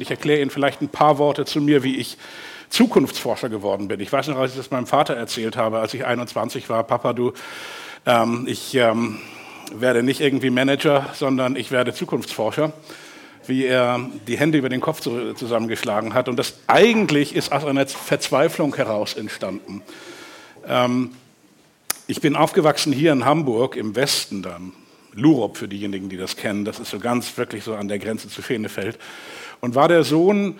Ich 0.00 0.10
erkläre 0.10 0.40
Ihnen 0.40 0.50
vielleicht 0.50 0.80
ein 0.80 0.88
paar 0.88 1.18
Worte 1.18 1.44
zu 1.44 1.60
mir, 1.60 1.82
wie 1.82 1.96
ich 1.96 2.18
Zukunftsforscher 2.68 3.48
geworden 3.48 3.88
bin. 3.88 3.98
Ich 3.98 4.12
weiß 4.12 4.28
noch, 4.28 4.36
als 4.36 4.52
ich 4.52 4.56
das 4.56 4.70
meinem 4.70 4.86
Vater 4.86 5.16
erzählt 5.16 5.56
habe, 5.56 5.80
als 5.80 5.92
ich 5.92 6.06
21 6.06 6.68
war, 6.68 6.84
Papa, 6.84 7.12
du, 7.12 7.32
ähm, 8.06 8.44
ich 8.46 8.76
ähm, 8.76 9.18
werde 9.72 10.04
nicht 10.04 10.20
irgendwie 10.20 10.50
Manager, 10.50 11.06
sondern 11.14 11.56
ich 11.56 11.72
werde 11.72 11.92
Zukunftsforscher, 11.92 12.72
wie 13.48 13.64
er 13.64 13.98
die 14.28 14.38
Hände 14.38 14.58
über 14.58 14.68
den 14.68 14.80
Kopf 14.80 15.00
zusammengeschlagen 15.00 16.14
hat. 16.14 16.28
Und 16.28 16.36
das 16.36 16.54
eigentlich 16.68 17.34
ist 17.34 17.50
aus 17.50 17.64
einer 17.64 17.84
Verzweiflung 17.88 18.76
heraus 18.76 19.14
entstanden. 19.14 19.82
Ähm, 20.64 21.10
ich 22.06 22.20
bin 22.20 22.36
aufgewachsen 22.36 22.92
hier 22.92 23.10
in 23.10 23.24
Hamburg 23.24 23.74
im 23.74 23.96
Westen, 23.96 24.42
dann 24.42 24.74
Lurop 25.12 25.56
für 25.56 25.66
diejenigen, 25.66 26.08
die 26.08 26.16
das 26.16 26.36
kennen. 26.36 26.64
Das 26.64 26.78
ist 26.78 26.90
so 26.90 27.00
ganz 27.00 27.36
wirklich 27.36 27.64
so 27.64 27.74
an 27.74 27.88
der 27.88 27.98
Grenze 27.98 28.28
zu 28.28 28.42
Fenefeld 28.42 28.96
und 29.60 29.74
war 29.74 29.88
der 29.88 30.04
Sohn 30.04 30.56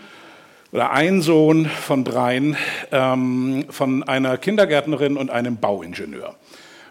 oder 0.73 0.91
ein 0.91 1.23
Sohn 1.23 1.67
von 1.67 2.05
dreien 2.05 2.57
ähm, 2.93 3.65
von 3.71 4.03
einer 4.03 4.37
Kindergärtnerin 4.37 5.17
und 5.17 5.31
einem 5.31 5.57
Bauingenieur. 5.57 6.35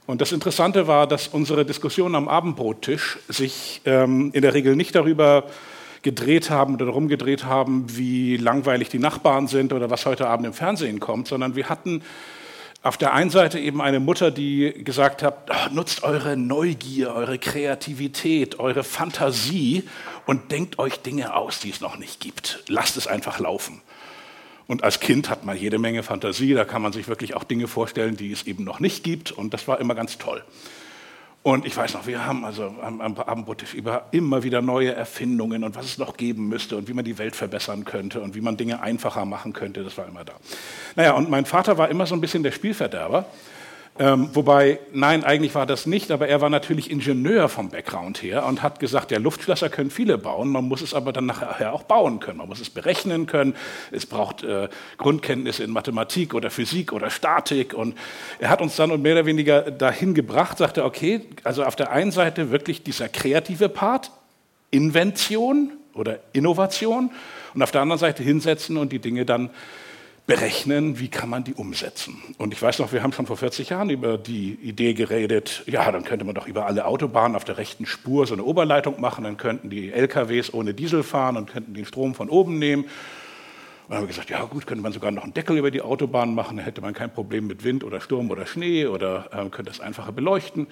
Und 0.08 0.22
das 0.22 0.32
Interessante 0.32 0.88
war, 0.88 1.06
dass 1.06 1.28
unsere 1.28 1.66
Diskussionen 1.66 2.16
am 2.16 2.28
Abendbrottisch 2.28 3.20
sich 3.28 3.82
ähm, 3.86 4.32
in 4.34 4.42
der 4.42 4.54
Regel 4.54 4.76
nicht 4.76 4.96
darüber 4.96 5.44
gedreht 6.02 6.50
haben 6.50 6.76
oder 6.76 6.86
darum 6.86 7.10
gedreht 7.10 7.44
haben, 7.44 7.86
wie 7.90 8.38
langweilig 8.38 8.90
die 8.90 9.00
Nachbarn 9.00 9.48
sind 9.48 9.74
oder 9.74 9.90
was 9.90 10.06
heute 10.06 10.28
Abend 10.28 10.48
im 10.48 10.54
Fernsehen 10.54 11.00
kommt, 11.00 11.28
sondern 11.28 11.56
wir 11.56 11.68
hatten 11.68 12.02
auf 12.84 12.96
der 12.96 13.14
einen 13.14 13.30
Seite 13.30 13.60
eben 13.60 13.82
eine 13.82 14.00
Mutter, 14.00 14.32
die 14.32 14.84
gesagt 14.84 15.24
hat, 15.24 15.50
oh, 15.50 15.74
nutzt 15.74 16.04
eure 16.04 16.38
Neugier, 16.38 17.14
eure 17.14 17.38
Kreativität, 17.38 18.60
eure 18.60 18.84
Fantasie 18.84 19.84
und 20.28 20.52
denkt 20.52 20.78
euch 20.78 21.00
Dinge 21.00 21.34
aus, 21.34 21.60
die 21.60 21.72
es 21.72 21.82
noch 21.82 21.98
nicht 21.98 22.20
gibt. 22.20 22.64
Lasst 22.68 22.98
es 22.98 23.08
einfach 23.08 23.40
laufen. 23.40 23.82
Und 24.68 24.84
als 24.84 25.00
Kind 25.00 25.30
hat 25.30 25.46
man 25.46 25.58
jede 25.58 25.80
Menge 25.80 26.04
Fantasie, 26.04 26.54
da 26.54 26.66
kann 26.66 26.82
man 26.82 26.92
sich 26.92 27.08
wirklich 27.08 27.34
auch 27.34 27.46
Dinge 27.46 27.68
vorstellen, 27.68 28.18
die 28.18 28.32
es 28.32 28.46
eben 28.46 28.66
noch 28.66 28.82
nicht 28.82 29.04
gibt. 29.04 29.32
Und 29.32 29.54
das 29.54 29.68
war 29.68 29.80
immer 29.80 29.96
ganz 29.96 30.18
toll. 30.18 30.44
Und 31.44 31.66
ich 31.66 31.78
weiß 31.78 31.94
noch, 31.94 32.08
wir 32.08 32.26
haben 32.26 32.44
also 32.44 32.76
am, 32.82 33.00
am 33.00 33.46
über 33.74 34.08
immer 34.12 34.44
wieder 34.44 34.62
neue 34.62 34.94
Erfindungen 34.94 35.64
und 35.64 35.78
was 35.78 35.86
es 35.86 35.98
noch 35.98 36.18
geben 36.18 36.50
müsste 36.50 36.76
und 36.76 36.90
wie 36.90 36.94
man 36.94 37.06
die 37.06 37.18
Welt 37.18 37.38
verbessern 37.38 37.86
könnte 37.86 38.20
und 38.20 38.36
wie 38.36 38.42
man 38.42 38.58
Dinge 38.58 38.82
einfacher 38.82 39.24
machen 39.24 39.54
könnte. 39.54 39.82
Das 39.82 39.98
war 39.98 40.08
immer 40.08 40.26
da. 40.26 40.34
Naja, 40.98 41.14
und 41.14 41.30
mein 41.30 41.46
Vater 41.46 41.78
war 41.78 41.88
immer 41.88 42.06
so 42.06 42.16
ein 42.16 42.22
bisschen 42.22 42.44
der 42.44 42.52
Spielverderber. 42.52 43.28
Ähm, 44.00 44.30
wobei, 44.34 44.80
nein, 44.94 45.24
eigentlich 45.24 45.56
war 45.56 45.66
das 45.66 45.88
nicht, 45.88 46.12
aber 46.12 46.28
er 46.28 46.40
war 46.40 46.50
natürlich 46.50 46.92
Ingenieur 46.92 47.50
vom 47.50 47.70
Background 47.70 48.22
her 48.22 48.46
und 48.46 48.62
hat 48.62 48.80
gesagt, 48.80 49.12
ja, 49.12 49.18
Luftschlösser 49.18 49.70
können 49.70 49.90
viele 49.90 50.20
bauen, 50.20 50.50
man 50.50 50.66
muss 50.66 50.82
es 50.82 50.94
aber 50.94 51.12
dann 51.12 51.26
nachher 51.26 51.74
auch 51.74 51.84
bauen 51.84 52.20
können, 52.20 52.38
man 52.38 52.48
muss 52.48 52.60
es 52.60 52.70
berechnen 52.70 53.26
können, 53.26 53.56
es 53.92 54.06
braucht 54.06 54.44
äh, 54.44 54.70
Grundkenntnisse 54.98 55.64
in 55.64 55.72
Mathematik 55.72 56.36
oder 56.36 56.52
Physik 56.52 56.94
oder 56.94 57.10
Statik 57.10 57.74
und 57.74 57.98
er 58.38 58.50
hat 58.50 58.62
uns 58.62 58.76
dann 58.76 59.02
mehr 59.02 59.14
oder 59.14 59.26
weniger 59.26 59.72
dahin 59.72 60.14
gebracht, 60.14 60.60
sagte, 60.60 60.86
okay, 60.86 61.22
also 61.44 61.64
auf 61.64 61.76
der 61.76 61.92
einen 61.92 62.12
Seite 62.12 62.52
wirklich 62.52 62.84
dieser 62.84 63.10
kreative 63.10 63.68
Part, 63.68 64.12
Invention 64.70 65.72
oder 65.96 66.20
Innovation 66.34 67.10
und 67.56 67.64
auf 67.64 67.72
der 67.72 67.82
anderen 67.82 68.00
Seite 68.00 68.22
hinsetzen 68.22 68.78
und 68.78 68.92
die 68.92 69.00
Dinge 69.00 69.26
dann 69.26 69.50
berechnen, 70.28 71.00
wie 71.00 71.08
kann 71.08 71.30
man 71.30 71.46
die 71.46 71.54
umsetzen. 71.54 72.22
Und 72.38 72.54
ich 72.54 72.62
weiß 72.62 72.80
noch, 72.80 72.92
wir 72.92 73.02
haben 73.02 73.14
schon 73.14 73.26
vor 73.26 73.38
40 73.38 73.70
Jahren 73.70 73.90
über 73.90 74.18
die 74.18 74.60
Idee 74.62 74.94
geredet, 74.94 75.64
ja, 75.68 75.90
dann 75.90 76.04
könnte 76.04 76.26
man 76.26 76.36
doch 76.36 76.48
über 76.48 76.66
alle 76.66 76.86
Autobahnen 76.86 77.36
auf 77.38 77.46
der 77.46 77.58
rechten 77.58 77.86
Spur 77.86 78.28
so 78.28 78.34
eine 78.34 78.44
Oberleitung 78.44 79.00
machen, 79.00 79.24
dann 79.24 79.38
könnten 79.38 79.70
die 79.70 79.92
LKWs 79.92 80.54
ohne 80.54 80.74
Diesel 80.74 81.04
fahren 81.04 81.38
und 81.38 81.50
könnten 81.50 81.74
den 81.74 81.86
Strom 81.86 82.14
von 82.14 82.28
oben 82.28 82.60
nehmen. 82.60 82.84
Und 82.84 82.90
dann 83.88 84.00
haben 84.00 84.04
wir 84.04 84.10
gesagt, 84.10 84.30
ja 84.30 84.44
gut, 84.44 84.68
könnte 84.68 84.84
man 84.84 84.92
sogar 84.92 85.12
noch 85.12 85.24
einen 85.24 85.34
Deckel 85.34 85.58
über 85.58 85.72
die 85.72 85.82
Autobahn 85.82 86.36
machen, 86.36 86.58
dann 86.58 86.66
hätte 86.66 86.82
man 86.82 86.94
kein 86.94 87.12
Problem 87.12 87.48
mit 87.48 87.64
Wind 87.64 87.86
oder 87.86 88.02
Sturm 88.02 88.30
oder 88.30 88.46
Schnee 88.46 88.86
oder 88.86 89.30
äh, 89.32 89.50
könnte 89.50 89.72
es 89.72 89.80
einfacher 89.80 90.12
beleuchten. 90.12 90.68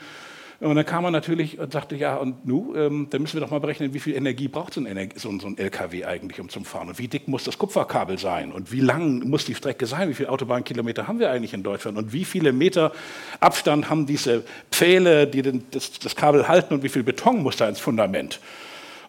Und 0.60 0.76
dann 0.76 0.86
kam 0.86 1.04
man 1.04 1.12
natürlich 1.12 1.60
und 1.60 1.74
sagte, 1.74 1.96
ja, 1.96 2.16
und 2.16 2.46
nu, 2.46 2.74
ähm, 2.76 3.08
dann 3.10 3.22
müssen 3.22 3.34
wir 3.34 3.42
doch 3.42 3.52
mal 3.52 3.60
berechnen, 3.60 3.94
wie 3.94 4.00
viel 4.00 4.16
Energie 4.16 4.48
braucht 4.48 4.74
so 4.74 4.82
ein, 4.82 5.10
so, 5.16 5.38
so 5.40 5.48
ein, 5.48 5.58
LKW 5.58 6.06
eigentlich, 6.06 6.40
um 6.40 6.50
zum 6.50 6.64
Fahren? 6.64 6.88
Und 6.88 6.98
wie 6.98 7.08
dick 7.08 7.28
muss 7.28 7.44
das 7.44 7.58
Kupferkabel 7.58 8.18
sein? 8.18 8.52
Und 8.52 8.72
wie 8.72 8.80
lang 8.80 9.28
muss 9.28 9.46
die 9.46 9.56
Strecke 9.56 9.86
sein? 9.86 10.10
Wie 10.10 10.14
viele 10.14 10.30
Autobahnkilometer 10.30 11.08
haben 11.08 11.20
wir 11.20 11.30
eigentlich 11.30 11.54
in 11.54 11.64
Deutschland? 11.64 11.98
Und 11.98 12.14
wie 12.14 12.24
viele 12.24 12.54
Meter 12.54 12.94
Abstand 13.40 13.90
haben 13.90 14.06
diese 14.06 14.44
Pfähle, 14.72 15.28
die 15.28 15.42
den, 15.42 15.66
das, 15.72 16.00
das 16.00 16.16
Kabel 16.16 16.48
halten? 16.48 16.74
Und 16.74 16.84
wie 16.84 16.90
viel 16.90 17.04
Beton 17.04 17.44
muss 17.44 17.58
da 17.58 17.68
ins 17.68 17.80
Fundament? 17.80 18.40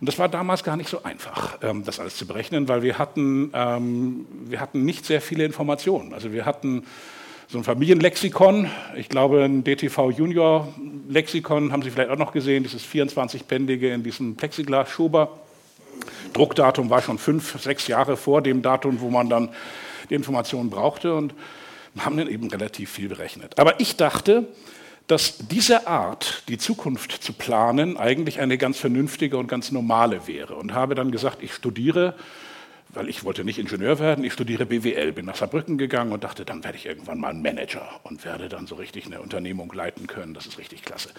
Und 0.01 0.09
das 0.09 0.19
war 0.19 0.29
damals 0.29 0.63
gar 0.63 0.77
nicht 0.77 0.91
so 0.91 1.03
einfach, 1.05 1.59
ähm, 1.63 1.85
das 1.85 2.01
alles 2.01 2.17
zu 2.17 2.27
berechnen, 2.27 2.69
weil 2.69 2.83
wir 2.83 2.99
hatten, 2.99 3.51
ähm, 3.55 4.27
wir 4.45 4.61
hatten 4.61 4.85
nicht 4.85 5.07
sehr 5.07 5.21
viele 5.21 5.45
Informationen. 5.45 6.13
Also 6.13 6.33
wir 6.33 6.45
hatten 6.45 6.85
so 7.49 7.59
ein 7.59 7.65
Familienlexikon. 7.65 8.69
Ich 8.97 9.09
glaube, 9.09 9.45
ein 9.45 9.63
DTV 9.63 10.11
Junior 10.11 10.67
Lexikon 11.09 11.73
haben 11.73 11.83
Sie 11.83 11.91
vielleicht 11.91 12.11
auch 12.11 12.19
noch 12.19 12.33
gesehen, 12.33 12.65
dieses 12.65 12.85
24-bändige 12.85 13.93
in 13.93 14.03
diesem 14.03 14.35
Plexiglas-Schober. 14.35 15.39
Druckdatum 16.33 16.91
war 16.91 17.03
schon 17.03 17.19
fünf, 17.19 17.61
sechs 17.61 17.87
Jahre 17.87 18.17
vor 18.17 18.43
dem 18.43 18.63
Datum, 18.63 19.01
wo 19.01 19.11
man 19.11 19.29
dann 19.29 19.51
die 20.11 20.15
Informationen 20.15 20.71
brauchte 20.71 21.15
und 21.15 21.35
haben 21.99 22.17
dann 22.17 22.29
eben 22.29 22.49
relativ 22.51 22.91
viel 22.91 23.09
berechnet. 23.09 23.59
Aber 23.59 23.81
ich 23.81 23.97
dachte, 23.97 24.49
dass 25.07 25.39
diese 25.39 25.87
Art, 25.87 26.43
die 26.49 26.59
Zukunft 26.59 27.13
zu 27.13 27.33
planen, 27.33 27.97
eigentlich 27.97 28.41
eine 28.41 28.59
ganz 28.59 28.77
vernünftige 28.79 29.39
und 29.39 29.47
ganz 29.47 29.71
normale 29.71 30.27
wäre 30.27 30.57
und 30.57 30.75
habe 30.75 30.97
dann 30.97 31.13
gesagt, 31.13 31.43
ich 31.45 31.55
studiere 31.55 32.15
weil 32.91 33.09
ich 33.09 33.25
wollte 33.25 33.45
nicht 33.45 33.59
Ingenieur 33.59 33.99
werden, 33.99 34.25
ich 34.25 34.33
studiere 34.33 34.67
BWL, 34.67 35.13
bin 35.13 35.27
nach 35.27 35.37
Saarbrücken 35.37 35.77
gegangen 35.77 36.13
und 36.13 36.25
dachte, 36.25 36.45
dann 36.45 36.65
werde 36.65 36.79
ich 36.79 36.87
irgendwann 36.87 37.19
mal 37.19 37.35
Manager 37.35 37.89
und 38.05 38.25
werde 38.25 38.49
dann 38.49 38.67
so 38.67 38.77
richtig 38.77 39.07
eine 39.07 39.21
Unternehmung 39.21 39.73
leiten 39.73 40.07
können, 40.07 40.35
das 40.35 40.47
ist 40.47 40.59
richtig 40.59 40.83
klasse. 40.83 41.11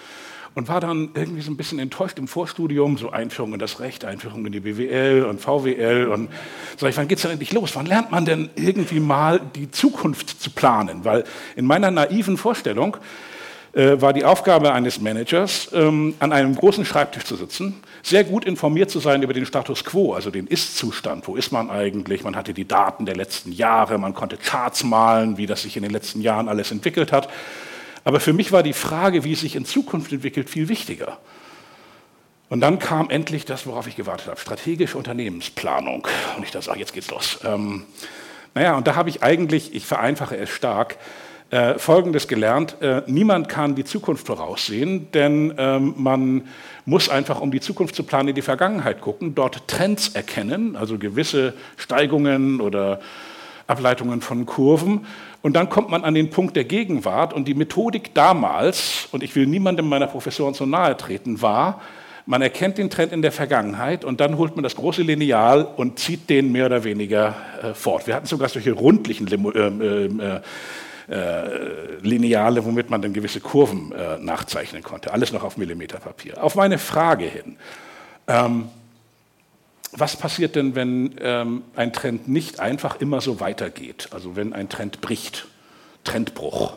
Und 0.55 0.67
war 0.69 0.79
dann 0.79 1.09
irgendwie 1.13 1.41
so 1.41 1.51
ein 1.51 1.57
bisschen 1.57 1.77
enttäuscht 1.77 2.17
im 2.17 2.27
Vorstudium, 2.27 2.97
so 2.97 3.11
Einführung 3.11 3.53
in 3.53 3.59
das 3.59 3.79
Recht, 3.79 4.05
Einführung 4.05 4.45
in 4.45 4.51
die 4.51 4.61
BWL 4.61 5.25
und 5.25 5.39
VWL 5.39 6.07
und 6.07 6.29
sag 6.77 6.89
ich, 6.89 6.97
wann 6.97 7.07
geht's 7.07 7.21
denn 7.21 7.31
endlich 7.31 7.53
los? 7.53 7.75
Wann 7.75 7.85
lernt 7.85 8.11
man 8.11 8.25
denn 8.25 8.49
irgendwie 8.55 8.99
mal 8.99 9.39
die 9.55 9.69
Zukunft 9.69 10.41
zu 10.41 10.49
planen? 10.49 11.05
Weil 11.05 11.25
in 11.55 11.65
meiner 11.65 11.91
naiven 11.91 12.37
Vorstellung 12.37 12.97
äh, 13.73 14.01
war 14.01 14.13
die 14.13 14.25
Aufgabe 14.25 14.73
eines 14.73 14.99
Managers, 14.99 15.69
ähm, 15.73 16.15
an 16.19 16.33
einem 16.33 16.55
großen 16.55 16.85
Schreibtisch 16.85 17.25
zu 17.25 17.35
sitzen, 17.35 17.75
sehr 18.07 18.23
gut 18.23 18.45
informiert 18.45 18.89
zu 18.89 18.99
sein 18.99 19.21
über 19.21 19.33
den 19.33 19.45
Status 19.45 19.83
quo, 19.83 20.13
also 20.13 20.31
den 20.31 20.47
Ist-Zustand. 20.47 21.27
Wo 21.27 21.35
ist 21.35 21.51
man 21.51 21.69
eigentlich? 21.69 22.23
Man 22.23 22.37
hatte 22.37 22.53
die 22.53 22.65
Daten 22.65 23.05
der 23.05 23.17
letzten 23.17 23.51
Jahre, 23.51 23.97
man 23.97 24.13
konnte 24.13 24.37
Charts 24.37 24.85
malen, 24.85 25.37
wie 25.37 25.45
das 25.45 25.63
sich 25.63 25.75
in 25.75 25.83
den 25.83 25.91
letzten 25.91 26.21
Jahren 26.21 26.47
alles 26.47 26.71
entwickelt 26.71 27.11
hat. 27.11 27.29
Aber 28.05 28.21
für 28.21 28.31
mich 28.31 28.53
war 28.53 28.63
die 28.63 28.71
Frage, 28.71 29.25
wie 29.25 29.33
es 29.33 29.41
sich 29.41 29.57
in 29.57 29.65
Zukunft 29.65 30.13
entwickelt, 30.13 30.49
viel 30.49 30.69
wichtiger. 30.69 31.17
Und 32.47 32.61
dann 32.61 32.79
kam 32.79 33.09
endlich 33.09 33.43
das, 33.43 33.67
worauf 33.67 33.87
ich 33.87 33.97
gewartet 33.97 34.27
habe, 34.27 34.39
strategische 34.39 34.97
Unternehmensplanung. 34.97 36.07
Und 36.37 36.43
ich 36.43 36.51
dachte, 36.51 36.71
ach, 36.71 36.77
jetzt 36.77 36.93
geht's 36.93 37.11
los. 37.11 37.39
Ähm, 37.43 37.83
naja, 38.55 38.77
und 38.77 38.87
da 38.87 38.95
habe 38.95 39.09
ich 39.09 39.21
eigentlich, 39.21 39.75
ich 39.75 39.85
vereinfache 39.85 40.37
es 40.37 40.49
stark, 40.49 40.97
äh, 41.49 41.77
Folgendes 41.79 42.27
gelernt. 42.27 42.81
Äh, 42.81 43.03
niemand 43.07 43.49
kann 43.49 43.75
die 43.75 43.85
Zukunft 43.85 44.27
voraussehen, 44.27 45.11
denn 45.13 45.53
ähm, 45.57 45.93
man 45.97 46.43
muss 46.85 47.09
einfach, 47.09 47.41
um 47.41 47.51
die 47.51 47.59
Zukunft 47.59 47.95
zu 47.95 48.03
planen, 48.03 48.29
in 48.29 48.35
die 48.35 48.41
Vergangenheit 48.41 49.01
gucken, 49.01 49.35
dort 49.35 49.67
Trends 49.67 50.09
erkennen, 50.09 50.75
also 50.75 50.97
gewisse 50.97 51.53
Steigungen 51.77 52.59
oder 52.61 52.99
Ableitungen 53.67 54.21
von 54.21 54.45
Kurven. 54.45 55.05
Und 55.41 55.55
dann 55.55 55.69
kommt 55.69 55.89
man 55.89 56.03
an 56.03 56.13
den 56.13 56.29
Punkt 56.29 56.55
der 56.55 56.63
Gegenwart. 56.63 57.33
Und 57.33 57.47
die 57.47 57.53
Methodik 57.53 58.13
damals, 58.13 59.07
und 59.11 59.23
ich 59.23 59.35
will 59.35 59.45
niemandem 59.45 59.87
meiner 59.87 60.07
Professoren 60.07 60.53
so 60.53 60.65
nahe 60.65 60.97
treten, 60.97 61.41
war, 61.41 61.81
man 62.25 62.41
erkennt 62.41 62.77
den 62.77 62.89
Trend 62.89 63.13
in 63.13 63.21
der 63.21 63.31
Vergangenheit 63.31 64.03
und 64.03 64.19
dann 64.19 64.37
holt 64.37 64.55
man 64.57 64.63
das 64.63 64.75
große 64.75 65.01
Lineal 65.01 65.65
und 65.77 65.97
zieht 65.97 66.29
den 66.29 66.51
mehr 66.51 66.65
oder 66.65 66.83
weniger 66.83 67.35
äh, 67.63 67.73
fort. 67.73 68.05
Wir 68.05 68.15
hatten 68.15 68.25
sogar 68.25 68.49
solche 68.49 68.73
rundlichen 68.73 69.27
Limo, 69.27 69.51
äh, 69.51 69.67
äh, 70.07 70.41
äh, 71.09 71.95
Lineale, 72.01 72.65
womit 72.65 72.89
man 72.89 73.01
dann 73.01 73.13
gewisse 73.13 73.39
Kurven 73.39 73.91
äh, 73.91 74.17
nachzeichnen 74.19 74.83
konnte. 74.83 75.13
Alles 75.13 75.31
noch 75.31 75.43
auf 75.43 75.57
Millimeterpapier. 75.57 76.43
Auf 76.43 76.55
meine 76.55 76.77
Frage 76.77 77.25
hin. 77.25 77.57
Ähm, 78.27 78.69
was 79.93 80.17
passiert 80.17 80.55
denn, 80.55 80.75
wenn 80.75 81.15
ähm, 81.21 81.63
ein 81.75 81.93
Trend 81.93 82.27
nicht 82.27 82.59
einfach 82.59 82.99
immer 82.99 83.21
so 83.21 83.39
weitergeht? 83.39 84.09
Also 84.11 84.35
wenn 84.35 84.53
ein 84.53 84.69
Trend 84.69 85.01
bricht, 85.01 85.47
Trendbruch 86.03 86.73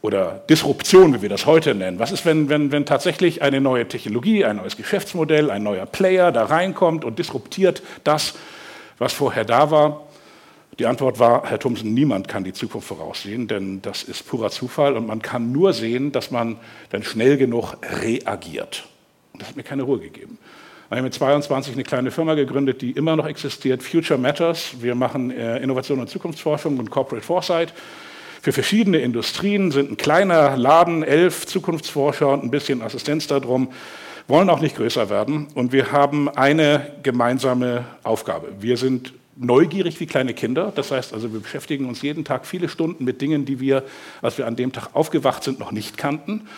oder 0.00 0.42
Disruption, 0.48 1.14
wie 1.14 1.22
wir 1.22 1.28
das 1.28 1.46
heute 1.46 1.74
nennen. 1.74 1.98
Was 1.98 2.12
ist, 2.12 2.24
wenn, 2.24 2.48
wenn, 2.48 2.72
wenn 2.72 2.86
tatsächlich 2.86 3.42
eine 3.42 3.60
neue 3.60 3.86
Technologie, 3.86 4.44
ein 4.44 4.56
neues 4.56 4.76
Geschäftsmodell, 4.76 5.50
ein 5.50 5.62
neuer 5.62 5.86
Player 5.86 6.32
da 6.32 6.44
reinkommt 6.44 7.04
und 7.04 7.18
disruptiert 7.18 7.82
das, 8.04 8.34
was 8.98 9.12
vorher 9.12 9.44
da 9.44 9.70
war? 9.70 10.05
Die 10.78 10.86
Antwort 10.86 11.18
war, 11.18 11.48
Herr 11.48 11.58
Thomsen, 11.58 11.94
niemand 11.94 12.28
kann 12.28 12.44
die 12.44 12.52
Zukunft 12.52 12.86
voraussehen, 12.86 13.48
denn 13.48 13.80
das 13.80 14.02
ist 14.02 14.28
purer 14.28 14.50
Zufall 14.50 14.94
und 14.94 15.06
man 15.06 15.22
kann 15.22 15.50
nur 15.50 15.72
sehen, 15.72 16.12
dass 16.12 16.30
man 16.30 16.58
dann 16.90 17.02
schnell 17.02 17.38
genug 17.38 17.76
reagiert. 18.02 18.86
Und 19.32 19.40
das 19.40 19.48
hat 19.48 19.56
mir 19.56 19.62
keine 19.62 19.84
Ruhe 19.84 19.98
gegeben. 19.98 20.38
Wir 20.88 20.98
haben 20.98 21.04
mit 21.04 21.14
22 21.14 21.72
eine 21.72 21.82
kleine 21.82 22.10
Firma 22.10 22.34
gegründet, 22.34 22.82
die 22.82 22.92
immer 22.92 23.16
noch 23.16 23.26
existiert, 23.26 23.82
Future 23.82 24.20
Matters. 24.20 24.74
Wir 24.80 24.94
machen 24.94 25.30
äh, 25.30 25.58
Innovation 25.58 25.98
und 25.98 26.10
Zukunftsforschung 26.10 26.78
und 26.78 26.90
Corporate 26.90 27.26
Foresight. 27.26 27.72
Für 28.42 28.52
verschiedene 28.52 28.98
Industrien 28.98 29.72
sind 29.72 29.90
ein 29.90 29.96
kleiner 29.96 30.56
Laden, 30.56 31.02
elf 31.02 31.46
Zukunftsforscher 31.46 32.28
und 32.28 32.44
ein 32.44 32.50
bisschen 32.50 32.82
Assistenz 32.82 33.26
darum, 33.26 33.72
wollen 34.28 34.48
auch 34.50 34.60
nicht 34.60 34.76
größer 34.76 35.10
werden. 35.10 35.48
Und 35.54 35.72
wir 35.72 35.90
haben 35.90 36.28
eine 36.28 36.92
gemeinsame 37.02 37.84
Aufgabe. 38.04 38.52
Wir 38.60 38.76
sind 38.76 39.12
neugierig 39.36 40.00
wie 40.00 40.06
kleine 40.06 40.34
Kinder. 40.34 40.72
Das 40.74 40.90
heißt 40.90 41.12
also, 41.12 41.32
wir 41.32 41.40
beschäftigen 41.40 41.86
uns 41.86 42.02
jeden 42.02 42.24
Tag 42.24 42.46
viele 42.46 42.68
Stunden 42.68 43.04
mit 43.04 43.20
Dingen, 43.20 43.44
die 43.44 43.60
wir, 43.60 43.84
als 44.22 44.38
wir 44.38 44.46
an 44.46 44.56
dem 44.56 44.72
Tag 44.72 44.90
aufgewacht 44.94 45.44
sind, 45.44 45.58
noch 45.58 45.72
nicht 45.72 45.96
kannten. 45.96 46.48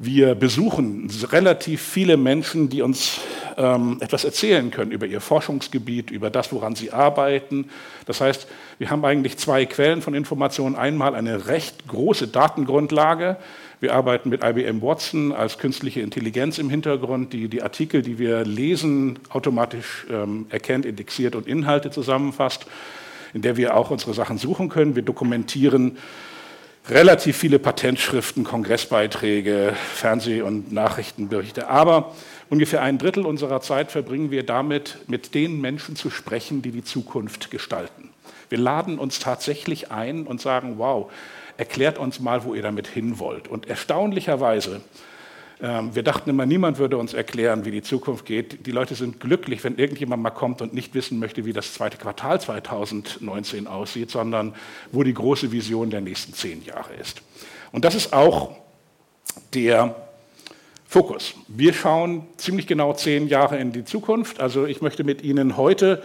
Wir 0.00 0.36
besuchen 0.36 1.10
relativ 1.32 1.82
viele 1.82 2.16
Menschen, 2.16 2.68
die 2.68 2.82
uns 2.82 3.18
ähm, 3.56 3.98
etwas 4.00 4.24
erzählen 4.24 4.70
können 4.70 4.92
über 4.92 5.06
ihr 5.06 5.20
Forschungsgebiet, 5.20 6.12
über 6.12 6.30
das, 6.30 6.52
woran 6.52 6.76
sie 6.76 6.92
arbeiten. 6.92 7.68
Das 8.06 8.20
heißt, 8.20 8.46
wir 8.78 8.90
haben 8.90 9.04
eigentlich 9.04 9.36
zwei 9.38 9.66
Quellen 9.66 10.00
von 10.00 10.14
Informationen. 10.14 10.76
Einmal 10.76 11.16
eine 11.16 11.48
recht 11.48 11.88
große 11.88 12.28
Datengrundlage. 12.28 13.38
Wir 13.80 13.94
arbeiten 13.94 14.28
mit 14.28 14.42
IBM 14.42 14.82
Watson 14.82 15.32
als 15.32 15.58
künstliche 15.58 16.00
Intelligenz 16.00 16.58
im 16.58 16.68
Hintergrund, 16.68 17.32
die 17.32 17.46
die 17.48 17.62
Artikel, 17.62 18.02
die 18.02 18.18
wir 18.18 18.44
lesen, 18.44 19.20
automatisch 19.28 20.04
ähm, 20.10 20.46
erkennt, 20.50 20.84
indexiert 20.84 21.36
und 21.36 21.46
Inhalte 21.46 21.92
zusammenfasst, 21.92 22.66
in 23.34 23.42
der 23.42 23.56
wir 23.56 23.76
auch 23.76 23.90
unsere 23.90 24.14
Sachen 24.14 24.36
suchen 24.36 24.68
können. 24.68 24.96
Wir 24.96 25.04
dokumentieren 25.04 25.96
relativ 26.88 27.36
viele 27.36 27.60
Patentschriften, 27.60 28.42
Kongressbeiträge, 28.42 29.74
Fernseh- 29.94 30.42
und 30.42 30.72
Nachrichtenberichte. 30.72 31.68
Aber 31.68 32.16
ungefähr 32.50 32.82
ein 32.82 32.98
Drittel 32.98 33.26
unserer 33.26 33.60
Zeit 33.60 33.92
verbringen 33.92 34.32
wir 34.32 34.42
damit, 34.42 34.98
mit 35.06 35.34
den 35.34 35.60
Menschen 35.60 35.94
zu 35.94 36.10
sprechen, 36.10 36.62
die 36.62 36.72
die 36.72 36.82
Zukunft 36.82 37.52
gestalten. 37.52 38.10
Wir 38.48 38.58
laden 38.58 38.98
uns 38.98 39.20
tatsächlich 39.20 39.92
ein 39.92 40.26
und 40.26 40.40
sagen, 40.40 40.74
wow, 40.78 41.12
erklärt 41.58 41.98
uns 41.98 42.20
mal, 42.20 42.44
wo 42.44 42.54
ihr 42.54 42.62
damit 42.62 42.86
hin 42.86 43.18
wollt. 43.18 43.48
Und 43.48 43.68
erstaunlicherweise 43.68 44.80
ähm, 45.60 45.94
wir 45.94 46.02
dachten 46.02 46.30
immer, 46.30 46.46
niemand 46.46 46.78
würde 46.78 46.96
uns 46.98 47.14
erklären, 47.14 47.64
wie 47.64 47.70
die 47.70 47.82
Zukunft 47.82 48.24
geht. 48.26 48.66
Die 48.66 48.70
Leute 48.70 48.94
sind 48.94 49.18
glücklich, 49.18 49.64
wenn 49.64 49.76
irgendjemand 49.76 50.22
mal 50.22 50.30
kommt 50.30 50.62
und 50.62 50.72
nicht 50.72 50.94
wissen 50.94 51.18
möchte, 51.18 51.44
wie 51.44 51.52
das 51.52 51.74
zweite 51.74 51.96
Quartal 51.96 52.40
2019 52.40 53.66
aussieht, 53.66 54.10
sondern 54.10 54.54
wo 54.92 55.02
die 55.02 55.14
große 55.14 55.50
Vision 55.50 55.90
der 55.90 56.00
nächsten 56.00 56.32
zehn 56.32 56.64
Jahre 56.64 56.94
ist. 56.94 57.22
Und 57.72 57.84
das 57.84 57.94
ist 57.94 58.12
auch 58.12 58.56
der 59.52 59.96
Fokus. 60.86 61.34
Wir 61.48 61.74
schauen 61.74 62.26
ziemlich 62.36 62.66
genau 62.66 62.94
zehn 62.94 63.26
Jahre 63.26 63.58
in 63.58 63.72
die 63.72 63.84
Zukunft. 63.84 64.40
Also 64.40 64.64
ich 64.64 64.80
möchte 64.80 65.04
mit 65.04 65.22
Ihnen 65.22 65.56
heute 65.56 66.02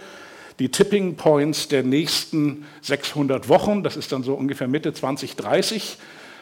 die 0.58 0.68
Tipping 0.70 1.16
Points 1.16 1.68
der 1.68 1.82
nächsten 1.82 2.66
600 2.82 3.48
Wochen, 3.48 3.82
das 3.82 3.96
ist 3.96 4.12
dann 4.12 4.22
so 4.22 4.34
ungefähr 4.34 4.68
Mitte 4.68 4.92
2030, 4.92 5.98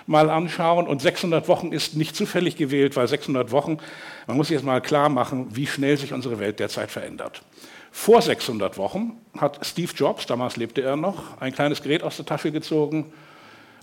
mal 0.07 0.31
anschauen. 0.31 0.87
Und 0.87 1.01
600 1.01 1.49
Wochen 1.49 1.73
ist 1.73 1.97
nicht 1.97 2.17
zufällig 2.17 2.57
gewählt, 2.57 2.97
weil 2.97 3.09
600 3.09 3.51
Wochen, 3.53 3.79
man 4.27 4.37
muss 4.37 4.49
sich 4.49 4.55
jetzt 4.55 4.65
mal 4.65 4.81
klar 4.81 5.09
machen, 5.09 5.47
wie 5.53 5.67
schnell 5.67 5.97
sich 5.97 6.13
unsere 6.13 6.39
Welt 6.39 6.59
derzeit 6.59 6.91
verändert. 6.91 7.43
Vor 7.91 8.23
600 8.23 8.79
Wochen 8.79 9.19
hat 9.39 9.65
Steve 9.65 9.93
Jobs, 9.95 10.27
damals 10.27 10.57
lebte 10.57 10.83
er 10.83 10.97
noch, 10.97 11.41
ein 11.41 11.53
kleines 11.53 11.83
Gerät 11.83 12.03
aus 12.03 12.17
der 12.17 12.27
Tasche 12.27 12.51
gezogen 12.51 13.13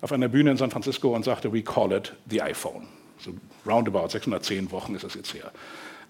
auf 0.02 0.12
einer 0.12 0.30
Bühne 0.30 0.52
in 0.52 0.58
San 0.58 0.72
Francisco 0.72 1.14
und 1.16 1.26
sagte, 1.26 1.52
we 1.52 1.62
call 1.62 1.92
it 1.92 2.14
the 2.30 2.42
iPhone. 2.42 2.88
So 3.20 3.32
roundabout 3.68 4.10
610 4.10 4.72
Wochen 4.72 4.96
ist 4.96 5.04
das 5.04 5.14
jetzt 5.14 5.34
her. 5.34 5.52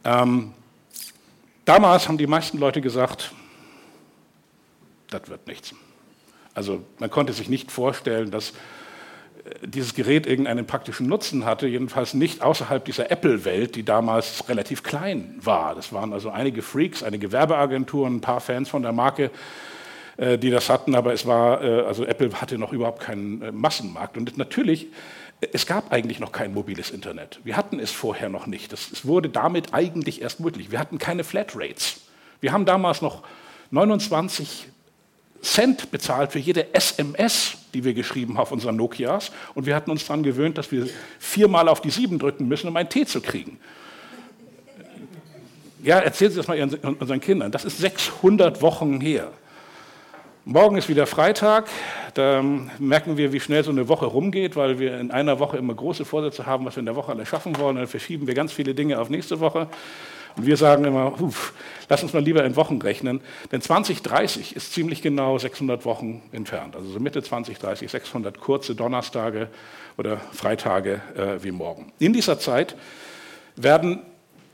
Ähm, 0.03 0.53
damals 1.65 2.07
haben 2.07 2.17
die 2.17 2.27
meisten 2.27 2.59
Leute 2.59 2.81
gesagt, 2.81 3.33
das 5.09 5.27
wird 5.27 5.47
nichts. 5.47 5.73
Also 6.53 6.83
man 6.99 7.09
konnte 7.09 7.33
sich 7.33 7.49
nicht 7.49 7.71
vorstellen, 7.71 8.31
dass 8.31 8.53
dieses 9.63 9.93
Gerät 9.93 10.27
irgendeinen 10.27 10.65
praktischen 10.65 11.07
Nutzen 11.07 11.45
hatte, 11.45 11.67
jedenfalls 11.67 12.13
nicht 12.13 12.41
außerhalb 12.41 12.83
dieser 12.83 13.11
Apple-Welt, 13.11 13.75
die 13.75 13.83
damals 13.83 14.47
relativ 14.49 14.83
klein 14.83 15.35
war. 15.41 15.75
Das 15.75 15.93
waren 15.93 16.13
also 16.13 16.29
einige 16.29 16.61
Freaks, 16.61 17.03
einige 17.03 17.31
Werbeagenturen, 17.31 18.17
ein 18.17 18.21
paar 18.21 18.41
Fans 18.41 18.69
von 18.69 18.81
der 18.81 18.91
Marke, 18.91 19.31
äh, 20.17 20.37
die 20.37 20.49
das 20.49 20.69
hatten, 20.69 20.95
aber 20.95 21.13
es 21.13 21.25
war, 21.25 21.63
äh, 21.63 21.81
also 21.81 22.05
Apple 22.05 22.29
hatte 22.41 22.57
noch 22.57 22.73
überhaupt 22.73 23.01
keinen 23.01 23.41
äh, 23.41 23.51
Massenmarkt. 23.51 24.17
Und 24.17 24.37
natürlich, 24.37 24.87
es 25.53 25.65
gab 25.65 25.91
eigentlich 25.91 26.19
noch 26.19 26.31
kein 26.31 26.53
mobiles 26.53 26.91
Internet. 26.91 27.39
Wir 27.43 27.55
hatten 27.55 27.79
es 27.79 27.91
vorher 27.91 28.29
noch 28.29 28.45
nicht. 28.45 28.73
Es 28.73 29.05
wurde 29.05 29.29
damit 29.29 29.73
eigentlich 29.73 30.21
erst 30.21 30.41
möglich. 30.41 30.71
Wir 30.71 30.79
hatten 30.79 30.97
keine 30.97 31.23
Flatrates. 31.23 32.01
Wir 32.41 32.51
haben 32.51 32.65
damals 32.65 33.01
noch 33.01 33.23
29 33.71 34.67
Cent 35.41 35.91
bezahlt 35.91 36.31
für 36.31 36.39
jede 36.39 36.73
SMS, 36.73 37.57
die 37.73 37.83
wir 37.83 37.93
geschrieben 37.93 38.33
haben 38.33 38.41
auf 38.41 38.51
unseren 38.51 38.75
Nokias. 38.75 39.31
Und 39.55 39.65
wir 39.65 39.75
hatten 39.75 39.91
uns 39.91 40.05
daran 40.05 40.23
gewöhnt, 40.23 40.57
dass 40.57 40.71
wir 40.71 40.87
viermal 41.19 41.69
auf 41.69 41.81
die 41.81 41.89
sieben 41.89 42.19
drücken 42.19 42.47
müssen, 42.47 42.67
um 42.67 42.75
einen 42.75 42.89
Tee 42.89 43.05
zu 43.05 43.21
kriegen. 43.21 43.59
Ja, 45.81 45.99
erzählen 45.99 46.31
Sie 46.31 46.37
das 46.37 46.47
mal 46.47 46.57
Ihren, 46.57 46.73
unseren 46.73 47.21
Kindern. 47.21 47.51
Das 47.51 47.63
ist 47.63 47.77
600 47.77 48.61
Wochen 48.61 48.99
her. 48.99 49.31
Morgen 50.43 50.77
ist 50.77 50.89
wieder 50.89 51.05
Freitag. 51.05 51.69
Da 52.15 52.43
merken 52.79 53.17
wir, 53.17 53.31
wie 53.31 53.39
schnell 53.39 53.63
so 53.63 53.71
eine 53.71 53.87
Woche 53.87 54.07
rumgeht, 54.07 54.55
weil 54.55 54.79
wir 54.79 54.99
in 54.99 55.11
einer 55.11 55.39
Woche 55.39 55.57
immer 55.57 55.73
große 55.73 56.05
Vorsätze 56.05 56.45
haben, 56.45 56.65
was 56.65 56.75
wir 56.75 56.79
in 56.79 56.85
der 56.85 56.95
Woche 56.95 57.11
alle 57.11 57.25
schaffen 57.25 57.57
wollen. 57.59 57.77
Dann 57.77 57.87
verschieben 57.87 58.27
wir 58.27 58.33
ganz 58.33 58.51
viele 58.51 58.73
Dinge 58.73 58.99
auf 58.99 59.09
nächste 59.09 59.39
Woche. 59.39 59.67
Und 60.39 60.45
wir 60.45 60.55
sagen 60.55 60.85
immer, 60.85 61.19
huf, 61.19 61.51
lass 61.89 62.01
uns 62.01 62.13
mal 62.13 62.23
lieber 62.23 62.45
in 62.45 62.55
Wochen 62.55 62.81
rechnen, 62.81 63.19
denn 63.51 63.59
2030 63.59 64.55
ist 64.55 64.71
ziemlich 64.71 65.01
genau 65.01 65.37
600 65.37 65.83
Wochen 65.83 66.21
entfernt. 66.31 66.77
Also 66.77 66.87
so 66.91 66.99
Mitte 67.01 67.21
2030, 67.21 67.91
600 67.91 68.39
kurze 68.39 68.73
Donnerstage 68.73 69.49
oder 69.97 70.15
Freitage 70.31 71.01
äh, 71.17 71.43
wie 71.43 71.51
morgen. 71.51 71.91
In 71.99 72.13
dieser 72.13 72.39
Zeit 72.39 72.77
werden 73.57 73.99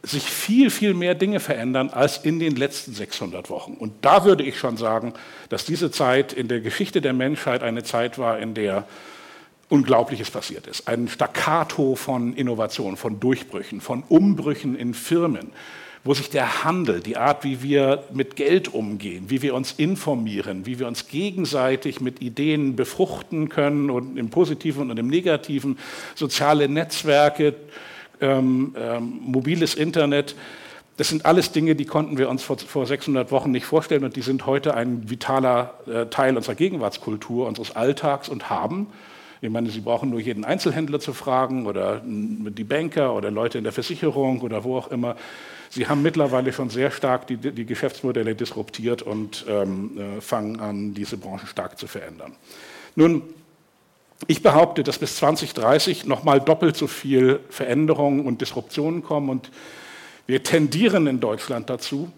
sich 0.02 0.24
viel, 0.24 0.72
viel 0.72 0.96
mehr 0.96 1.14
Dinge 1.14 1.40
verändern 1.40 1.92
als 1.92 2.18
in 2.18 2.40
den 2.40 2.56
letzten 2.56 2.96
600 2.96 3.52
Wochen. 3.52 3.76
Und 3.76 3.94
da 4.02 4.26
würde 4.26 4.42
ich 4.42 4.58
schon 4.58 4.78
sagen, 4.78 5.14
dass 5.50 5.66
diese 5.66 5.92
Zeit 5.92 6.34
in 6.34 6.48
der 6.48 6.62
Geschichte 6.62 7.00
der 7.00 7.14
Menschheit 7.14 7.62
eine 7.62 7.84
Zeit 7.84 8.18
war, 8.18 8.40
in 8.40 8.56
der 8.56 8.88
Unglaubliches 9.70 10.30
passiert 10.30 10.68
ist. 10.68 10.88
Ein 10.88 11.08
Staccato 11.08 11.96
von 11.96 12.34
Innovationen, 12.34 12.98
von 12.98 13.20
Durchbrüchen, 13.20 13.82
von 13.82 14.04
Umbrüchen 14.08 14.76
in 14.76 14.94
Firmen, 14.94 15.52
wo 16.04 16.14
sich 16.14 16.30
der 16.30 16.64
Handel, 16.64 17.00
die 17.00 17.18
Art, 17.18 17.44
wie 17.44 17.64
wir 17.64 18.04
mit 18.14 18.36
Geld 18.36 18.74
umgehen, 18.74 19.26
wie 19.30 19.42
wir 19.42 19.56
uns 19.56 19.72
informieren, 19.72 20.68
wie 20.68 20.78
wir 20.78 20.88
uns 20.88 21.08
gegenseitig 21.08 22.00
mit 22.00 22.22
Ideen 22.22 22.76
befruchten 22.76 23.50
können 23.50 23.90
und 23.90 24.18
im 24.18 24.30
positiven 24.30 24.92
und 24.92 25.00
im 25.00 25.08
negativen, 25.08 25.80
soziale 26.14 26.70
Netzwerke, 26.70 27.56
ähm, 28.22 28.76
ähm, 28.78 29.20
mobiles 29.22 29.74
Internet, 29.74 30.36
das 30.98 31.10
sind 31.10 31.26
alles 31.26 31.52
Dinge, 31.52 31.76
die 31.76 31.86
konnten 31.86 32.18
wir 32.18 32.30
uns 32.30 32.42
vor, 32.44 32.58
vor 32.58 32.86
600 32.86 33.30
Wochen 33.32 33.52
nicht 33.52 33.66
vorstellen 33.66 34.06
und 34.06 34.16
die 34.16 34.22
sind 34.22 34.46
heute 34.46 34.76
ein 34.76 35.10
vitaler 35.10 35.74
äh, 35.88 36.06
Teil 36.06 36.38
unserer 36.38 36.56
Gegenwartskultur, 36.56 37.48
unseres 37.48 37.76
Alltags 37.76 38.30
und 38.30 38.50
haben 38.50 38.88
ich 39.46 39.52
meine, 39.52 39.70
Sie 39.70 39.82
brauchen 39.82 40.10
nur 40.10 40.20
jeden 40.20 40.44
Einzelhändler 40.44 41.00
zu 41.00 41.14
fragen 41.14 41.68
oder 41.68 42.02
die 42.04 42.64
Banker 42.64 43.14
oder 43.14 43.32
Leute 43.32 43.58
in 43.58 43.64
der 43.64 43.74
Versicherung 43.74 44.42
oder 44.42 44.64
wo 44.64 44.78
auch 44.78 44.90
immer. 44.92 45.16
Sie 45.70 45.88
haben 45.88 46.02
mittlerweile 46.02 46.54
schon 46.54 46.70
sehr 46.70 46.92
stark 46.92 47.28
die, 47.28 47.38
die 47.38 47.66
Geschäftsmodelle 47.66 48.36
disruptiert 48.36 49.02
und 49.02 49.46
ähm, 49.48 49.98
äh, 49.98 50.22
fangen 50.22 50.60
an, 50.60 50.94
diese 50.94 51.18
Branche 51.18 51.48
stark 51.48 51.78
zu 51.78 51.88
verändern. 51.88 52.34
Nun, 52.96 53.24
ich 54.28 54.42
behaupte, 54.42 54.84
dass 54.84 54.98
bis 54.98 55.18
2030 55.18 56.06
nochmal 56.06 56.40
doppelt 56.40 56.78
so 56.78 56.88
viel 56.88 57.40
Veränderungen 57.50 58.26
und 58.26 58.42
Disruptionen 58.42 59.04
kommen 59.04 59.30
und 59.30 59.52
wir 60.28 60.42
tendieren 60.42 61.08
in 61.08 61.20
Deutschland 61.20 61.70
dazu, 61.70 62.12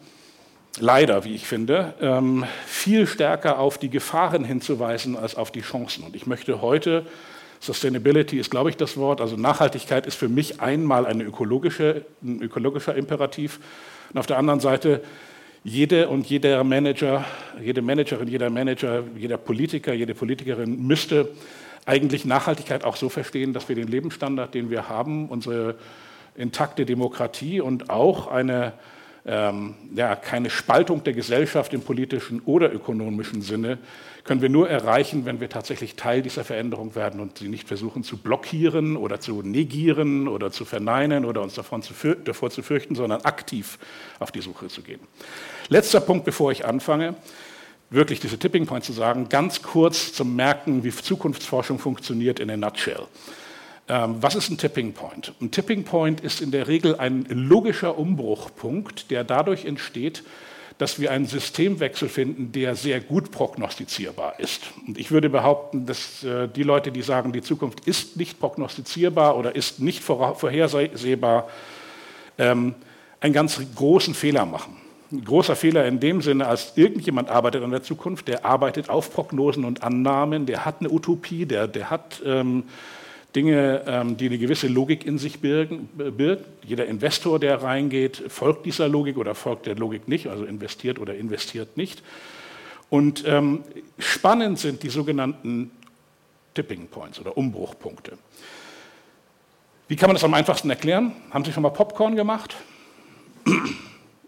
leider, 0.79 1.24
wie 1.24 1.36
ich 1.36 1.48
finde, 1.48 1.93
ähm, 2.01 2.46
viel 2.65 3.07
stärker 3.07 3.60
auf 3.60 3.77
die 3.77 3.89
Gefahren 3.89 4.43
hinzuweisen 4.43 5.17
als 5.17 5.36
auf 5.36 5.51
die 5.51 5.62
Chancen. 5.62 6.03
Und 6.03 6.15
ich 6.15 6.27
möchte 6.27 6.62
heute, 6.62 7.05
Sustainability 7.60 8.39
ist, 8.39 8.51
glaube 8.51 8.69
ich, 8.69 8.77
das 8.77 8.98
Wort, 8.98 9.22
also 9.22 9.36
Nachhaltigkeit 9.36 10.05
ist 10.05 10.15
für 10.15 10.29
mich 10.29 10.62
einmal 10.62 11.05
eine 11.05 11.24
ökologische, 11.24 12.05
ein 12.24 12.41
ökologischer 12.41 12.96
Imperativ. 12.96 13.60
Und 14.13 14.19
auf 14.19 14.27
der 14.27 14.38
anderen 14.38 14.60
Seite, 14.60 15.01
jede 15.63 16.07
und 16.07 16.27
jeder 16.27 16.63
Manager, 16.63 17.25
jede 17.62 17.81
Managerin, 17.81 18.27
jeder 18.27 18.50
Manager, 18.50 19.03
jeder 19.17 19.38
Politiker, 19.38 19.93
jede 19.93 20.13
Politikerin 20.13 20.86
müsste 20.86 21.29
eigentlich 21.86 22.25
Nachhaltigkeit 22.25 22.84
auch 22.84 22.96
so 22.96 23.10
verstehen, 23.10 23.53
dass 23.53 23.67
wir 23.69 23.75
den 23.75 23.88
Lebensstandard, 23.88 24.53
den 24.53 24.69
wir 24.69 24.89
haben, 24.89 25.29
unsere 25.29 25.75
intakte 26.36 26.86
Demokratie 26.86 27.60
und 27.62 27.89
auch 27.89 28.27
eine 28.27 28.74
ähm, 29.27 29.75
ja, 29.93 30.15
keine 30.15 30.50
Spaltung 30.50 31.03
der 31.03 31.13
Gesellschaft 31.13 31.74
im 31.74 31.81
politischen 31.81 32.41
oder 32.46 32.74
ökonomischen 32.74 33.41
Sinne 33.41 33.77
können 34.24 34.41
wir 34.41 34.50
nur 34.50 34.69
erreichen, 34.69 35.25
wenn 35.25 35.39
wir 35.39 35.50
tatsächlich 35.50 35.96
Teil 35.96 36.22
dieser 36.22 36.43
Veränderung 36.43 36.96
werden 36.96 37.19
und 37.19 37.38
sie 37.38 37.48
nicht 37.48 37.67
versuchen 37.67 38.03
zu 38.03 38.17
blockieren 38.17 38.98
oder 38.98 39.19
zu 39.19 39.41
negieren 39.41 40.27
oder 40.27 40.51
zu 40.51 40.65
verneinen 40.65 41.25
oder 41.25 41.41
uns 41.41 41.55
davon 41.55 41.81
zu 41.81 41.93
davor 42.15 42.50
zu 42.50 42.62
fürchten, 42.62 42.96
sondern 42.96 43.22
aktiv 43.22 43.79
auf 44.19 44.31
die 44.31 44.41
Suche 44.41 44.67
zu 44.67 44.81
gehen. 44.81 45.00
Letzter 45.69 46.01
Punkt, 46.01 46.25
bevor 46.25 46.51
ich 46.51 46.65
anfange, 46.65 47.15
wirklich 47.89 48.19
diese 48.19 48.38
Tipping 48.38 48.65
Point 48.65 48.84
zu 48.84 48.93
sagen, 48.93 49.29
ganz 49.29 49.62
kurz 49.62 50.13
zum 50.13 50.36
Merken, 50.36 50.84
wie 50.84 50.91
Zukunftsforschung 50.91 51.79
funktioniert 51.79 52.39
in 52.39 52.50
a 52.50 52.57
nutshell. 52.57 53.07
Ähm, 53.89 54.17
was 54.22 54.36
ist 54.36 54.50
ein 54.50 54.58
Tipping 54.58 54.94
Point? 54.94 55.34
Ein 55.41 55.51
Tipping 55.51 55.84
Point 55.84 56.22
ist 56.22 56.41
in 56.41 56.51
der 56.51 56.67
Regel 56.67 56.96
ein 56.96 57.25
logischer 57.29 57.98
Umbruchpunkt, 57.98 59.12
der 59.12 59.24
dadurch 59.24 59.65
entsteht, 59.65 60.24
dass 60.77 61.00
wir 61.00 61.12
einen 61.12 61.25
Systemwechsel 61.25 62.08
finden, 62.08 62.51
der 62.51 62.75
sehr 62.75 63.00
gut 63.00 63.32
prognostizierbar 63.32 64.39
ist. 64.39 64.62
Und 64.86 64.98
ich 64.98 65.10
würde 65.10 65.29
behaupten, 65.29 65.86
dass 65.86 66.24
äh, 66.24 66.48
die 66.48 66.63
Leute, 66.63 66.91
die 66.91 67.01
sagen, 67.01 67.32
die 67.32 67.41
Zukunft 67.41 67.88
ist 67.88 68.17
nicht 68.17 68.39
prognostizierbar 68.39 69.38
oder 69.38 69.56
ist 69.56 69.79
nicht 69.79 70.03
vorhersehbar, 70.03 71.50
ähm, 72.38 72.75
einen 73.20 73.34
ganz 73.34 73.60
großen 73.75 74.13
Fehler 74.13 74.46
machen. 74.46 74.77
Ein 75.12 75.24
großer 75.24 75.56
Fehler 75.56 75.86
in 75.88 76.00
dem 76.00 76.22
Sinne, 76.22 76.48
als 76.48 76.74
irgendjemand 76.75 77.29
arbeitet 77.29 77.63
an 77.63 77.72
der 77.72 77.82
Zukunft, 77.82 78.27
der 78.27 78.46
arbeitet 78.46 78.89
auf 78.89 79.12
Prognosen 79.13 79.63
und 79.63 79.82
Annahmen, 79.82 80.46
der 80.46 80.65
hat 80.65 80.82
eine 80.82 80.91
Utopie, 80.91 81.46
der, 81.46 81.67
der 81.67 81.89
hat 81.89 82.22
ähm, 82.25 82.65
Dinge, 83.36 83.84
ähm, 83.86 84.17
die 84.17 84.27
eine 84.27 84.38
gewisse 84.38 84.67
Logik 84.67 85.05
in 85.05 85.17
sich 85.17 85.41
birgt. 85.41 86.46
Jeder 86.63 86.86
Investor, 86.86 87.39
der 87.39 87.62
reingeht, 87.62 88.24
folgt 88.29 88.65
dieser 88.65 88.88
Logik 88.88 89.17
oder 89.17 89.36
folgt 89.36 89.65
der 89.65 89.75
Logik 89.75 90.07
nicht, 90.07 90.27
also 90.27 90.46
investiert 90.46 91.00
oder 91.00 91.15
investiert 91.15 91.77
nicht. 91.77 92.01
Und 92.89 93.25
ähm, 93.27 93.63
spannend 94.00 94.60
sind 94.60 94.81
die 94.84 94.89
sogenannten 94.89 95.72
Tipping 96.53 96.88
Points 96.88 97.19
oder 97.19 97.38
Umbruchpunkte. 97.38 98.17
Wie 99.88 99.96
kann 99.96 100.07
man 100.10 100.15
das 100.15 100.24
am 100.24 100.34
einfachsten 100.34 100.69
erklären? 100.69 101.13
Haben 101.29 101.46
Sie 101.46 101.51
schon 101.51 101.63
mal 101.63 101.69
Popcorn 101.69 102.15
gemacht? 102.15 102.55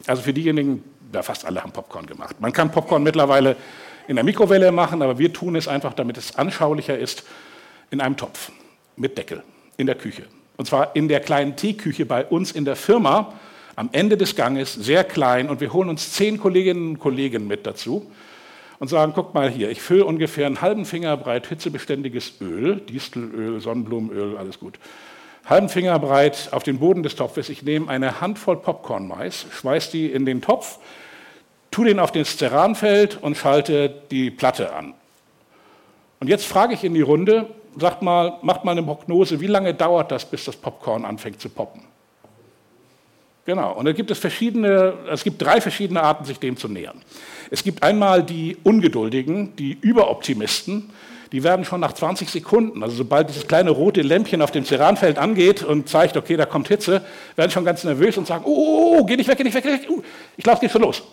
Also 0.08 0.22
für 0.22 0.34
diejenigen, 0.34 0.84
ja, 1.13 1.24
fast 1.24 1.46
alle 1.46 1.63
haben 1.63 1.72
Popcorn 1.72 2.06
gemacht. 2.06 2.39
Man 2.39 2.53
kann 2.53 2.72
Popcorn 2.72 3.03
mittlerweile 3.03 3.56
in 4.08 4.15
der 4.15 4.24
Mikrowelle 4.24 4.72
machen, 4.72 5.01
aber 5.01 5.18
wir 5.18 5.34
tun 5.34 5.56
es 5.56 5.68
einfach, 5.68 5.94
damit 5.94 6.18
es 6.18 6.36
anschaulicher 6.36 6.98
ist, 6.98 7.24
in 7.91 8.01
einem 8.01 8.15
Topf 8.15 8.51
mit 9.00 9.18
Deckel 9.18 9.41
in 9.77 9.88
der 9.88 9.96
Küche. 9.96 10.24
Und 10.58 10.65
zwar 10.65 10.96
in 10.96 11.08
der 11.08 11.22
kleinen 11.22 11.56
Teeküche 11.56 12.06
bei 12.06 12.25
uns 12.25 12.51
in 12.51 12.65
der 12.65 12.75
Firma 12.75 13.34
am 13.75 13.89
Ende 13.94 14.18
des 14.18 14.36
Ganges, 14.36 14.74
sehr 14.74 15.06
klein. 15.06 15.50
Und 15.50 15.62
wir 15.62 15.72
holen 15.72 15.88
uns 15.88 16.12
zehn 16.12 16.38
Kolleginnen 16.38 16.89
und 16.89 17.00
Kollegen 17.00 17.48
mit 17.48 17.65
dazu 17.65 18.12
und 18.79 18.89
sagen, 18.89 19.13
guck 19.15 19.34
mal 19.34 19.50
hier, 19.50 19.70
ich 19.70 19.82
fülle 19.82 20.03
ungefähr 20.03 20.48
einen 20.48 20.62
halben 20.62 20.84
Finger 20.84 21.15
breit 21.15 21.48
hitzebeständiges 21.48 22.34
Öl, 22.41 22.77
Distelöl, 22.82 23.62
Sonnenblumenöl, 23.62 24.38
alles 24.38 24.60
gut. 24.60 24.79
Halben 25.46 25.70
Finger 25.70 25.98
breit 25.98 26.50
auf 26.51 26.63
den 26.63 26.79
Boden 26.79 27.03
des 27.03 27.15
Topfes. 27.15 27.50
Ich 27.50 27.63
nehme 27.63 27.89
eine 27.89 28.22
Handvoll 28.22 28.58
Popcornmais, 28.58 29.46
schmeiß 29.51 29.91
die 29.91 30.08
in 30.08 30.25
den 30.25 30.41
Topf, 30.41 30.79
tu 31.72 31.86
den 31.86 32.00
auf 32.00 32.12
den 32.12 32.25
Steranfeld 32.25 33.18
und 33.22 33.38
schalte 33.38 34.01
die 34.12 34.29
Platte 34.29 34.74
an. 34.74 34.94
Und 36.20 36.28
jetzt 36.28 36.46
frage 36.46 36.74
ich 36.74 36.84
in 36.84 36.94
die 36.94 37.02
Runde, 37.02 37.48
sagt 37.78 38.02
mal, 38.02 38.38
macht 38.42 38.66
mal 38.66 38.72
eine 38.72 38.84
Prognose, 38.84 39.40
wie 39.40 39.48
lange 39.48 39.74
dauert 39.74 40.12
das, 40.12 40.26
bis 40.26 40.46
das 40.46 40.56
Popcorn 40.56 41.06
anfängt 41.06 41.40
zu 41.40 41.50
poppen? 41.50 41.82
Genau, 43.46 43.74
und 43.74 43.86
da 43.86 43.94
gibt 43.94 44.12
es 44.12 44.20
verschiedene, 44.20 44.94
es 45.10 45.24
gibt 45.24 45.42
drei 45.42 45.60
verschiedene 45.60 46.04
Arten, 46.04 46.26
sich 46.26 46.40
dem 46.40 46.58
zu 46.58 46.68
nähern. 46.68 47.02
Es 47.50 47.64
gibt 47.64 47.82
einmal 47.82 48.22
die 48.22 48.58
Ungeduldigen, 48.64 49.56
die 49.56 49.78
Überoptimisten, 49.82 50.92
die 51.32 51.44
werden 51.44 51.64
schon 51.64 51.80
nach 51.80 51.94
20 51.94 52.30
Sekunden, 52.30 52.84
also 52.84 52.96
sobald 52.96 53.30
dieses 53.30 53.48
kleine 53.48 53.70
rote 53.70 54.02
Lämpchen 54.02 54.42
auf 54.42 54.52
dem 54.52 54.66
Ceranfeld 54.66 55.18
angeht 55.18 55.64
und 55.64 55.88
zeigt, 55.88 56.18
okay, 56.18 56.38
da 56.38 56.46
kommt 56.46 56.68
Hitze, 56.68 57.02
werden 57.36 57.52
schon 57.52 57.66
ganz 57.66 57.84
nervös 57.84 58.18
und 58.18 58.28
sagen, 58.28 58.44
oh, 58.46 58.52
oh, 58.52 58.98
oh 59.00 59.06
geh 59.06 59.16
nicht 59.16 59.28
weg, 59.28 59.38
geh 59.38 59.44
nicht 59.44 59.56
weg, 59.56 59.64
geh 59.64 59.72
nicht 59.72 59.84
weg. 59.84 59.90
Uh, 59.90 60.04
ich 60.38 60.44
glaube, 60.44 60.56
es 60.56 60.62
geht 60.62 60.72
schon 60.72 60.82
los. 60.82 61.04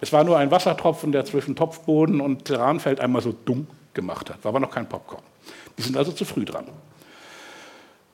Es 0.00 0.12
war 0.12 0.24
nur 0.24 0.36
ein 0.36 0.50
Wassertropfen, 0.50 1.12
der 1.12 1.24
zwischen 1.24 1.56
Topfboden 1.56 2.20
und 2.20 2.48
Ceranfeld 2.48 3.00
einmal 3.00 3.22
so 3.22 3.32
dumm 3.32 3.66
gemacht 3.94 4.30
hat. 4.30 4.44
War 4.44 4.50
aber 4.50 4.60
noch 4.60 4.70
kein 4.70 4.88
Popcorn. 4.88 5.22
Die 5.78 5.82
sind 5.82 5.96
also 5.96 6.12
zu 6.12 6.24
früh 6.24 6.44
dran. 6.44 6.66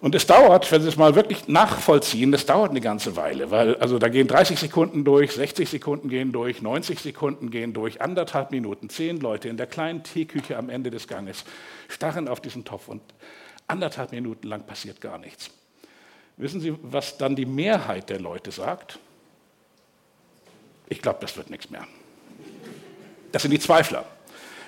Und 0.02 0.16
es 0.16 0.26
dauert, 0.26 0.70
wenn 0.72 0.82
Sie 0.82 0.88
es 0.88 0.96
mal 0.96 1.14
wirklich 1.14 1.46
nachvollziehen, 1.46 2.32
das 2.32 2.44
dauert 2.44 2.70
eine 2.70 2.80
ganze 2.80 3.14
Weile, 3.14 3.52
weil 3.52 3.76
also 3.76 4.00
da 4.00 4.08
gehen 4.08 4.26
30 4.26 4.58
Sekunden 4.58 5.04
durch, 5.04 5.30
60 5.30 5.68
Sekunden 5.68 6.08
gehen 6.08 6.32
durch, 6.32 6.60
90 6.60 6.98
Sekunden 6.98 7.50
gehen 7.50 7.72
durch, 7.72 8.00
anderthalb 8.00 8.50
Minuten, 8.50 8.88
zehn 8.88 9.20
Leute 9.20 9.48
in 9.48 9.56
der 9.56 9.68
kleinen 9.68 10.02
Teeküche 10.02 10.56
am 10.56 10.70
Ende 10.70 10.90
des 10.90 11.06
Ganges 11.06 11.44
starren 11.88 12.26
auf 12.26 12.40
diesen 12.40 12.64
Topf 12.64 12.88
und 12.88 13.00
anderthalb 13.68 14.10
Minuten 14.10 14.48
lang 14.48 14.66
passiert 14.66 15.00
gar 15.00 15.18
nichts. 15.18 15.50
Wissen 16.36 16.60
Sie, 16.60 16.74
was 16.82 17.16
dann 17.16 17.36
die 17.36 17.46
Mehrheit 17.46 18.10
der 18.10 18.18
Leute 18.18 18.50
sagt? 18.50 18.98
Ich 20.88 21.02
glaube, 21.02 21.18
das 21.20 21.36
wird 21.36 21.50
nichts 21.50 21.70
mehr. 21.70 21.86
Das 23.32 23.42
sind 23.42 23.50
die 23.50 23.60
Zweifler 23.60 24.04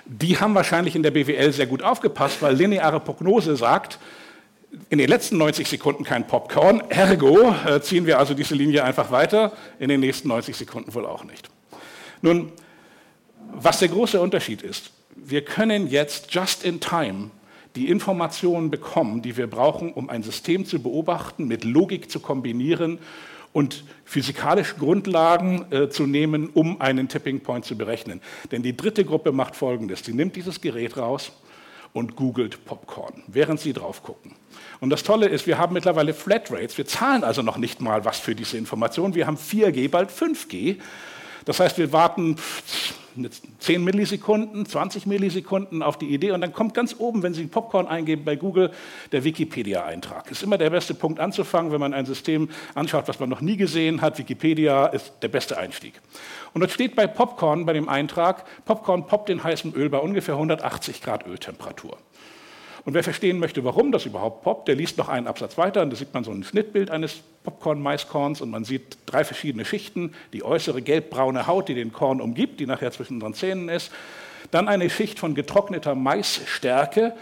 die 0.07 0.39
haben 0.39 0.55
wahrscheinlich 0.55 0.97
in 0.97 1.03
der 1.03 1.11
BWL 1.11 1.53
sehr 1.53 1.67
gut 1.67 1.83
aufgepasst, 1.83 2.43
weil 2.43 2.55
lineare 2.55 3.01
Prognose 3.01 3.57
sagt, 3.57 3.99
in 4.91 4.99
den 4.99 5.09
letzten 5.09 5.39
90 5.39 5.69
Sekunden 5.69 6.05
kein 6.05 6.27
Popcorn, 6.27 6.83
ergo 6.89 7.55
äh, 7.65 7.81
ziehen 7.81 8.07
wir 8.07 8.19
also 8.19 8.35
diese 8.35 8.55
Linie 8.55 8.85
einfach 8.85 9.11
weiter, 9.11 9.53
in 9.79 9.89
den 9.89 10.01
nächsten 10.01 10.29
90 10.29 10.57
Sekunden 10.57 10.93
wohl 10.95 11.07
auch 11.07 11.25
nicht. 11.25 11.49
Nun, 12.23 12.53
was 13.53 13.79
der 13.79 13.89
große 13.89 14.21
Unterschied 14.21 14.63
ist, 14.63 14.91
wir 15.15 15.45
können 15.45 15.89
jetzt 15.89 16.35
just 16.35 16.65
in 16.65 16.81
time 16.81 17.31
die 17.77 17.89
Informationen 17.89 18.71
bekommen, 18.71 19.23
die 19.23 19.37
wir 19.37 19.47
brauchen, 19.47 19.93
um 19.93 20.11
ein 20.11 20.23
System 20.23 20.67
zu 20.67 20.83
beobachten, 20.83 21.47
mit 21.47 21.65
Logik 21.65 22.11
zu 22.11 22.21
kombinieren 22.21 22.99
und 23.55 23.85
physikalische 24.05 24.75
Grundlagen 24.75 25.65
äh, 25.71 25.89
zu 25.89 26.07
nehmen, 26.07 26.51
um 26.53 26.81
einen 26.81 27.09
Tipping 27.09 27.41
Point 27.41 27.65
zu 27.65 27.79
berechnen. 27.79 28.21
Denn 28.51 28.63
die 28.65 28.77
dritte 28.77 29.05
Gruppe 29.05 29.31
macht 29.31 29.55
Folgendes. 29.55 30.03
Die 30.03 30.13
nimmt 30.13 30.35
dieses 30.35 30.61
Gerät 30.61 30.97
raus 30.97 31.31
und 31.93 32.17
googelt 32.17 32.65
Popcorn, 32.65 33.23
während 33.29 33.61
sie 33.61 33.73
drauf 33.73 34.03
gucken. 34.03 34.35
Und 34.81 34.91
das 34.91 35.05
Tolle 35.05 35.29
ist, 35.29 35.47
wir 35.47 35.57
haben 35.57 35.73
mittlerweile 35.73 36.15
Flatrates. 36.15 36.77
Wir 36.77 36.87
zahlen 36.87 37.23
also 37.23 37.43
noch 37.43 37.57
nicht 37.57 37.81
mal 37.81 38.05
was 38.05 38.19
für 38.19 38.35
diese 38.35 38.59
Information. 38.59 39.15
Wir 39.15 39.29
haben 39.29 39.37
4G, 39.37 39.89
bald 39.89 40.11
5G. 40.11 40.81
Das 41.45 41.61
heißt, 41.61 41.79
wir 41.79 41.93
warten 41.93 42.37
10 43.59 43.85
Millisekunden, 43.85 44.67
20 44.67 45.07
Millisekunden 45.07 45.83
auf 45.83 45.99
die 45.99 46.13
Idee 46.13 46.33
und 46.33 46.41
dann 46.41 46.53
kommt 46.53 46.75
ganz 46.75 46.97
oben, 46.99 47.23
wenn 47.23 47.35
Sie 47.35 47.47
Popcorn 47.47 47.87
eingeben 47.87 48.25
bei 48.25 48.37
Google, 48.37 48.71
der 49.13 49.25
Wikipedia-Eintrag. 49.25 50.31
Ist 50.31 50.43
immer 50.43 50.59
der 50.59 50.71
beste 50.71 50.95
Punkt 50.95 51.21
anzufangen, 51.21 51.73
wenn 51.73 51.81
man 51.81 51.95
ein 51.95 52.07
System 52.07 52.49
anschaut, 52.75 53.09
was 53.09 53.21
man 53.21 53.29
noch 53.29 53.41
nie 53.41 53.57
gesehen 53.57 54.01
hat. 54.01 54.19
Wikipedia 54.19 54.87
ist 54.87 55.13
der 55.23 55.29
beste 55.29 55.59
Einstieg. 55.59 56.01
Und 56.53 56.61
dort 56.61 56.73
steht 56.73 56.95
bei 56.95 57.07
Popcorn, 57.07 57.67
bei 57.67 57.73
dem 57.73 57.89
Eintrag, 57.89 58.45
Popcorn 58.65 59.07
poppt 59.07 59.31
in 59.31 59.43
heißem 59.43 59.75
Öl 59.75 59.89
bei 59.89 59.99
ungefähr 59.99 60.35
180 60.35 61.03
Grad 61.03 61.27
Öltemperatur. 61.27 61.99
Und 62.85 62.93
wer 62.93 63.03
verstehen 63.03 63.39
möchte, 63.39 63.65
warum 63.65 63.93
das 63.93 64.05
überhaupt 64.05 64.43
poppt, 64.43 64.69
der 64.69 64.75
liest 64.75 64.99
noch 64.99 65.09
einen 65.09 65.27
Absatz 65.27 65.57
weiter 65.57 65.83
und 65.83 65.91
da 65.91 65.97
sieht 65.97 66.13
man 66.13 66.23
so 66.23 66.31
ein 66.31 66.45
Schnittbild 66.45 66.91
eines 66.91 67.23
Popcorn-Maiskorns 67.45 68.43
und 68.43 68.51
man 68.51 68.65
sieht 68.65 68.99
drei 69.07 69.25
verschiedene 69.25 69.65
Schichten. 69.65 70.13
Die 70.35 70.45
äußere 70.45 70.83
gelbbraune 70.83 71.47
Haut, 71.47 71.69
die 71.69 71.75
den 71.75 71.93
Korn 71.93 72.21
umgibt, 72.21 72.61
die 72.61 72.67
nachher 72.67 72.93
zwischen 72.93 73.15
unseren 73.15 73.33
Zähnen 73.33 73.71
ist. 73.71 73.91
Dann 74.51 74.69
eine 74.69 74.91
Schicht 74.91 75.19
von 75.19 75.35
getrockneter 75.35 75.95
Maisstärke, 75.95 77.15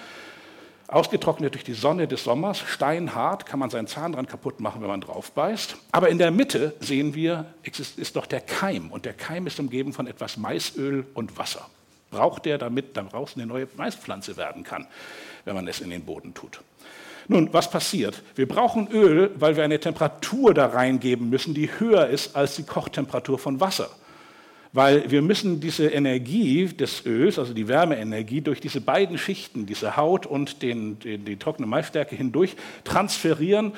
ausgetrocknet 0.89 1.55
durch 1.55 1.65
die 1.65 1.75
Sonne 1.75 2.09
des 2.09 2.25
Sommers, 2.25 2.59
steinhart, 2.59 3.47
kann 3.47 3.61
man 3.61 3.71
seinen 3.71 3.87
Zahn 3.87 4.13
dran 4.13 4.27
kaputt 4.27 4.59
machen, 4.59 4.83
wenn 4.83 4.89
man 4.89 5.01
drauf 5.01 5.31
beißt. 5.31 5.77
Aber 5.93 6.09
in 6.09 6.19
der 6.19 6.33
Mitte 6.33 6.75
sehen 6.81 7.15
wir, 7.15 7.47
ist 7.63 8.17
noch 8.17 8.27
der 8.27 8.41
Keim 8.41 8.91
und 8.91 9.05
der 9.05 9.15
Keim 9.15 9.47
ist 9.47 9.61
umgeben 9.61 9.93
von 9.93 10.09
etwas 10.09 10.37
Maisöl 10.37 11.07
und 11.15 11.39
Wasser. 11.39 11.69
Braucht 12.11 12.45
der, 12.45 12.59
damit 12.59 12.97
daraus 12.97 13.37
eine 13.37 13.47
neue 13.47 13.69
Maispflanze 13.77 14.37
werden 14.37 14.65
kann 14.65 14.87
wenn 15.45 15.55
man 15.55 15.69
es 15.69 15.81
in 15.81 15.91
den 15.91 16.05
Boden 16.05 16.35
tut. 16.35 16.61
Nun, 17.29 17.53
was 17.53 17.71
passiert? 17.71 18.23
Wir 18.35 18.49
brauchen 18.49 18.89
Öl, 18.89 19.31
weil 19.37 19.57
wir 19.57 19.65
eine 19.65 19.79
Temperatur 19.79 20.55
da 20.55 20.67
reingeben 20.67 21.31
müssen, 21.31 21.55
die 21.55 21.71
höher 21.79 22.09
ist 22.09 22.35
als 22.35 22.57
die 22.57 22.65
Kochtemperatur 22.65 23.39
von 23.39 23.61
Wasser. 23.61 23.91
Weil 24.73 25.11
wir 25.11 25.23
müssen 25.23 25.61
diese 25.61 25.89
Energie 25.89 26.67
des 26.67 27.05
Öls, 27.05 27.39
also 27.39 27.53
die 27.53 27.69
Wärmeenergie, 27.69 28.41
durch 28.41 28.61
diese 28.61 28.81
beiden 28.81 29.19
Schichten, 29.19 29.67
diese 29.67 29.97
Haut 29.97 30.27
und 30.27 30.63
den, 30.63 30.99
den, 30.99 31.25
die 31.25 31.37
trockene 31.37 31.67
Maisstärke 31.67 32.17
hindurch 32.17 32.57
transferieren 32.85 33.73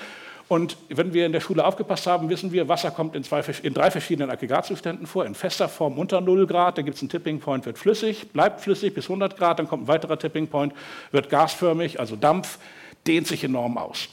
und 0.49 0.77
wenn 0.89 1.15
wir 1.15 1.25
in 1.25 1.33
der 1.33 1.41
Schule 1.41 1.65
aufgepasst 1.65 2.07
haben, 2.07 2.29
wissen 2.29 2.53
wir, 2.53 2.69
Wasser 2.69 2.91
kommt 2.91 3.17
in, 3.17 3.25
zwei, 3.25 3.43
in 3.63 3.73
drei 3.73 3.91
verschiedenen 3.91 4.31
Aggregatzuständen 4.31 5.07
vor. 5.07 5.25
In 5.25 5.35
fester 5.35 5.69
Form 5.69 5.99
unter 5.99 6.21
0 6.21 6.47
Grad, 6.47 6.77
da 6.77 6.83
gibt 6.83 6.97
es 6.97 7.03
einen 7.03 7.09
Tipping 7.09 7.41
Point, 7.41 7.65
wird 7.65 7.79
flüssig, 7.79 8.31
bleibt 8.33 8.61
flüssig 8.61 8.95
bis 8.95 9.05
100 9.07 9.39
Grad, 9.39 9.59
dann 9.59 9.69
kommt 9.69 9.85
ein 9.85 9.89
weiterer 9.89 10.19
Tipping 10.19 10.49
Point, 10.49 10.75
wird 11.13 11.31
gasförmig, 11.31 11.99
also 11.99 12.15
Dampf, 12.17 12.59
dehnt 13.07 13.27
sich 13.27 13.43
enorm 13.43 13.79
aus. 13.79 14.09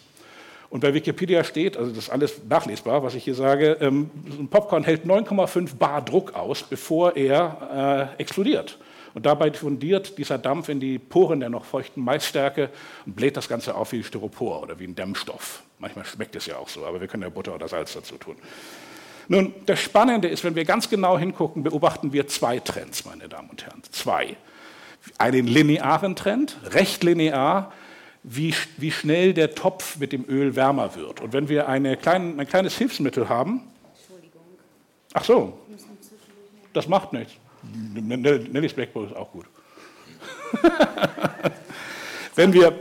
Und 0.69 0.79
bei 0.79 0.93
Wikipedia 0.93 1.43
steht, 1.43 1.75
also 1.75 1.89
das 1.91 2.05
ist 2.05 2.09
alles 2.09 2.41
nachlesbar, 2.47 3.03
was 3.03 3.13
ich 3.13 3.25
hier 3.25 3.35
sage, 3.35 3.77
ähm, 3.81 4.09
ein 4.39 4.47
Popcorn 4.47 4.85
hält 4.85 5.03
9,5 5.03 5.75
Bar 5.75 6.01
Druck 6.01 6.33
aus, 6.33 6.63
bevor 6.63 7.17
er 7.17 8.09
äh, 8.17 8.21
explodiert. 8.21 8.77
Und 9.13 9.25
dabei 9.25 9.49
diffundiert 9.49 10.17
dieser 10.17 10.37
Dampf 10.37 10.69
in 10.69 10.79
die 10.79 10.97
Poren 10.99 11.39
der 11.39 11.49
noch 11.49 11.65
feuchten 11.65 12.03
Maisstärke 12.03 12.69
und 13.05 13.15
bläht 13.15 13.35
das 13.37 13.49
Ganze 13.49 13.75
auf 13.75 13.91
wie 13.91 14.03
Styropor 14.03 14.61
oder 14.61 14.79
wie 14.79 14.85
ein 14.85 14.95
Dämmstoff. 14.95 15.63
Manchmal 15.79 16.05
schmeckt 16.05 16.35
es 16.35 16.45
ja 16.45 16.57
auch 16.57 16.69
so, 16.69 16.85
aber 16.85 17.01
wir 17.01 17.07
können 17.07 17.23
ja 17.23 17.29
Butter 17.29 17.55
oder 17.55 17.67
Salz 17.67 17.93
dazu 17.93 18.17
tun. 18.17 18.35
Nun, 19.27 19.53
das 19.65 19.79
Spannende 19.79 20.27
ist, 20.27 20.43
wenn 20.43 20.55
wir 20.55 20.65
ganz 20.65 20.89
genau 20.89 21.17
hingucken, 21.17 21.63
beobachten 21.63 22.13
wir 22.13 22.27
zwei 22.27 22.59
Trends, 22.59 23.05
meine 23.05 23.29
Damen 23.29 23.49
und 23.49 23.65
Herren. 23.65 23.81
Zwei. 23.91 24.35
Einen 25.17 25.47
linearen 25.47 26.15
Trend, 26.15 26.57
recht 26.65 27.03
linear, 27.03 27.71
wie, 28.23 28.53
wie 28.77 28.91
schnell 28.91 29.33
der 29.33 29.55
Topf 29.55 29.97
mit 29.97 30.11
dem 30.11 30.25
Öl 30.27 30.55
wärmer 30.55 30.95
wird. 30.95 31.21
Und 31.21 31.33
wenn 31.33 31.49
wir 31.49 31.67
eine 31.67 31.97
klein, 31.97 32.39
ein 32.39 32.47
kleines 32.47 32.77
Hilfsmittel 32.77 33.29
haben. 33.29 33.61
Entschuldigung. 33.95 34.41
Ach 35.13 35.23
so. 35.23 35.57
Das 36.73 36.87
macht 36.87 37.13
nichts. 37.13 37.40
Nelly's 37.63 38.73
Blackboard 38.73 39.11
ist 39.11 39.17
auch 39.17 39.31
gut. 39.31 39.45
wenn, 42.35 42.53
wir, 42.53 42.79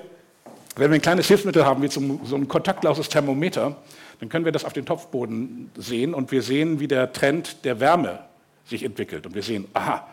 wenn 0.77 0.91
wir 0.91 0.97
ein 0.97 1.03
kleines 1.03 1.29
Hilfsmittel 1.29 1.65
haben, 1.65 1.83
wie 1.83 1.89
so, 1.89 2.21
so 2.25 2.37
ein 2.37 2.49
kontaktloses 2.49 3.09
Thermometer, 3.09 3.77
dann 4.21 4.29
können 4.29 4.45
wir 4.45 4.53
das 4.53 4.65
auf 4.65 4.73
dem 4.73 4.85
Topfboden 4.85 5.71
sehen 5.77 6.15
und 6.15 6.31
wir 6.31 6.43
sehen, 6.43 6.81
wie 6.81 6.89
der 6.89 7.13
Trend 7.13 7.65
der 7.65 7.81
Wärme 7.81 8.21
sich 8.67 8.85
entwickelt. 8.85 9.27
Und 9.27 9.35
wir 9.35 9.43
sehen, 9.43 9.67
aha, 9.75 10.07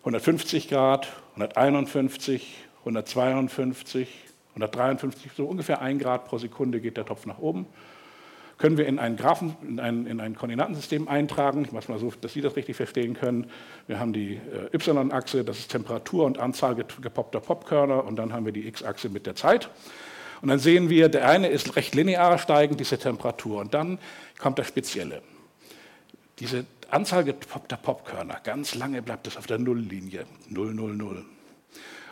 150 0.00 0.68
Grad, 0.68 1.08
151, 1.36 2.56
152, 2.80 4.08
153, 4.50 5.32
so 5.36 5.46
ungefähr 5.46 5.80
ein 5.80 5.98
Grad 5.98 6.26
pro 6.26 6.38
Sekunde 6.38 6.80
geht 6.80 6.96
der 6.96 7.06
Topf 7.06 7.26
nach 7.26 7.38
oben. 7.38 7.66
Können 8.62 8.78
wir 8.78 8.86
in 8.86 9.00
einen 9.00 9.16
Graphen, 9.16 9.56
in 9.66 9.80
ein, 9.80 10.06
in 10.06 10.20
ein 10.20 10.36
Koordinatensystem 10.36 11.08
eintragen, 11.08 11.64
ich 11.64 11.72
mache 11.72 11.90
mal 11.90 11.98
so, 11.98 12.12
dass 12.20 12.32
Sie 12.32 12.40
das 12.40 12.54
richtig 12.54 12.76
verstehen 12.76 13.14
können. 13.14 13.50
Wir 13.88 13.98
haben 13.98 14.12
die 14.12 14.34
äh, 14.34 14.72
Y-Achse, 14.72 15.42
das 15.42 15.58
ist 15.58 15.72
Temperatur 15.72 16.24
und 16.26 16.38
Anzahl 16.38 16.76
gepoppter 16.76 17.40
Popkörner 17.40 18.04
und 18.04 18.14
dann 18.14 18.32
haben 18.32 18.46
wir 18.46 18.52
die 18.52 18.68
X-Achse 18.68 19.08
mit 19.08 19.26
der 19.26 19.34
Zeit. 19.34 19.68
Und 20.42 20.48
dann 20.48 20.60
sehen 20.60 20.90
wir, 20.90 21.08
der 21.08 21.28
eine 21.28 21.48
ist 21.48 21.74
recht 21.74 21.96
linear 21.96 22.38
steigend, 22.38 22.78
diese 22.78 22.98
Temperatur. 22.98 23.62
Und 23.62 23.74
dann 23.74 23.98
kommt 24.38 24.60
das 24.60 24.68
Spezielle. 24.68 25.22
Diese 26.38 26.64
Anzahl 26.88 27.24
gepoppter 27.24 27.76
Popkörner, 27.76 28.38
ganz 28.44 28.76
lange 28.76 29.02
bleibt 29.02 29.26
es 29.26 29.36
auf 29.36 29.48
der 29.48 29.58
Nulllinie, 29.58 30.24
0, 30.50 30.72
0, 30.72 30.94
0. 30.94 31.24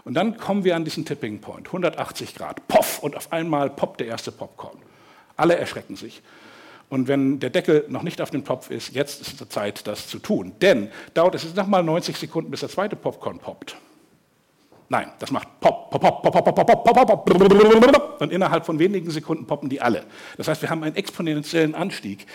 Und 0.03 0.15
dann 0.15 0.37
kommen 0.37 0.65
wir 0.65 0.75
an 0.75 0.85
diesen 0.85 1.05
Tipping 1.05 1.41
Point, 1.41 1.69
180 1.69 2.35
Grad, 2.35 2.67
poff, 2.67 2.99
und 3.05 3.17
auf 3.17 3.33
einmal 3.33 3.71
poppt 3.71 4.01
der 4.01 4.09
erste 4.09 4.33
Popcorn. 4.33 4.90
Alle 5.41 5.57
erschrecken 5.57 5.97
sich. 5.97 6.23
Und 6.89 7.09
wenn 7.09 7.39
der 7.39 7.51
Deckel 7.51 7.85
noch 7.89 8.03
nicht 8.03 8.21
auf 8.21 8.31
dem 8.31 8.45
Topf 8.45 8.71
ist, 8.71 8.95
jetzt 8.95 9.21
ist 9.21 9.41
es 9.41 9.49
Zeit, 9.49 9.87
das 9.87 10.09
zu 10.09 10.19
tun. 10.19 10.53
Denn 10.61 10.91
dauert 11.15 11.37
es 11.37 11.55
nochmal 11.55 11.85
90 11.85 12.17
Sekunden, 12.17 12.51
bis 12.51 12.61
der 12.61 12.69
zweite 12.69 12.97
Popcorn 12.97 13.39
poppt. 13.39 13.77
Nein, 14.89 15.13
das 15.21 15.31
macht 15.31 15.61
pop, 15.61 15.89
pop, 15.93 16.01
pop, 16.01 16.23
pop, 16.23 16.33
pop, 16.33 16.45
pop, 16.45 16.67
pop, 16.67 16.85
pop, 16.85 17.07
pop, 17.07 18.21
und 18.21 18.33
innerhalb 18.33 18.67
von 18.67 18.81
wenigen 18.81 19.09
Sekunden 19.11 19.47
poppen 19.47 19.69
die 19.69 19.81
alle. 19.81 20.05
Das 20.37 20.49
heißt, 20.49 20.61
wir 20.63 20.69
haben 20.69 20.83
einen 20.83 20.97
exponentiellen 20.97 21.77
Anstieg 21.77 22.27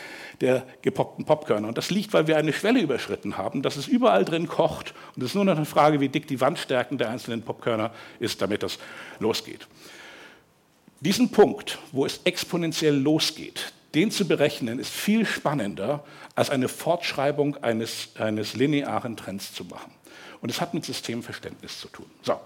der 0.42 0.66
gepoppten 0.82 1.26
Popkörner. 1.26 1.68
Und 1.68 1.78
das 1.78 1.92
liegt, 1.92 2.14
weil 2.14 2.28
wir 2.28 2.38
eine 2.38 2.54
Schwelle 2.54 2.80
überschritten 2.80 3.38
haben, 3.38 3.62
dass 3.62 3.76
es 3.76 3.88
überall 3.88 4.24
drin 4.24 4.48
kocht. 4.48 4.94
Und 5.16 5.22
es 5.22 5.32
ist 5.32 5.36
nur 5.36 5.44
noch 5.44 5.58
eine 5.58 5.66
Frage, 5.66 6.00
wie 6.00 6.08
dick 6.08 6.28
die 6.28 6.40
Wandstärken 6.40 6.98
der 6.98 7.10
einzelnen 7.10 7.42
Popkörner 7.44 7.92
ist, 8.20 8.42
damit 8.42 8.64
das 8.64 8.80
losgeht. 9.20 9.68
Diesen 11.02 11.32
Punkt, 11.32 11.80
wo 11.92 12.06
es 12.06 12.22
exponentiell 12.24 12.96
losgeht, 12.96 13.74
den 13.94 14.12
zu 14.12 14.28
berechnen, 14.28 14.80
ist 14.80 14.92
viel 14.92 15.26
spannender, 15.26 16.04
als 16.36 16.50
eine 16.50 16.68
Fortschreibung 16.68 17.58
eines, 17.64 18.10
eines 18.18 18.56
linearen 18.56 19.16
Trends 19.16 19.54
zu 19.54 19.66
machen. 19.66 19.92
Und 20.42 20.50
es 20.50 20.60
hat 20.62 20.74
mit 20.74 20.86
Systemverständnis 20.86 21.80
zu 21.80 21.88
tun. 21.88 22.06
So, 22.22 22.40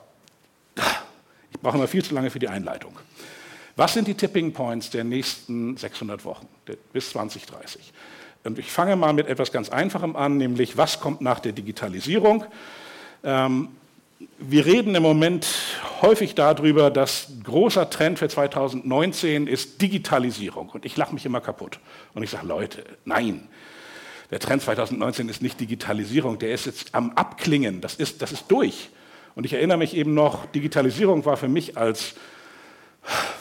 ich 1.52 1.60
brauche 1.60 1.78
immer 1.78 1.88
viel 1.88 2.04
zu 2.04 2.14
lange 2.14 2.30
für 2.30 2.40
die 2.40 2.48
Einleitung. 2.48 2.98
Was 3.76 3.94
sind 3.94 4.08
die 4.08 4.14
Tipping 4.14 4.54
Points 4.54 4.90
der 4.90 5.04
nächsten 5.04 5.78
600 5.78 6.24
Wochen 6.26 6.48
bis 6.94 7.12
2030? 7.12 7.94
Und 8.44 8.60
ich 8.60 8.72
fange 8.72 8.96
mal 8.96 9.14
mit 9.14 9.28
etwas 9.28 9.52
ganz 9.52 9.70
Einfachem 9.70 10.16
an, 10.16 10.38
nämlich 10.38 10.78
was 10.78 11.00
kommt 11.00 11.22
nach 11.22 11.40
der 11.40 11.52
Digitalisierung? 11.52 12.46
Ähm, 13.24 13.70
wir 14.38 14.66
reden 14.66 14.96
im 14.96 15.04
Moment 15.04 15.48
häufig 16.02 16.36
darüber, 16.36 16.92
dass 16.92 17.28
großer 17.44 17.90
Trend 17.90 18.20
für 18.20 18.28
2019 18.28 19.48
ist 19.48 19.82
Digitalisierung. 19.82 20.70
Und 20.70 20.86
ich 20.86 20.98
lache 20.98 21.14
mich 21.14 21.26
immer 21.26 21.40
kaputt. 21.40 21.80
Und 22.14 22.24
ich 22.24 22.30
sage, 22.30 22.48
Leute, 22.48 22.84
nein, 23.06 23.48
der 24.32 24.40
Trend 24.40 24.62
2019 24.62 25.30
ist 25.30 25.42
nicht 25.42 25.60
Digitalisierung, 25.60 26.38
der 26.38 26.54
ist 26.54 26.66
jetzt 26.66 26.94
am 26.94 27.12
Abklingen, 27.12 27.82
das 27.82 27.96
ist, 27.96 28.22
das 28.22 28.32
ist 28.32 28.46
durch. 28.50 28.90
Und 29.36 29.46
ich 29.46 29.54
erinnere 29.54 29.78
mich 29.78 29.96
eben 29.96 30.14
noch, 30.14 30.46
Digitalisierung 30.48 31.26
war 31.26 31.38
für 31.38 31.48
mich 31.48 31.78
als, 31.78 32.16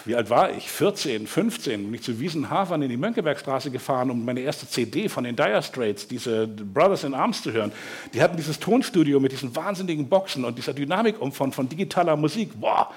wie 0.04 0.14
alt 0.14 0.30
war 0.30 0.50
ich, 0.50 0.70
14, 0.70 1.26
15, 1.26 1.84
bin 1.84 1.94
ich 1.94 2.02
zu 2.02 2.18
Wiesenhafern 2.18 2.80
in 2.80 2.88
die 2.88 2.96
Mönckebergstraße 2.96 3.70
gefahren, 3.70 4.10
um 4.10 4.24
meine 4.24 4.40
erste 4.40 4.66
CD 4.66 5.08
von 5.08 5.24
den 5.24 5.36
Dire 5.36 5.62
Straits, 5.62 6.08
diese 6.08 6.46
Brothers 6.46 7.04
in 7.04 7.14
Arms 7.14 7.42
zu 7.42 7.52
hören. 7.52 7.72
Die 8.14 8.22
hatten 8.22 8.36
dieses 8.36 8.58
Tonstudio 8.58 9.20
mit 9.20 9.32
diesen 9.32 9.54
wahnsinnigen 9.54 10.08
Boxen 10.08 10.44
und 10.44 10.56
dieser 10.56 10.72
Dynamik 10.72 11.20
um 11.20 11.32
von, 11.32 11.52
von 11.52 11.68
digitaler 11.68 12.16
Musik. 12.16 12.58
Boah, 12.58 12.90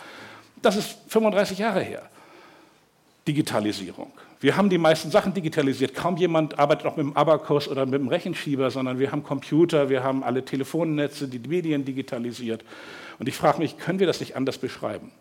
das 0.61 0.77
ist 0.77 0.97
35 1.09 1.57
Jahre 1.57 1.81
her. 1.81 2.03
Digitalisierung. 3.27 4.11
Wir 4.39 4.57
haben 4.57 4.69
die 4.69 4.79
meisten 4.79 5.11
Sachen 5.11 5.33
digitalisiert. 5.33 5.93
Kaum 5.93 6.17
jemand 6.17 6.57
arbeitet 6.57 6.85
noch 6.85 6.97
mit 6.97 7.05
dem 7.05 7.15
Abakus 7.15 7.67
oder 7.67 7.85
mit 7.85 7.99
dem 7.99 8.07
Rechenschieber, 8.07 8.71
sondern 8.71 8.97
wir 8.97 9.11
haben 9.11 9.21
Computer, 9.21 9.89
wir 9.89 10.03
haben 10.03 10.23
alle 10.23 10.43
Telefonnetze, 10.43 11.27
die 11.27 11.39
Medien 11.39 11.85
digitalisiert. 11.85 12.63
Und 13.19 13.27
ich 13.27 13.35
frage 13.35 13.59
mich, 13.59 13.77
können 13.77 13.99
wir 13.99 14.07
das 14.07 14.19
nicht 14.19 14.35
anders 14.35 14.57
beschreiben? 14.57 15.11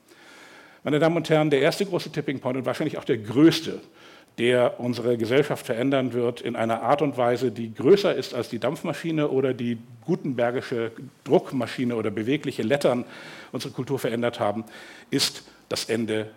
Meine 0.82 0.98
Damen 0.98 1.16
und 1.16 1.28
Herren, 1.28 1.50
der 1.50 1.60
erste 1.60 1.84
große 1.84 2.10
Tipping 2.10 2.40
Point 2.40 2.56
und 2.56 2.66
wahrscheinlich 2.66 2.96
auch 2.96 3.04
der 3.04 3.18
größte, 3.18 3.80
der 4.38 4.80
unsere 4.80 5.18
Gesellschaft 5.18 5.66
verändern 5.66 6.14
wird 6.14 6.40
in 6.40 6.56
einer 6.56 6.82
Art 6.82 7.02
und 7.02 7.18
Weise, 7.18 7.50
die 7.50 7.74
größer 7.74 8.14
ist 8.14 8.34
als 8.34 8.48
die 8.48 8.58
Dampfmaschine 8.58 9.28
oder 9.28 9.52
die 9.52 9.76
gutenbergische 10.06 10.92
Druckmaschine 11.24 11.94
oder 11.94 12.10
bewegliche 12.10 12.62
Lettern 12.62 13.04
unsere 13.52 13.74
Kultur 13.74 13.98
verändert 13.98 14.40
haben, 14.40 14.64
ist 15.10 15.44
das 15.68 15.84
Ende 15.84 16.30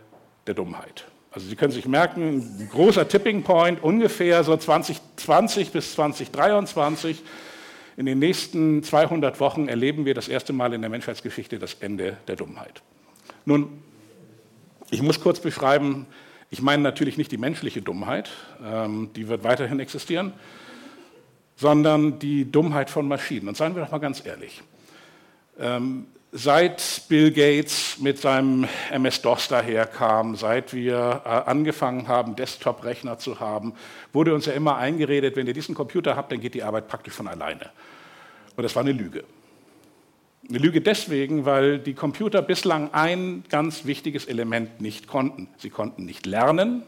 der 0.46 0.56
Dummheit. 0.56 1.06
Also 1.32 1.48
Sie 1.48 1.56
können 1.56 1.72
sich 1.72 1.88
merken, 1.88 2.60
ein 2.60 2.70
großer 2.70 3.08
Tipping 3.08 3.44
Point, 3.44 3.82
ungefähr 3.82 4.44
so 4.44 4.58
2020 4.58 5.72
bis 5.72 5.94
2023. 5.94 7.24
In 7.96 8.06
den 8.06 8.20
nächsten 8.20 8.84
200 8.84 9.40
Wochen 9.40 9.68
erleben 9.70 10.06
wir 10.06 10.14
das 10.14 10.28
erste 10.28 10.52
Mal 10.52 10.74
in 10.74 10.82
der 10.82 10.90
Menschheitsgeschichte 10.90 11.58
das 11.58 11.76
Ende 11.76 12.18
der 12.28 12.36
Dummheit. 12.36 12.82
Nun, 13.46 13.82
ich 14.94 15.02
muss 15.02 15.20
kurz 15.20 15.40
beschreiben, 15.40 16.06
ich 16.52 16.62
meine 16.62 16.84
natürlich 16.84 17.18
nicht 17.18 17.32
die 17.32 17.38
menschliche 17.38 17.82
Dummheit, 17.82 18.30
ähm, 18.64 19.10
die 19.16 19.28
wird 19.28 19.44
weiterhin 19.44 19.80
existieren, 19.80 20.34
sondern 21.56 22.20
die 22.20 22.52
Dummheit 22.52 22.92
von 22.92 23.08
Maschinen. 23.08 23.48
Und 23.48 23.58
seien 23.58 23.76
wir 23.76 23.84
doch 23.84 23.92
mal 23.92 23.98
ganz 23.98 24.24
ehrlich. 24.24 24.62
Ähm, 25.60 26.06
Seit 26.36 27.04
Bill 27.10 27.32
Gates 27.32 28.00
mit 28.00 28.18
seinem 28.18 28.68
MS-DOS 28.90 29.50
daherkam, 29.50 30.36
seit 30.36 30.74
wir 30.74 31.22
äh, 31.24 31.30
angefangen 31.30 32.08
haben, 32.08 32.36
Desktop-Rechner 32.36 33.20
zu 33.20 33.40
haben, 33.40 33.76
wurde 34.14 34.34
uns 34.34 34.48
ja 34.48 34.54
immer 34.54 34.78
eingeredet, 34.78 35.36
wenn 35.36 35.46
ihr 35.46 35.54
diesen 35.54 35.76
Computer 35.76 36.16
habt, 36.16 36.32
dann 36.32 36.40
geht 36.40 36.56
die 36.56 36.64
Arbeit 36.64 36.88
praktisch 36.88 37.14
von 37.14 37.28
alleine. 37.28 37.70
Und 38.56 38.64
das 38.64 38.76
war 38.76 38.82
eine 38.82 38.94
Lüge. 38.94 39.26
Eine 40.50 40.58
Lüge 40.58 40.82
deswegen, 40.82 41.46
weil 41.46 41.80
die 41.80 41.94
Computer 41.94 42.42
bislang 42.42 42.94
ein 42.94 43.44
ganz 43.50 43.86
wichtiges 43.86 44.26
Element 44.26 44.82
nicht 44.82 45.08
konnten. 45.08 45.48
Sie 45.58 45.70
konnten 45.70 46.04
nicht 46.06 46.26
lernen, 46.26 46.84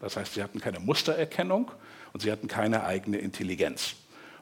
das 0.00 0.16
heißt, 0.16 0.34
sie 0.34 0.42
hatten 0.42 0.60
keine 0.60 0.80
Mustererkennung 0.80 1.70
und 2.12 2.20
sie 2.20 2.32
hatten 2.32 2.48
keine 2.48 2.84
eigene 2.84 3.18
Intelligenz. 3.18 3.94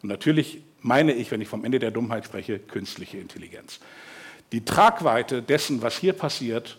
Und 0.02 0.10
natürlich 0.10 0.62
meine 0.80 1.12
ich, 1.12 1.30
wenn 1.30 1.40
ich 1.40 1.48
vom 1.48 1.64
Ende 1.64 1.78
der 1.78 1.90
Dummheit 1.90 2.24
spreche, 2.24 2.58
künstliche 2.58 3.18
Intelligenz. 3.18 3.80
Die 4.52 4.64
Tragweite 4.64 5.42
dessen, 5.42 5.82
was 5.82 5.98
hier 5.98 6.12
passiert, 6.12 6.78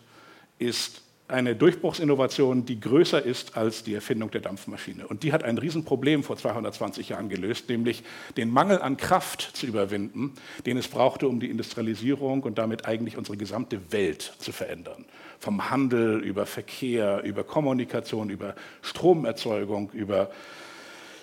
ist 0.59 1.01
eine 1.27 1.55
Durchbruchsinnovation, 1.55 2.65
die 2.65 2.79
größer 2.79 3.21
ist 3.21 3.57
als 3.57 3.83
die 3.83 3.93
Erfindung 3.93 4.31
der 4.31 4.39
Dampfmaschine. 4.39 5.07
Und 5.07 5.23
die 5.23 5.33
hat 5.33 5.43
ein 5.43 5.57
Riesenproblem 5.57 6.23
vor 6.23 6.37
220 6.37 7.09
Jahren 7.09 7.27
gelöst, 7.27 7.67
nämlich 7.67 8.03
den 8.37 8.49
Mangel 8.49 8.81
an 8.81 8.95
Kraft 8.95 9.41
zu 9.41 9.65
überwinden, 9.65 10.33
den 10.65 10.77
es 10.77 10.87
brauchte, 10.87 11.27
um 11.27 11.41
die 11.41 11.49
Industrialisierung 11.49 12.43
und 12.43 12.57
damit 12.57 12.85
eigentlich 12.87 13.17
unsere 13.17 13.35
gesamte 13.35 13.91
Welt 13.91 14.35
zu 14.39 14.53
verändern. 14.53 15.03
Vom 15.39 15.69
Handel 15.69 16.19
über 16.21 16.45
Verkehr, 16.45 17.21
über 17.23 17.43
Kommunikation, 17.43 18.29
über 18.29 18.55
Stromerzeugung, 18.81 19.91
über 19.91 20.31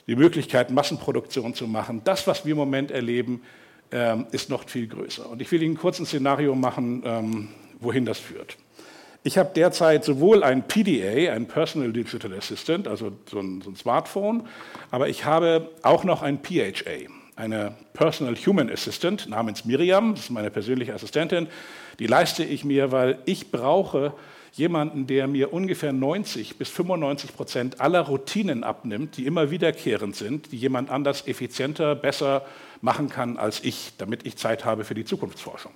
die 0.07 0.17
Möglichkeit, 0.17 0.71
Massenproduktion 0.71 1.55
zu 1.55 1.67
machen. 1.67 2.03
Das, 2.05 2.27
was 2.27 2.45
wir 2.45 2.53
im 2.53 2.59
Moment 2.59 2.91
erleben, 2.91 3.43
ähm, 3.91 4.27
ist 4.33 4.51
noch 4.51 4.69
viel 4.69 4.87
größer. 4.87 5.29
Und 5.31 5.41
ich 5.41 5.51
will 5.51 5.63
Ihnen 5.63 5.79
kurz 5.79 5.99
ein 5.99 6.05
Szenario 6.05 6.55
machen, 6.55 7.03
ähm, 7.07 7.49
wohin 7.81 8.05
das 8.05 8.19
führt. 8.19 8.59
Ich 9.27 9.39
habe 9.39 9.53
derzeit 9.55 10.05
sowohl 10.05 10.45
ein 10.45 10.69
PDA, 10.69 11.33
ein 11.33 11.47
Personal 11.47 11.95
Digital 11.95 12.35
Assistant, 12.35 12.87
also 12.87 13.11
so 13.25 13.41
ein, 13.41 13.63
so 13.63 13.71
ein, 13.71 13.77
Smartphone, 13.77 14.47
aber 14.91 15.09
ich 15.09 15.25
habe 15.25 15.71
auch 15.81 16.05
noch 16.05 16.21
ein 16.21 16.41
PHA, 16.43 17.09
eine 17.35 17.75
Personal 17.95 18.37
Human 18.37 18.71
Assistant 18.71 19.27
namens 19.27 19.65
Miriam, 19.65 20.15
das 20.15 20.25
ist 20.25 20.31
meine 20.31 20.51
persönliche 20.51 20.93
Assistentin. 20.93 21.49
Die 21.99 22.07
leiste 22.07 22.45
ich 22.45 22.67
mir, 22.67 22.93
weil 22.93 23.19
ich 23.25 23.51
brauche 23.51 24.13
jemanden, 24.53 25.07
der 25.07 25.27
mir 25.27 25.55
ungefähr 25.55 25.95
90 25.95 26.59
bis 26.59 26.69
95 26.69 27.35
Prozent 27.35 27.81
aller 27.81 28.03
Routinen 28.03 28.63
abnimmt, 28.63 29.17
die 29.17 29.25
immer 29.25 29.51
wiederkehrend 29.51 30.15
sind, 30.15 30.53
die 30.53 30.59
jemand 30.59 30.91
anders 30.91 31.27
effizienter, 31.27 31.95
besser 31.95 32.45
machen 32.83 33.09
kann 33.09 33.39
als 33.39 33.65
ich, 33.65 33.93
damit 33.97 34.27
ich 34.27 34.37
Zeit 34.37 34.67
habe 34.67 34.85
für 34.85 34.95
die 34.95 35.07
Zukunftsforschung. 35.07 35.73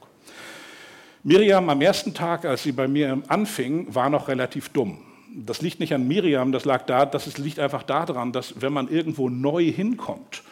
Miriam 1.23 1.69
am 1.69 1.81
ersten 1.81 2.15
Tag, 2.15 2.45
als 2.45 2.63
sie 2.63 2.73
bei 2.73 2.89
mir 2.89 3.23
anfing, 3.29 3.95
war 3.95 4.09
noch 4.11 4.29
relativ 4.29 4.69
dumm. 4.69 4.99
Das 5.35 5.61
liegt 5.61 5.81
nicht 5.81 5.93
an 5.93 6.07
Miriam, 6.09 6.53
das, 6.53 6.65
lag 6.65 6.87
da, 6.87 7.07
das 7.07 7.39
liegt 7.39 7.59
einfach 7.59 7.83
daran, 7.83 8.33
dass 8.33 8.61
wenn 8.61 8.73
man 8.73 8.89
irgendwo 8.89 9.29
neu 9.29 9.65
hinkommt, 9.65 10.43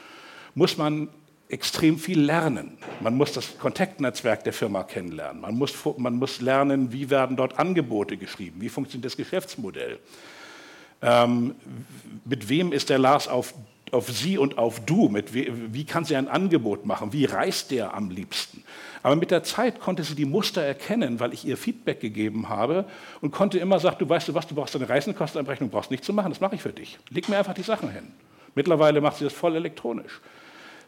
muss 0.54 0.76
man 0.76 1.08
extrem 1.48 1.98
viel 1.98 2.20
lernen. 2.20 2.78
Man 3.00 3.16
muss 3.16 3.32
das 3.32 3.58
Kontaktnetzwerk 3.58 4.44
der 4.44 4.52
Firma 4.52 4.82
kennenlernen. 4.82 5.42
Man 5.42 5.56
muss, 5.56 5.72
man 5.96 6.16
muss 6.16 6.40
lernen, 6.40 6.92
wie 6.92 7.08
werden 7.10 7.36
dort 7.36 7.58
Angebote 7.58 8.16
geschrieben, 8.16 8.60
wie 8.60 8.68
funktioniert 8.68 9.06
das 9.06 9.16
Geschäftsmodell. 9.16 9.98
Ähm, 11.02 11.54
mit 12.24 12.48
wem 12.48 12.72
ist 12.72 12.90
der 12.90 12.98
Lars 12.98 13.28
auf, 13.28 13.54
auf 13.92 14.10
Sie 14.10 14.38
und 14.38 14.58
auf 14.58 14.80
Du? 14.84 15.08
Mit 15.08 15.34
wie, 15.34 15.52
wie 15.72 15.84
kann 15.84 16.04
sie 16.04 16.16
ein 16.16 16.28
Angebot 16.28 16.84
machen? 16.84 17.12
Wie 17.12 17.26
reist 17.26 17.70
der 17.70 17.94
am 17.94 18.10
liebsten? 18.10 18.64
Aber 19.06 19.14
mit 19.14 19.30
der 19.30 19.44
Zeit 19.44 19.78
konnte 19.78 20.02
sie 20.02 20.16
die 20.16 20.24
Muster 20.24 20.60
erkennen, 20.62 21.20
weil 21.20 21.32
ich 21.32 21.44
ihr 21.44 21.56
Feedback 21.56 22.00
gegeben 22.00 22.48
habe 22.48 22.86
und 23.20 23.30
konnte 23.30 23.56
immer 23.56 23.78
sagen, 23.78 23.98
du 24.00 24.08
weißt 24.08 24.26
du 24.26 24.34
was, 24.34 24.48
du 24.48 24.56
brauchst 24.56 24.74
eine 24.74 24.88
Reisenkostenabrechnung, 24.88 25.70
brauchst 25.70 25.92
nicht 25.92 26.04
zu 26.04 26.12
machen, 26.12 26.30
das 26.30 26.40
mache 26.40 26.56
ich 26.56 26.60
für 26.60 26.72
dich. 26.72 26.98
Leg 27.10 27.28
mir 27.28 27.38
einfach 27.38 27.54
die 27.54 27.62
Sachen 27.62 27.88
hin. 27.88 28.08
Mittlerweile 28.56 29.00
macht 29.00 29.18
sie 29.18 29.22
das 29.22 29.32
voll 29.32 29.54
elektronisch. 29.54 30.20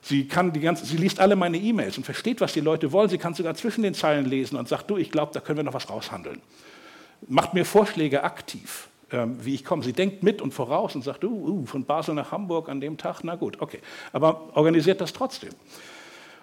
Sie, 0.02 0.26
kann 0.26 0.52
die 0.52 0.58
ganze, 0.58 0.84
sie 0.84 0.96
liest 0.96 1.20
alle 1.20 1.36
meine 1.36 1.58
E-Mails 1.58 1.96
und 1.96 2.02
versteht, 2.02 2.40
was 2.40 2.52
die 2.52 2.60
Leute 2.60 2.90
wollen. 2.90 3.08
Sie 3.08 3.18
kann 3.18 3.34
sogar 3.34 3.54
zwischen 3.54 3.84
den 3.84 3.94
Zeilen 3.94 4.26
lesen 4.26 4.58
und 4.58 4.66
sagt, 4.66 4.90
du, 4.90 4.96
ich 4.96 5.12
glaube, 5.12 5.30
da 5.32 5.38
können 5.38 5.58
wir 5.58 5.62
noch 5.62 5.74
was 5.74 5.88
raushandeln. 5.88 6.42
Macht 7.28 7.54
mir 7.54 7.64
Vorschläge 7.64 8.24
aktiv, 8.24 8.88
ähm, 9.12 9.36
wie 9.44 9.54
ich 9.54 9.64
komme. 9.64 9.84
Sie 9.84 9.92
denkt 9.92 10.24
mit 10.24 10.42
und 10.42 10.52
voraus 10.52 10.96
und 10.96 11.02
sagt, 11.02 11.22
uh, 11.22 11.28
uh, 11.28 11.66
von 11.66 11.84
Basel 11.84 12.16
nach 12.16 12.32
Hamburg 12.32 12.68
an 12.68 12.80
dem 12.80 12.98
Tag, 12.98 13.20
na 13.22 13.36
gut, 13.36 13.60
okay. 13.60 13.78
Aber 14.12 14.56
organisiert 14.56 15.00
das 15.00 15.12
trotzdem. 15.12 15.50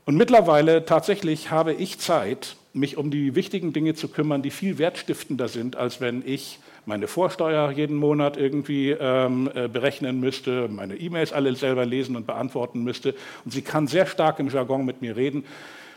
Und 0.06 0.18
mittlerweile 0.18 0.86
tatsächlich 0.86 1.50
habe 1.50 1.74
ich 1.74 1.98
Zeit, 2.00 2.56
mich 2.74 2.98
um 2.98 3.10
die 3.10 3.34
wichtigen 3.34 3.74
Dinge 3.74 3.96
zu 3.96 4.08
kümmern, 4.08 4.44
die 4.44 4.52
viel 4.52 4.78
wertstiftender 4.78 5.48
sind, 5.48 5.76
als 5.76 6.00
wenn 6.00 6.22
ich 6.26 6.60
meine 6.86 7.08
Vorsteuer 7.08 7.72
jeden 7.72 7.96
Monat 7.96 8.38
irgendwie 8.38 8.92
ähm, 8.92 9.50
äh, 9.56 9.68
berechnen 9.68 10.20
müsste, 10.20 10.68
meine 10.68 10.96
E-Mails 10.96 11.34
alle 11.34 11.56
selber 11.56 11.86
lesen 11.86 12.16
und 12.16 12.28
beantworten 12.28 12.84
müsste. 12.84 13.16
Und 13.44 13.52
sie 13.52 13.64
kann 13.64 13.88
sehr 13.88 14.06
stark 14.06 14.40
im 14.40 14.50
Jargon 14.50 14.86
mit 14.86 15.02
mir 15.02 15.16
reden. 15.16 15.46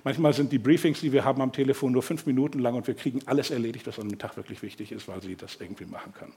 Manchmal 0.04 0.32
sind 0.32 0.52
die 0.52 0.58
Briefings, 0.58 1.00
die 1.00 1.12
wir 1.12 1.24
haben 1.24 1.42
am 1.42 1.52
Telefon, 1.52 1.92
nur 1.92 2.02
fünf 2.02 2.24
Minuten 2.24 2.60
lang 2.60 2.74
und 2.74 2.86
wir 2.86 2.94
kriegen 2.94 3.20
alles 3.26 3.50
erledigt, 3.50 3.86
was 3.86 3.98
an 3.98 4.08
dem 4.08 4.18
Tag 4.18 4.36
wirklich 4.36 4.62
wichtig 4.62 4.92
ist, 4.92 5.08
weil 5.08 5.20
sie 5.20 5.36
das 5.36 5.58
irgendwie 5.60 5.84
machen 5.84 6.14
kann. 6.18 6.32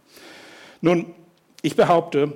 Nun, 0.82 1.06
ich 1.62 1.76
behaupte, 1.76 2.34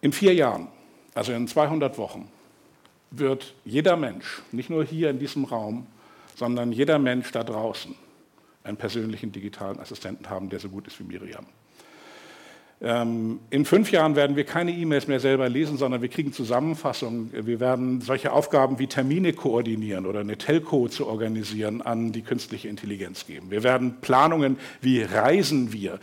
in 0.00 0.12
vier 0.12 0.34
Jahren, 0.34 0.68
also 1.14 1.32
in 1.32 1.48
200 1.48 1.98
Wochen, 1.98 2.30
wird 3.10 3.54
jeder 3.64 3.96
Mensch, 3.96 4.42
nicht 4.52 4.70
nur 4.70 4.84
hier 4.84 5.10
in 5.10 5.18
diesem 5.18 5.44
Raum, 5.44 5.86
sondern 6.34 6.72
jeder 6.72 6.98
Mensch 6.98 7.32
da 7.32 7.42
draußen 7.42 7.94
einen 8.64 8.76
persönlichen 8.76 9.32
digitalen 9.32 9.80
Assistenten 9.80 10.28
haben, 10.30 10.50
der 10.50 10.58
so 10.58 10.68
gut 10.68 10.86
ist 10.86 11.00
wie 11.00 11.04
Miriam. 11.04 11.46
Ähm, 12.80 13.40
in 13.50 13.64
fünf 13.64 13.90
Jahren 13.90 14.14
werden 14.14 14.36
wir 14.36 14.44
keine 14.44 14.70
E-Mails 14.70 15.08
mehr 15.08 15.18
selber 15.18 15.48
lesen, 15.48 15.78
sondern 15.78 16.00
wir 16.00 16.08
kriegen 16.08 16.32
Zusammenfassungen. 16.32 17.30
Wir 17.32 17.58
werden 17.58 18.00
solche 18.00 18.32
Aufgaben 18.32 18.78
wie 18.78 18.86
Termine 18.86 19.32
koordinieren 19.32 20.06
oder 20.06 20.20
eine 20.20 20.38
Telco 20.38 20.86
zu 20.88 21.08
organisieren 21.08 21.82
an 21.82 22.12
die 22.12 22.22
künstliche 22.22 22.68
Intelligenz 22.68 23.26
geben. 23.26 23.50
Wir 23.50 23.64
werden 23.64 23.96
Planungen, 24.00 24.58
wie 24.80 25.02
reisen 25.02 25.72
wir, 25.72 25.98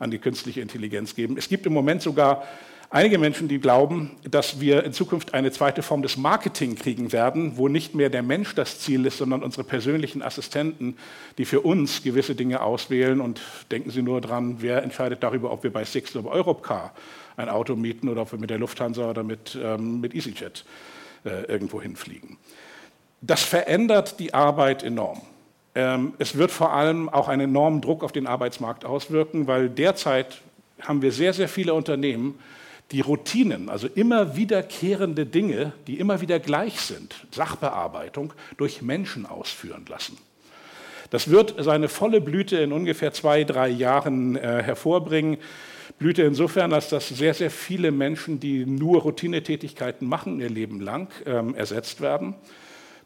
an 0.00 0.10
die 0.10 0.18
künstliche 0.18 0.60
Intelligenz 0.60 1.14
geben. 1.14 1.36
Es 1.38 1.48
gibt 1.48 1.66
im 1.66 1.72
Moment 1.72 2.02
sogar 2.02 2.42
einige 2.90 3.18
Menschen, 3.18 3.48
die 3.48 3.58
glauben, 3.58 4.12
dass 4.28 4.60
wir 4.60 4.84
in 4.84 4.92
Zukunft 4.92 5.34
eine 5.34 5.52
zweite 5.52 5.82
Form 5.82 6.02
des 6.02 6.16
Marketing 6.16 6.74
kriegen 6.76 7.12
werden, 7.12 7.56
wo 7.56 7.68
nicht 7.68 7.94
mehr 7.94 8.10
der 8.10 8.22
Mensch 8.22 8.54
das 8.54 8.80
Ziel 8.80 9.04
ist, 9.06 9.18
sondern 9.18 9.42
unsere 9.42 9.64
persönlichen 9.64 10.22
Assistenten, 10.22 10.96
die 11.36 11.44
für 11.44 11.60
uns 11.60 12.02
gewisse 12.02 12.34
Dinge 12.34 12.62
auswählen. 12.62 13.20
Und 13.20 13.40
denken 13.70 13.90
Sie 13.90 14.02
nur 14.02 14.20
dran, 14.20 14.56
wer 14.60 14.82
entscheidet 14.82 15.22
darüber, 15.22 15.52
ob 15.52 15.62
wir 15.62 15.72
bei 15.72 15.84
Six 15.84 16.16
oder 16.16 16.30
Europcar 16.30 16.92
ein 17.36 17.48
Auto 17.48 17.76
mieten 17.76 18.08
oder 18.08 18.22
ob 18.22 18.32
wir 18.32 18.38
mit 18.38 18.50
der 18.50 18.58
Lufthansa 18.58 19.10
oder 19.10 19.22
mit, 19.22 19.56
ähm, 19.62 20.00
mit 20.00 20.14
EasyJet 20.14 20.64
äh, 21.24 21.44
irgendwo 21.44 21.80
hinfliegen. 21.80 22.36
Das 23.20 23.42
verändert 23.42 24.18
die 24.20 24.34
Arbeit 24.34 24.82
enorm. 24.82 25.20
Ähm, 25.74 26.14
es 26.18 26.36
wird 26.36 26.50
vor 26.50 26.72
allem 26.72 27.08
auch 27.08 27.28
einen 27.28 27.50
enormen 27.50 27.80
Druck 27.80 28.02
auf 28.02 28.12
den 28.12 28.26
Arbeitsmarkt 28.26 28.84
auswirken, 28.84 29.46
weil 29.46 29.68
derzeit 29.68 30.40
haben 30.80 31.02
wir 31.02 31.12
sehr, 31.12 31.32
sehr 31.32 31.48
viele 31.48 31.74
Unternehmen, 31.74 32.38
die 32.90 33.00
Routinen, 33.00 33.68
also 33.68 33.86
immer 33.86 34.36
wiederkehrende 34.36 35.26
Dinge, 35.26 35.72
die 35.86 35.98
immer 35.98 36.20
wieder 36.20 36.38
gleich 36.38 36.80
sind, 36.80 37.14
Sachbearbeitung, 37.30 38.32
durch 38.56 38.80
Menschen 38.80 39.26
ausführen 39.26 39.84
lassen. 39.88 40.16
Das 41.10 41.30
wird 41.30 41.54
seine 41.58 41.88
volle 41.88 42.20
Blüte 42.20 42.58
in 42.58 42.72
ungefähr 42.72 43.12
zwei, 43.12 43.44
drei 43.44 43.68
Jahren 43.68 44.36
äh, 44.36 44.62
hervorbringen. 44.62 45.38
Blüte 45.98 46.22
insofern, 46.22 46.70
dass 46.70 46.90
sehr, 46.90 47.34
sehr 47.34 47.50
viele 47.50 47.90
Menschen, 47.90 48.40
die 48.40 48.64
nur 48.66 49.02
Routinetätigkeiten 49.02 50.06
machen, 50.06 50.40
ihr 50.40 50.50
Leben 50.50 50.80
lang, 50.80 51.08
ähm, 51.26 51.54
ersetzt 51.54 52.00
werden 52.00 52.34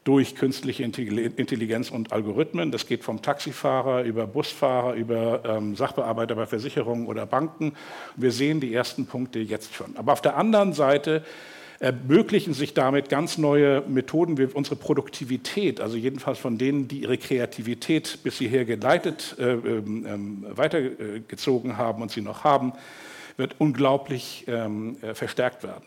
durch 0.04 0.34
künstliche 0.34 0.82
Intelligenz 0.82 1.90
und 1.90 2.12
Algorithmen. 2.12 2.72
Das 2.72 2.86
geht 2.86 3.04
vom 3.04 3.22
Taxifahrer 3.22 4.02
über 4.02 4.26
Busfahrer, 4.26 4.94
über 4.94 5.42
ähm, 5.44 5.76
Sachbearbeiter 5.76 6.34
bei 6.34 6.46
Versicherungen 6.46 7.06
oder 7.06 7.24
Banken. 7.24 7.74
Wir 8.16 8.32
sehen 8.32 8.60
die 8.60 8.74
ersten 8.74 9.06
Punkte 9.06 9.38
jetzt 9.38 9.74
schon. 9.74 9.96
Aber 9.96 10.12
auf 10.12 10.20
der 10.20 10.36
anderen 10.36 10.72
Seite 10.72 11.24
ermöglichen 11.78 12.54
sich 12.54 12.74
damit 12.74 13.08
ganz 13.08 13.38
neue 13.38 13.82
Methoden, 13.88 14.38
wie 14.38 14.44
unsere 14.44 14.76
Produktivität, 14.76 15.80
also 15.80 15.96
jedenfalls 15.96 16.38
von 16.38 16.56
denen, 16.56 16.86
die 16.86 17.02
ihre 17.02 17.18
Kreativität 17.18 18.20
bis 18.22 18.38
hierher 18.38 18.64
geleitet, 18.64 19.36
äh, 19.38 19.54
ähm 19.54 20.46
weitergezogen 20.48 21.76
haben 21.76 22.02
und 22.02 22.10
sie 22.10 22.22
noch 22.22 22.44
haben, 22.44 22.72
wird 23.36 23.56
unglaublich 23.58 24.44
ähm, 24.48 24.96
äh, 25.02 25.14
verstärkt 25.14 25.62
werden. 25.62 25.84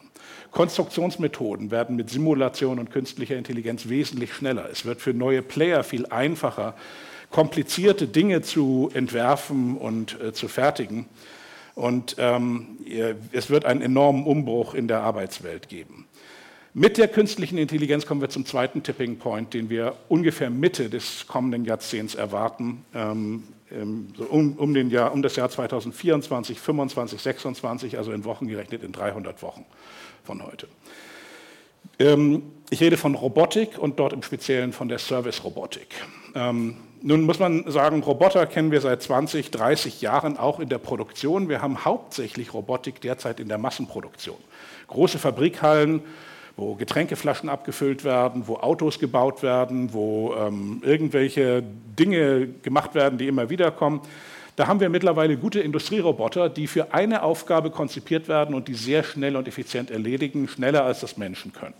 Konstruktionsmethoden 0.51 1.71
werden 1.71 1.95
mit 1.95 2.10
Simulation 2.10 2.79
und 2.79 2.91
künstlicher 2.91 3.36
Intelligenz 3.36 3.89
wesentlich 3.89 4.34
schneller. 4.34 4.69
Es 4.71 4.86
wird 4.86 5.01
für 5.01 5.13
neue 5.13 5.41
Player 5.41 5.84
viel 5.84 6.05
einfacher, 6.08 6.75
komplizierte 7.29 8.08
Dinge 8.08 8.41
zu 8.41 8.89
entwerfen 8.93 9.77
und 9.77 10.19
äh, 10.21 10.34
zu 10.34 10.47
fertigen. 10.47 11.05
Und 11.75 12.15
ähm, 12.19 12.77
es 13.34 13.49
wird 13.49 13.65
einen 13.65 13.81
enormen 13.81 14.25
Umbruch 14.25 14.73
in 14.73 14.88
der 14.88 15.01
Arbeitswelt 15.01 15.67
geben. 15.67 16.04
Mit 16.77 16.97
der 16.97 17.07
künstlichen 17.07 17.57
Intelligenz 17.57 18.05
kommen 18.05 18.19
wir 18.19 18.27
zum 18.27 18.45
zweiten 18.45 18.83
Tipping 18.83 19.17
Point, 19.17 19.53
den 19.53 19.69
wir 19.69 19.95
ungefähr 20.09 20.49
Mitte 20.49 20.89
des 20.89 21.25
kommenden 21.25 21.63
Jahrzehnts 21.63 22.15
erwarten. 22.15 22.83
Ähm, 22.93 23.43
ähm 23.71 24.09
so 24.17 24.25
um, 24.25 24.57
um, 24.57 24.73
den 24.73 24.89
Jahr, 24.89 25.13
um 25.13 25.21
das 25.21 25.38
Jahr 25.38 25.49
2024, 25.49 26.59
25, 26.59 27.21
26, 27.21 27.97
also 27.97 28.11
in 28.11 28.25
Wochen 28.25 28.49
gerechnet 28.49 28.83
in 28.83 28.91
300 28.91 29.41
Wochen 29.41 29.63
von 30.25 30.45
heute. 30.45 30.67
Ähm, 31.97 32.43
ich 32.69 32.81
rede 32.81 32.97
von 32.97 33.15
Robotik 33.15 33.77
und 33.77 33.97
dort 33.97 34.11
im 34.11 34.21
Speziellen 34.21 34.73
von 34.73 34.89
der 34.89 34.99
Service-Robotik. 34.99 35.88
Ähm, 36.35 36.75
nun 37.01 37.21
muss 37.21 37.39
man 37.39 37.71
sagen, 37.71 38.03
Roboter 38.03 38.47
kennen 38.47 38.71
wir 38.71 38.81
seit 38.81 39.01
20, 39.01 39.49
30 39.49 40.01
Jahren 40.01 40.35
auch 40.35 40.59
in 40.59 40.67
der 40.67 40.79
Produktion. 40.79 41.47
Wir 41.47 41.61
haben 41.61 41.85
hauptsächlich 41.85 42.53
Robotik 42.53 42.99
derzeit 42.99 43.39
in 43.39 43.47
der 43.47 43.59
Massenproduktion. 43.59 44.39
Große 44.88 45.19
Fabrikhallen, 45.19 46.01
wo 46.57 46.75
Getränkeflaschen 46.75 47.49
abgefüllt 47.49 48.03
werden, 48.03 48.47
wo 48.47 48.55
Autos 48.55 48.99
gebaut 48.99 49.43
werden, 49.43 49.93
wo 49.93 50.33
ähm, 50.35 50.81
irgendwelche 50.83 51.63
Dinge 51.99 52.47
gemacht 52.61 52.95
werden, 52.95 53.17
die 53.17 53.27
immer 53.27 53.49
wieder 53.49 53.71
kommen. 53.71 54.01
Da 54.55 54.67
haben 54.67 54.79
wir 54.79 54.87
mittlerweile 54.87 55.35
gute 55.35 55.59
Industrieroboter, 55.59 56.47
die 56.47 56.67
für 56.67 56.93
eine 56.93 57.23
Aufgabe 57.23 57.71
konzipiert 57.71 58.29
werden 58.29 58.55
und 58.55 58.69
die 58.69 58.73
sehr 58.73 59.03
schnell 59.03 59.35
und 59.35 59.49
effizient 59.49 59.91
erledigen, 59.91 60.47
schneller 60.47 60.85
als 60.85 61.01
das 61.01 61.17
Menschen 61.17 61.51
können. 61.51 61.73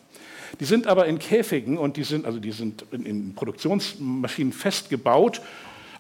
Die 0.60 0.66
sind 0.66 0.88
aber 0.88 1.06
in 1.06 1.20
Käfigen 1.20 1.78
und 1.78 1.96
die 1.96 2.04
sind, 2.04 2.26
also 2.26 2.40
die 2.40 2.52
sind 2.52 2.86
in, 2.92 3.06
in 3.06 3.36
Produktionsmaschinen 3.36 4.52
festgebaut, 4.52 5.42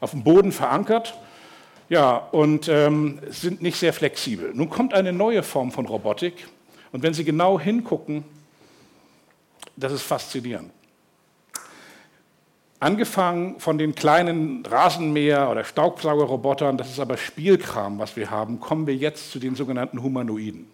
auf 0.01 0.11
dem 0.11 0.23
Boden 0.23 0.51
verankert 0.51 1.17
ja, 1.87 2.17
und 2.17 2.67
ähm, 2.67 3.19
sind 3.29 3.61
nicht 3.61 3.77
sehr 3.77 3.93
flexibel. 3.93 4.51
Nun 4.53 4.69
kommt 4.69 4.93
eine 4.93 5.13
neue 5.13 5.43
Form 5.43 5.71
von 5.71 5.85
Robotik 5.85 6.45
und 6.91 7.03
wenn 7.03 7.13
Sie 7.13 7.23
genau 7.23 7.59
hingucken, 7.59 8.25
das 9.75 9.93
ist 9.93 10.03
faszinierend. 10.03 10.71
Angefangen 12.79 13.59
von 13.59 13.77
den 13.77 13.95
kleinen 13.95 14.63
Rasenmäher- 14.63 15.49
oder 15.49 15.63
Staubsaugerrobotern, 15.63 16.77
das 16.77 16.91
ist 16.91 16.99
aber 16.99 17.17
Spielkram, 17.17 17.99
was 17.99 18.15
wir 18.15 18.29
haben, 18.29 18.59
kommen 18.59 18.85
wir 18.85 18.95
jetzt 18.95 19.31
zu 19.31 19.39
den 19.39 19.55
sogenannten 19.55 20.03
Humanoiden. 20.03 20.67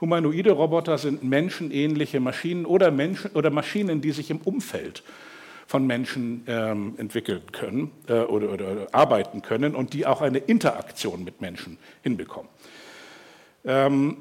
Humanoide 0.00 0.52
Roboter 0.52 0.96
sind 0.96 1.22
menschenähnliche 1.22 2.20
Maschinen 2.20 2.64
oder, 2.64 2.90
Menschen, 2.90 3.32
oder 3.32 3.50
Maschinen, 3.50 4.00
die 4.00 4.12
sich 4.12 4.30
im 4.30 4.38
Umfeld 4.38 5.02
von 5.66 5.86
Menschen 5.86 6.44
ähm, 6.46 6.94
entwickeln 6.96 7.42
können 7.52 7.90
äh, 8.08 8.14
oder, 8.20 8.52
oder, 8.52 8.86
arbeiten 8.92 9.42
können 9.42 9.74
und 9.74 9.92
die 9.92 10.06
auch 10.06 10.22
eine 10.22 10.38
Interaktion 10.38 11.22
mit 11.22 11.40
Menschen 11.40 11.78
hinbekommen. 12.02 12.48
Ähm, 13.64 14.16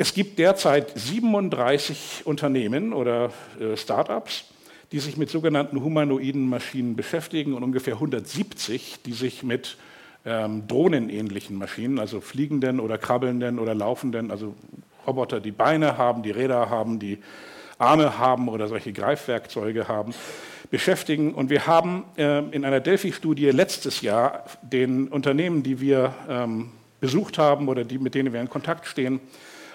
es 0.00 0.14
gibt 0.14 0.38
derzeit 0.38 0.92
37 0.96 2.22
Unternehmen 2.24 2.92
oder 2.92 3.32
äh, 3.60 3.76
Startups, 3.76 4.44
die 4.92 5.00
sich 5.00 5.16
mit 5.16 5.28
sogenannten 5.28 5.82
humanoiden 5.82 6.48
Maschinen 6.48 6.94
beschäftigen 6.94 7.52
und 7.52 7.64
ungefähr 7.64 7.94
170, 7.94 9.02
die 9.04 9.12
sich 9.12 9.42
mit 9.42 9.76
ähm, 10.24 10.68
drohnenähnlichen 10.68 11.58
Maschinen, 11.58 11.98
also 11.98 12.20
fliegenden 12.20 12.78
oder 12.78 12.96
krabbelnden 12.96 13.58
oder 13.58 13.74
laufenden, 13.74 14.30
also 14.30 14.54
Roboter, 15.04 15.40
die 15.40 15.50
Beine 15.50 15.98
haben, 15.98 16.22
die 16.22 16.30
Räder 16.30 16.70
haben, 16.70 17.00
die 17.00 17.18
Arme 17.78 18.18
haben 18.18 18.48
oder 18.48 18.68
solche 18.68 18.92
Greifwerkzeuge 18.92 19.88
haben, 19.88 20.14
beschäftigen. 20.70 21.34
Und 21.34 21.50
wir 21.50 21.66
haben 21.66 22.04
äh, 22.16 22.38
in 22.50 22.64
einer 22.64 22.80
Delphi-Studie 22.80 23.50
letztes 23.50 24.00
Jahr 24.00 24.44
den 24.62 25.08
Unternehmen, 25.08 25.64
die 25.64 25.80
wir 25.80 26.14
ähm, 26.28 26.70
besucht 27.00 27.36
haben 27.36 27.68
oder 27.68 27.82
die, 27.82 27.98
mit 27.98 28.14
denen 28.14 28.32
wir 28.32 28.40
in 28.40 28.48
Kontakt 28.48 28.86
stehen, 28.86 29.20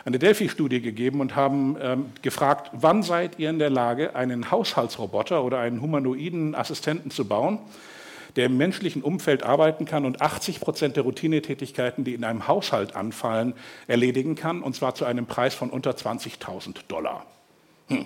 eine 0.05 0.19
Delphi-Studie 0.19 0.81
gegeben 0.81 1.21
und 1.21 1.35
haben 1.35 1.77
ähm, 1.79 2.05
gefragt, 2.21 2.71
wann 2.73 3.03
seid 3.03 3.39
ihr 3.39 3.49
in 3.49 3.59
der 3.59 3.69
Lage, 3.69 4.15
einen 4.15 4.51
Haushaltsroboter 4.51 5.43
oder 5.43 5.59
einen 5.59 5.81
humanoiden 5.81 6.55
Assistenten 6.55 7.09
zu 7.09 7.25
bauen, 7.25 7.59
der 8.35 8.47
im 8.47 8.57
menschlichen 8.57 9.01
Umfeld 9.01 9.43
arbeiten 9.43 9.85
kann 9.85 10.05
und 10.05 10.21
80 10.21 10.59
Prozent 10.59 10.95
der 10.97 11.03
Routinetätigkeiten, 11.03 12.03
die 12.03 12.13
in 12.13 12.23
einem 12.23 12.47
Haushalt 12.47 12.95
anfallen, 12.95 13.53
erledigen 13.87 14.35
kann, 14.35 14.61
und 14.61 14.75
zwar 14.75 14.95
zu 14.95 15.05
einem 15.05 15.25
Preis 15.25 15.53
von 15.53 15.69
unter 15.69 15.91
20.000 15.91 16.79
Dollar. 16.87 17.25
Hm. 17.87 18.05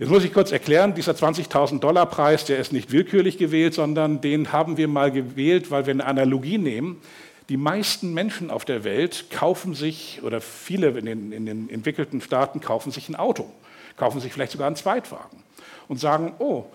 Jetzt 0.00 0.10
muss 0.10 0.24
ich 0.24 0.32
kurz 0.32 0.52
erklären, 0.52 0.94
dieser 0.94 1.12
20.000 1.12 1.80
Dollar 1.80 2.06
Preis, 2.06 2.44
der 2.44 2.58
ist 2.58 2.72
nicht 2.72 2.92
willkürlich 2.92 3.36
gewählt, 3.36 3.74
sondern 3.74 4.20
den 4.20 4.52
haben 4.52 4.76
wir 4.76 4.86
mal 4.86 5.10
gewählt, 5.10 5.72
weil 5.72 5.86
wir 5.86 5.92
eine 5.92 6.06
Analogie 6.06 6.56
nehmen. 6.56 7.00
Die 7.48 7.56
meisten 7.56 8.12
Menschen 8.12 8.50
auf 8.50 8.64
der 8.66 8.84
Welt 8.84 9.30
kaufen 9.30 9.74
sich, 9.74 10.20
oder 10.22 10.40
viele 10.40 10.88
in 10.90 11.06
den, 11.06 11.32
in 11.32 11.46
den 11.46 11.70
entwickelten 11.70 12.20
Staaten 12.20 12.60
kaufen 12.60 12.90
sich 12.90 13.08
ein 13.08 13.16
Auto, 13.16 13.48
kaufen 13.96 14.20
sich 14.20 14.32
vielleicht 14.32 14.52
sogar 14.52 14.66
einen 14.66 14.76
Zweitwagen 14.76 15.42
und 15.88 15.98
sagen, 15.98 16.34
oh, 16.38 16.66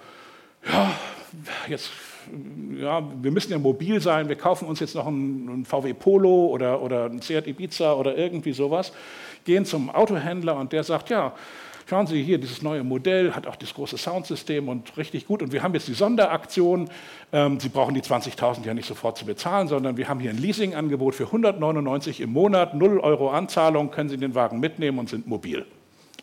ja, 0.68 0.92
jetzt, 1.68 1.92
ja, 2.76 3.04
wir 3.22 3.32
müssen 3.32 3.52
ja 3.52 3.60
mobil 3.60 4.02
sein, 4.02 4.30
wir 4.30 4.36
kaufen 4.36 4.68
uns 4.68 4.80
jetzt 4.80 4.96
noch 4.96 5.06
einen, 5.06 5.48
einen 5.48 5.66
VW 5.66 5.94
Polo 5.94 6.48
oder, 6.48 6.82
oder 6.82 7.06
einen 7.06 7.22
Seat 7.22 7.46
Ibiza 7.46 7.94
oder 7.94 8.18
irgendwie 8.18 8.54
sowas, 8.54 8.94
gehen 9.46 9.66
zum 9.66 9.92
Autohändler 9.92 10.58
und 10.58 10.74
der 10.74 10.84
sagt, 10.84 11.10
ja, 11.10 11.34
Schauen 11.86 12.08
Sie 12.08 12.24
hier, 12.24 12.38
dieses 12.38 12.62
neue 12.62 12.84
Modell 12.84 13.34
hat 13.34 13.46
auch 13.46 13.56
das 13.56 13.74
große 13.74 13.98
Soundsystem 13.98 14.70
und 14.70 14.96
richtig 14.98 15.28
gut. 15.28 15.42
Und 15.42 15.52
wir 15.52 15.64
haben 15.64 15.74
jetzt 15.74 15.88
die 15.88 15.94
Sonderaktion. 15.94 16.90
Ähm, 17.32 17.60
Sie 17.60 17.70
brauchen 17.70 17.94
die 17.94 18.02
20.000 18.02 18.66
ja 18.66 18.74
nicht 18.74 18.88
sofort 18.88 19.18
zu 19.18 19.26
bezahlen, 19.26 19.68
sondern 19.68 19.98
wir 19.98 20.08
haben 20.08 20.20
hier 20.20 20.30
ein 20.30 20.38
Leasingangebot 20.38 21.16
für 21.16 21.26
199 21.26 22.22
im 22.22 22.32
Monat, 22.32 22.74
0 22.74 23.00
Euro 23.00 23.32
Anzahlung, 23.32 23.92
können 23.92 24.10
Sie 24.10 24.18
den 24.18 24.34
Wagen 24.34 24.60
mitnehmen 24.60 25.00
und 25.00 25.10
sind 25.10 25.28
mobil. 25.28 25.66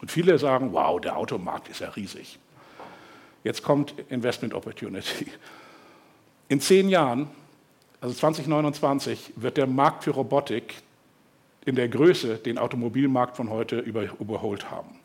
Und 0.01 0.11
viele 0.11 0.39
sagen, 0.39 0.73
wow, 0.73 1.01
der 1.01 1.17
Automarkt 1.17 1.69
ist 1.69 1.81
ja 1.81 1.91
riesig. 1.91 2.39
Jetzt 3.45 3.63
kommt 3.63 3.95
Investment 4.09 4.55
Opportunity. 4.55 5.27
In 6.49 6.61
zehn 6.61 6.89
Jahren, 6.89 7.29
also 8.01 8.15
2029, 8.15 9.35
wird 9.37 9.57
der 9.57 9.67
Markt 9.67 10.05
für 10.05 10.11
Robotik 10.13 10.75
in 11.65 11.75
der 11.75 11.89
Größe 11.89 12.37
den 12.37 12.59
Automobilmarkt 12.59 13.37
von 13.37 13.51
heute 13.51 13.79
überholt 13.79 14.71
haben. 14.71 15.00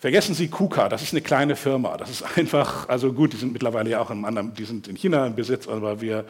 Vergessen 0.00 0.34
Sie 0.34 0.48
KUKA, 0.48 0.88
das 0.88 1.02
ist 1.02 1.12
eine 1.12 1.20
kleine 1.20 1.56
Firma. 1.56 1.98
Das 1.98 2.08
ist 2.08 2.38
einfach, 2.38 2.88
also 2.88 3.12
gut, 3.12 3.34
die 3.34 3.36
sind 3.36 3.52
mittlerweile 3.52 3.90
ja 3.90 4.00
auch 4.00 4.10
in, 4.10 4.24
anderen, 4.24 4.54
die 4.54 4.64
sind 4.64 4.88
in 4.88 4.96
China 4.96 5.26
im 5.26 5.34
Besitz, 5.34 5.68
aber 5.68 6.00
wir, 6.00 6.24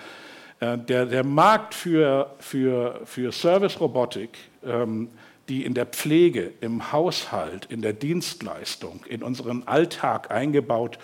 äh, 0.59 0.77
der, 0.77 1.07
der 1.07 1.25
Markt 1.25 1.75
für, 1.75 2.35
für, 2.41 3.01
für 3.05 3.31
Service-Robotik, 3.31 4.31
ähm, 4.65 5.09
die 5.49 5.65
in 5.65 5.75
der 5.75 5.87
Pflege, 5.87 6.53
im 6.61 6.91
Haushalt, 6.91 7.67
in 7.67 7.81
der 7.81 7.93
Dienstleistung, 7.93 9.05
in 9.09 9.23
unseren 9.23 9.63
Alltag 9.69 10.33
eingebaut 10.33 10.99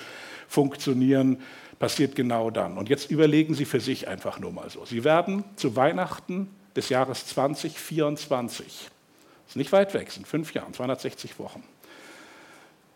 funktionieren, 0.49 1.39
passiert 1.79 2.17
genau 2.17 2.51
dann. 2.51 2.79
Und 2.79 2.89
jetzt 2.89 3.13
überlegen 3.13 3.55
Sie 3.55 3.65
für 3.65 3.81
sich 3.81 4.09
einfach 4.09 4.41
nur 4.41 4.53
mal 4.53 4.71
so. 4.71 4.85
Sie 4.85 5.05
werden 5.05 5.45
zu 5.55 5.77
Weihnachten 5.77 6.49
des 6.75 6.89
Jahres 6.89 7.27
2024, 7.27 8.67
das 9.47 9.53
ist 9.53 9.57
nicht 9.57 9.71
weit 9.71 9.95
weg, 9.95 10.11
sind 10.11 10.27
fünf 10.27 10.53
Jahre, 10.53 10.73
260 10.73 11.39
Wochen, 11.39 11.63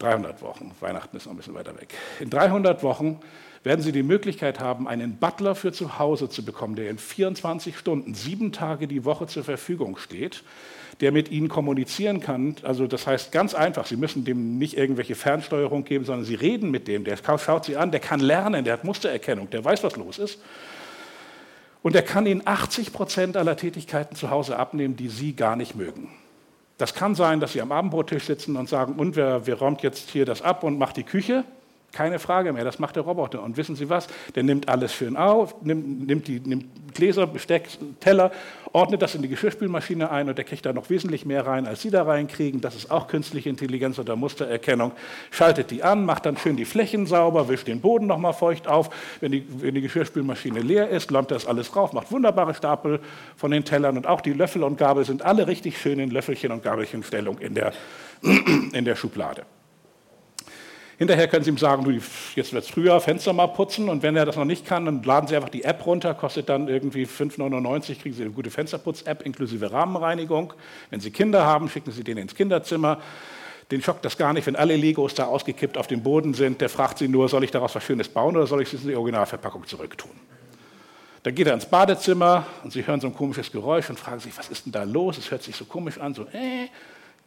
300 0.00 0.42
Wochen, 0.42 0.72
Weihnachten 0.80 1.16
ist 1.16 1.26
noch 1.26 1.34
ein 1.34 1.36
bisschen 1.36 1.54
weiter 1.54 1.76
weg. 1.76 1.94
In 2.20 2.30
300 2.30 2.82
Wochen 2.82 3.20
werden 3.62 3.82
Sie 3.82 3.92
die 3.92 4.02
Möglichkeit 4.02 4.58
haben, 4.58 4.88
einen 4.88 5.18
Butler 5.18 5.54
für 5.54 5.72
zu 5.72 5.98
Hause 5.98 6.30
zu 6.30 6.42
bekommen, 6.44 6.74
der 6.74 6.88
in 6.88 6.98
24 6.98 7.76
Stunden, 7.76 8.14
sieben 8.14 8.52
Tage 8.52 8.88
die 8.88 9.04
Woche 9.04 9.26
zur 9.26 9.44
Verfügung 9.44 9.98
steht, 9.98 10.42
der 11.02 11.12
mit 11.12 11.30
Ihnen 11.30 11.48
kommunizieren 11.48 12.20
kann. 12.20 12.56
Also 12.62 12.86
das 12.86 13.06
heißt 13.06 13.30
ganz 13.30 13.54
einfach, 13.54 13.86
Sie 13.86 13.96
müssen 13.96 14.24
dem 14.24 14.58
nicht 14.58 14.76
irgendwelche 14.76 15.14
Fernsteuerung 15.14 15.84
geben, 15.84 16.06
sondern 16.06 16.24
Sie 16.24 16.34
reden 16.34 16.70
mit 16.70 16.88
dem, 16.88 17.04
der 17.04 17.18
schaut 17.18 17.66
Sie 17.66 17.76
an, 17.76 17.90
der 17.90 18.00
kann 18.00 18.20
lernen, 18.20 18.64
der 18.64 18.74
hat 18.74 18.84
Mustererkennung, 18.84 19.50
der 19.50 19.62
weiß, 19.62 19.84
was 19.84 19.96
los 19.96 20.18
ist. 20.18 20.40
Und 21.82 21.94
er 21.94 22.02
kann 22.02 22.26
Ihnen 22.26 22.42
80 22.46 22.92
Prozent 22.92 23.36
aller 23.36 23.56
Tätigkeiten 23.56 24.16
zu 24.16 24.30
Hause 24.30 24.58
abnehmen, 24.58 24.96
die 24.96 25.08
Sie 25.08 25.34
gar 25.34 25.56
nicht 25.56 25.74
mögen. 25.74 26.08
Das 26.80 26.94
kann 26.94 27.14
sein, 27.14 27.40
dass 27.40 27.52
Sie 27.52 27.60
am 27.60 27.72
Abendbrottisch 27.72 28.24
sitzen 28.24 28.56
und 28.56 28.66
sagen, 28.66 28.94
und 28.94 29.14
wer, 29.14 29.46
wer 29.46 29.56
räumt 29.56 29.82
jetzt 29.82 30.08
hier 30.08 30.24
das 30.24 30.40
ab 30.40 30.64
und 30.64 30.78
macht 30.78 30.96
die 30.96 31.02
Küche? 31.02 31.44
Keine 31.92 32.20
Frage 32.20 32.52
mehr, 32.52 32.62
das 32.62 32.78
macht 32.78 32.94
der 32.94 33.02
Roboter. 33.02 33.42
Und 33.42 33.56
wissen 33.56 33.74
Sie 33.74 33.88
was? 33.88 34.06
Der 34.36 34.44
nimmt 34.44 34.68
alles 34.68 34.94
schön 34.94 35.16
auf, 35.16 35.60
nimmt, 35.62 36.06
nimmt, 36.06 36.28
die, 36.28 36.38
nimmt 36.38 36.94
Gläser, 36.94 37.26
Besteck, 37.26 37.68
Teller, 37.98 38.30
ordnet 38.72 39.02
das 39.02 39.16
in 39.16 39.22
die 39.22 39.28
Geschirrspülmaschine 39.28 40.08
ein 40.08 40.28
und 40.28 40.38
der 40.38 40.44
kriegt 40.44 40.64
da 40.64 40.72
noch 40.72 40.88
wesentlich 40.88 41.26
mehr 41.26 41.46
rein, 41.46 41.66
als 41.66 41.82
Sie 41.82 41.90
da 41.90 42.04
reinkriegen. 42.04 42.60
Das 42.60 42.76
ist 42.76 42.92
auch 42.92 43.08
künstliche 43.08 43.48
Intelligenz 43.48 43.98
oder 43.98 44.14
Mustererkennung. 44.14 44.92
Schaltet 45.32 45.72
die 45.72 45.82
an, 45.82 46.04
macht 46.04 46.26
dann 46.26 46.36
schön 46.36 46.56
die 46.56 46.64
Flächen 46.64 47.06
sauber, 47.06 47.48
wischt 47.48 47.66
den 47.66 47.80
Boden 47.80 48.06
nochmal 48.06 48.34
feucht 48.34 48.68
auf. 48.68 48.90
Wenn 49.20 49.32
die, 49.32 49.44
wenn 49.60 49.74
die 49.74 49.80
Geschirrspülmaschine 49.80 50.60
leer 50.60 50.88
ist, 50.90 51.10
läuft 51.10 51.32
das 51.32 51.44
alles 51.44 51.72
drauf, 51.72 51.92
macht 51.92 52.12
wunderbare 52.12 52.54
Stapel 52.54 53.00
von 53.36 53.50
den 53.50 53.64
Tellern 53.64 53.96
und 53.96 54.06
auch 54.06 54.20
die 54.20 54.32
Löffel 54.32 54.62
und 54.62 54.78
Gabel 54.78 55.04
sind 55.04 55.22
alle 55.22 55.48
richtig 55.48 55.78
schön 55.78 55.98
in 55.98 56.10
Löffelchen 56.10 56.52
und 56.52 56.62
Gabelchenstellung 56.62 57.38
in 57.38 57.54
der, 57.54 57.72
in 58.22 58.84
der 58.84 58.94
Schublade. 58.94 59.42
Hinterher 61.00 61.28
können 61.28 61.44
Sie 61.44 61.50
ihm 61.50 61.56
sagen, 61.56 61.82
du, 61.82 61.92
jetzt 61.92 62.52
wird 62.52 62.62
es 62.62 62.68
früher, 62.68 63.00
Fenster 63.00 63.32
mal 63.32 63.46
putzen. 63.46 63.88
Und 63.88 64.02
wenn 64.02 64.16
er 64.16 64.26
das 64.26 64.36
noch 64.36 64.44
nicht 64.44 64.66
kann, 64.66 64.84
dann 64.84 65.02
laden 65.02 65.28
Sie 65.28 65.34
einfach 65.34 65.48
die 65.48 65.64
App 65.64 65.86
runter, 65.86 66.12
kostet 66.12 66.50
dann 66.50 66.68
irgendwie 66.68 67.06
5,99, 67.06 68.02
kriegen 68.02 68.14
Sie 68.14 68.20
eine 68.20 68.32
gute 68.32 68.50
Fensterputz-App 68.50 69.22
inklusive 69.22 69.72
Rahmenreinigung. 69.72 70.52
Wenn 70.90 71.00
Sie 71.00 71.10
Kinder 71.10 71.46
haben, 71.46 71.70
schicken 71.70 71.90
Sie 71.90 72.04
den 72.04 72.18
ins 72.18 72.34
Kinderzimmer. 72.34 72.98
Den 73.70 73.80
schockt 73.80 74.04
das 74.04 74.18
gar 74.18 74.34
nicht, 74.34 74.46
wenn 74.46 74.56
alle 74.56 74.76
Legos 74.76 75.14
da 75.14 75.24
ausgekippt 75.24 75.78
auf 75.78 75.86
dem 75.86 76.02
Boden 76.02 76.34
sind. 76.34 76.60
Der 76.60 76.68
fragt 76.68 76.98
Sie 76.98 77.08
nur, 77.08 77.30
soll 77.30 77.44
ich 77.44 77.50
daraus 77.50 77.74
was 77.74 77.82
Schönes 77.82 78.10
bauen 78.10 78.36
oder 78.36 78.46
soll 78.46 78.60
ich 78.60 78.70
es 78.70 78.82
in 78.82 78.88
die 78.88 78.94
Originalverpackung 78.94 79.66
zurücktun? 79.66 80.10
Dann 81.22 81.34
geht 81.34 81.46
er 81.46 81.54
ins 81.54 81.64
Badezimmer 81.64 82.46
und 82.62 82.74
Sie 82.74 82.86
hören 82.86 83.00
so 83.00 83.06
ein 83.06 83.14
komisches 83.14 83.50
Geräusch 83.50 83.88
und 83.88 83.98
fragen 83.98 84.20
sich, 84.20 84.36
was 84.36 84.50
ist 84.50 84.66
denn 84.66 84.72
da 84.72 84.82
los? 84.82 85.16
Es 85.16 85.30
hört 85.30 85.42
sich 85.42 85.56
so 85.56 85.64
komisch 85.64 85.98
an, 85.98 86.12
so 86.12 86.26
äh, 86.34 86.64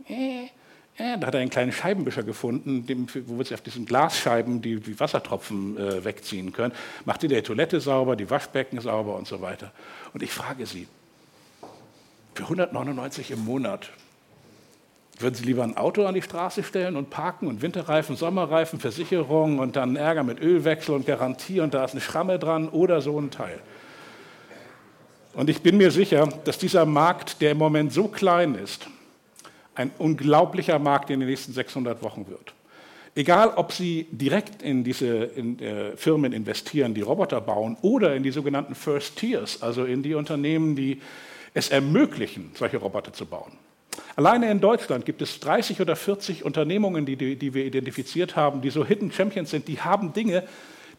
äh. 0.07 0.49
Ja, 0.97 1.17
da 1.17 1.27
hat 1.27 1.33
er 1.33 1.41
einen 1.41 1.49
kleinen 1.49 1.71
Scheibenwischer 1.71 2.21
gefunden, 2.21 2.85
dem, 2.85 3.07
wo 3.25 3.41
sie 3.43 3.55
auf 3.55 3.61
diesen 3.61 3.85
Glasscheiben 3.85 4.61
die, 4.61 4.79
die 4.79 4.99
Wassertropfen 4.99 5.77
äh, 5.77 6.05
wegziehen 6.05 6.53
können. 6.53 6.73
Macht 7.05 7.23
die 7.23 7.27
der 7.27 7.43
Toilette 7.43 7.79
sauber, 7.79 8.15
die 8.15 8.29
Waschbecken 8.29 8.79
sauber 8.79 9.15
und 9.15 9.27
so 9.27 9.41
weiter. 9.41 9.71
Und 10.13 10.21
ich 10.21 10.31
frage 10.31 10.67
Sie, 10.67 10.87
für 12.35 12.43
199 12.43 13.31
im 13.31 13.43
Monat, 13.43 13.89
würden 15.17 15.33
Sie 15.35 15.45
lieber 15.45 15.63
ein 15.63 15.77
Auto 15.77 16.05
an 16.05 16.13
die 16.13 16.21
Straße 16.21 16.63
stellen 16.63 16.95
und 16.95 17.09
parken 17.09 17.47
und 17.47 17.61
Winterreifen, 17.61 18.15
Sommerreifen, 18.15 18.79
Versicherung 18.79 19.59
und 19.59 19.75
dann 19.75 19.95
Ärger 19.95 20.23
mit 20.23 20.39
Ölwechsel 20.41 20.93
und 20.93 21.07
Garantie 21.07 21.59
und 21.59 21.73
da 21.73 21.85
ist 21.85 21.91
eine 21.91 22.01
Schramme 22.01 22.37
dran 22.37 22.69
oder 22.69 23.01
so 23.01 23.19
ein 23.19 23.31
Teil? 23.31 23.59
Und 25.33 25.49
ich 25.49 25.61
bin 25.61 25.77
mir 25.77 25.89
sicher, 25.89 26.27
dass 26.45 26.59
dieser 26.59 26.85
Markt, 26.85 27.41
der 27.41 27.51
im 27.51 27.57
Moment 27.57 27.91
so 27.91 28.07
klein 28.07 28.53
ist, 28.53 28.87
ein 29.75 29.91
unglaublicher 29.97 30.79
Markt 30.79 31.09
in 31.09 31.19
den 31.19 31.29
nächsten 31.29 31.53
600 31.53 32.01
Wochen 32.03 32.27
wird. 32.27 32.53
Egal, 33.15 33.49
ob 33.55 33.71
Sie 33.71 34.07
direkt 34.11 34.63
in 34.63 34.83
diese 34.83 35.07
in, 35.07 35.59
äh, 35.59 35.95
Firmen 35.95 36.33
investieren, 36.33 36.95
die 36.95 37.01
Roboter 37.01 37.41
bauen, 37.41 37.77
oder 37.81 38.15
in 38.15 38.23
die 38.23 38.31
sogenannten 38.31 38.73
First 38.73 39.17
Tiers, 39.17 39.61
also 39.61 39.85
in 39.85 40.01
die 40.01 40.15
Unternehmen, 40.15 40.75
die 40.75 40.99
es 41.53 41.69
ermöglichen, 41.69 42.51
solche 42.55 42.77
Roboter 42.77 43.13
zu 43.13 43.27
bauen. 43.27 43.51
Alleine 44.15 44.49
in 44.49 44.59
Deutschland 44.59 45.05
gibt 45.05 45.21
es 45.21 45.39
30 45.39 45.81
oder 45.81 45.95
40 45.95 46.43
Unternehmungen, 46.43 47.05
die, 47.05 47.15
die, 47.15 47.35
die 47.35 47.53
wir 47.53 47.65
identifiziert 47.65 48.35
haben, 48.35 48.61
die 48.61 48.71
so 48.71 48.83
Hidden 48.83 49.11
Champions 49.11 49.51
sind, 49.51 49.67
die 49.67 49.79
haben 49.79 50.13
Dinge, 50.13 50.43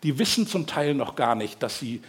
die 0.05 0.19
wissen 0.19 0.47
zum 0.47 0.67
Teil 0.67 0.95
noch 0.95 1.17
gar 1.17 1.35
nicht, 1.35 1.63
dass 1.63 1.81
sie 1.81 2.01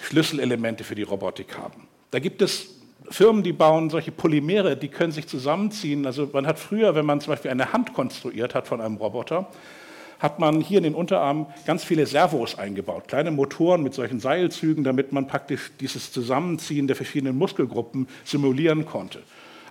Schlüsselelemente 0.00 0.82
für 0.82 0.94
die 0.94 1.02
Robotik 1.02 1.56
haben. 1.56 1.86
Da 2.10 2.18
gibt 2.18 2.42
es 2.42 2.75
Firmen, 3.10 3.42
die 3.42 3.52
bauen 3.52 3.90
solche 3.90 4.12
Polymere, 4.12 4.76
die 4.76 4.88
können 4.88 5.12
sich 5.12 5.26
zusammenziehen. 5.26 6.06
Also 6.06 6.28
man 6.32 6.46
hat 6.46 6.58
früher, 6.58 6.94
wenn 6.94 7.06
man 7.06 7.20
zum 7.20 7.32
Beispiel 7.32 7.50
eine 7.50 7.72
Hand 7.72 7.94
konstruiert 7.94 8.54
hat 8.54 8.66
von 8.66 8.80
einem 8.80 8.96
Roboter, 8.96 9.48
hat 10.18 10.38
man 10.38 10.60
hier 10.60 10.78
in 10.78 10.84
den 10.84 10.94
Unterarm 10.94 11.46
ganz 11.66 11.84
viele 11.84 12.06
Servos 12.06 12.58
eingebaut, 12.58 13.08
kleine 13.08 13.30
Motoren 13.30 13.82
mit 13.82 13.94
solchen 13.94 14.20
Seilzügen, 14.20 14.82
damit 14.82 15.12
man 15.12 15.26
praktisch 15.26 15.72
dieses 15.80 16.10
Zusammenziehen 16.10 16.86
der 16.86 16.96
verschiedenen 16.96 17.36
Muskelgruppen 17.36 18.08
simulieren 18.24 18.86
konnte. 18.86 19.22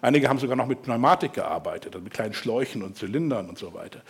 Einige 0.01 0.29
haben 0.29 0.37
sogar 0.37 0.55
noch 0.55 0.67
mit 0.67 0.83
Pneumatik 0.83 1.33
gearbeitet, 1.33 1.95
also 1.95 2.03
mit 2.03 2.13
kleinen 2.13 2.33
Schläuchen 2.33 2.83
und 2.83 2.95
Zylindern 2.95 3.49
und 3.49 3.57
so 3.57 3.73
weiter. 3.73 4.01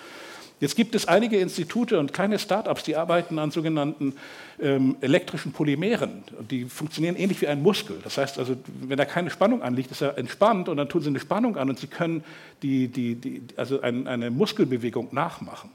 Jetzt 0.59 0.75
gibt 0.75 0.95
es 0.95 1.07
einige 1.07 1.37
Institute 1.37 1.99
und 1.99 2.13
kleine 2.13 2.39
Start-ups, 2.39 2.83
die 2.83 2.95
arbeiten 2.95 3.39
an 3.39 3.51
sogenannten 3.51 4.15
ähm, 4.61 4.95
elektrischen 5.01 5.51
Polymeren. 5.51 6.23
Die 6.49 6.65
funktionieren 6.65 7.17
ähnlich 7.17 7.41
wie 7.41 7.47
ein 7.47 7.61
Muskel. 7.61 7.99
Das 8.03 8.17
heißt 8.17 8.39
also, 8.39 8.55
wenn 8.81 8.97
da 8.97 9.03
keine 9.03 9.29
Spannung 9.29 9.61
anliegt, 9.61 9.91
ist 9.91 10.01
er 10.01 10.17
entspannt 10.17 10.69
und 10.69 10.77
dann 10.77 10.87
tun 10.87 11.01
sie 11.01 11.09
eine 11.09 11.19
Spannung 11.19 11.57
an 11.57 11.69
und 11.69 11.79
sie 11.79 11.87
können 11.87 12.23
die, 12.63 12.87
die, 12.87 13.15
die, 13.15 13.41
also 13.57 13.81
ein, 13.81 14.07
eine 14.07 14.31
Muskelbewegung 14.31 15.09
nachmachen. 15.11 15.71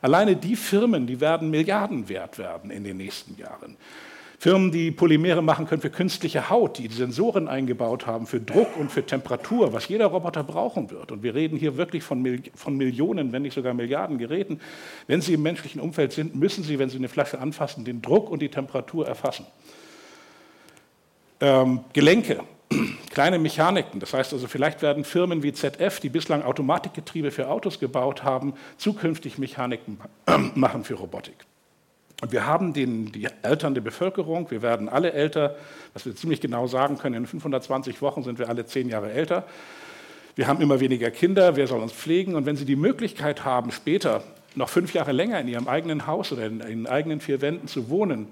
Alleine 0.00 0.34
die 0.34 0.56
Firmen, 0.56 1.06
die 1.06 1.20
werden 1.20 1.50
Milliarden 1.50 2.08
wert 2.08 2.38
werden 2.38 2.70
in 2.70 2.84
den 2.84 2.96
nächsten 2.96 3.38
Jahren. 3.38 3.76
Firmen, 4.42 4.72
die 4.72 4.90
Polymere 4.90 5.40
machen 5.40 5.68
können 5.68 5.80
für 5.80 5.90
künstliche 5.90 6.50
Haut, 6.50 6.76
die 6.78 6.88
Sensoren 6.88 7.46
eingebaut 7.46 8.08
haben 8.08 8.26
für 8.26 8.40
Druck 8.40 8.76
und 8.76 8.90
für 8.90 9.06
Temperatur, 9.06 9.72
was 9.72 9.86
jeder 9.86 10.06
Roboter 10.06 10.42
brauchen 10.42 10.90
wird. 10.90 11.12
Und 11.12 11.22
wir 11.22 11.36
reden 11.36 11.56
hier 11.56 11.76
wirklich 11.76 12.02
von, 12.02 12.20
Mil 12.20 12.42
von 12.52 12.76
Millionen, 12.76 13.30
wenn 13.30 13.42
nicht 13.42 13.54
sogar 13.54 13.72
Milliarden 13.72 14.18
Geräten. 14.18 14.58
Wenn 15.06 15.20
sie 15.20 15.34
im 15.34 15.42
menschlichen 15.42 15.80
Umfeld 15.80 16.10
sind, 16.12 16.34
müssen 16.34 16.64
sie, 16.64 16.80
wenn 16.80 16.90
sie 16.90 16.96
eine 16.96 17.08
Flasche 17.08 17.38
anfassen, 17.38 17.84
den 17.84 18.02
Druck 18.02 18.28
und 18.30 18.42
die 18.42 18.48
Temperatur 18.48 19.06
erfassen. 19.06 19.46
Ähm, 21.40 21.84
Gelenke, 21.92 22.40
kleine 23.10 23.38
Mechaniken. 23.38 24.00
Das 24.00 24.12
heißt 24.12 24.32
also, 24.32 24.48
vielleicht 24.48 24.82
werden 24.82 25.04
Firmen 25.04 25.44
wie 25.44 25.52
ZF, 25.52 26.00
die 26.00 26.08
bislang 26.08 26.42
Automatikgetriebe 26.42 27.30
für 27.30 27.46
Autos 27.46 27.78
gebaut 27.78 28.24
haben, 28.24 28.54
zukünftig 28.76 29.38
Mechaniken 29.38 30.00
machen 30.56 30.82
für 30.82 30.94
Robotik. 30.94 31.46
Und 32.22 32.30
wir 32.30 32.46
haben 32.46 32.72
den, 32.72 33.10
die 33.10 33.26
alternde 33.42 33.80
Bevölkerung, 33.80 34.48
wir 34.52 34.62
werden 34.62 34.88
alle 34.88 35.12
älter, 35.12 35.56
was 35.92 36.06
wir 36.06 36.14
ziemlich 36.14 36.40
genau 36.40 36.68
sagen 36.68 36.96
können, 36.96 37.16
in 37.16 37.26
520 37.26 38.00
Wochen 38.00 38.22
sind 38.22 38.38
wir 38.38 38.48
alle 38.48 38.64
zehn 38.64 38.88
Jahre 38.88 39.10
älter. 39.10 39.44
Wir 40.36 40.46
haben 40.46 40.60
immer 40.60 40.78
weniger 40.78 41.10
Kinder, 41.10 41.56
wer 41.56 41.66
soll 41.66 41.82
uns 41.82 41.92
pflegen? 41.92 42.36
Und 42.36 42.46
wenn 42.46 42.54
Sie 42.54 42.64
die 42.64 42.76
Möglichkeit 42.76 43.44
haben, 43.44 43.72
später 43.72 44.22
noch 44.54 44.68
fünf 44.68 44.94
Jahre 44.94 45.10
länger 45.10 45.40
in 45.40 45.48
Ihrem 45.48 45.66
eigenen 45.66 46.06
Haus 46.06 46.30
oder 46.30 46.46
in 46.46 46.60
Ihren 46.60 46.86
eigenen 46.86 47.20
vier 47.20 47.40
Wänden 47.40 47.66
zu 47.66 47.90
wohnen, 47.90 48.28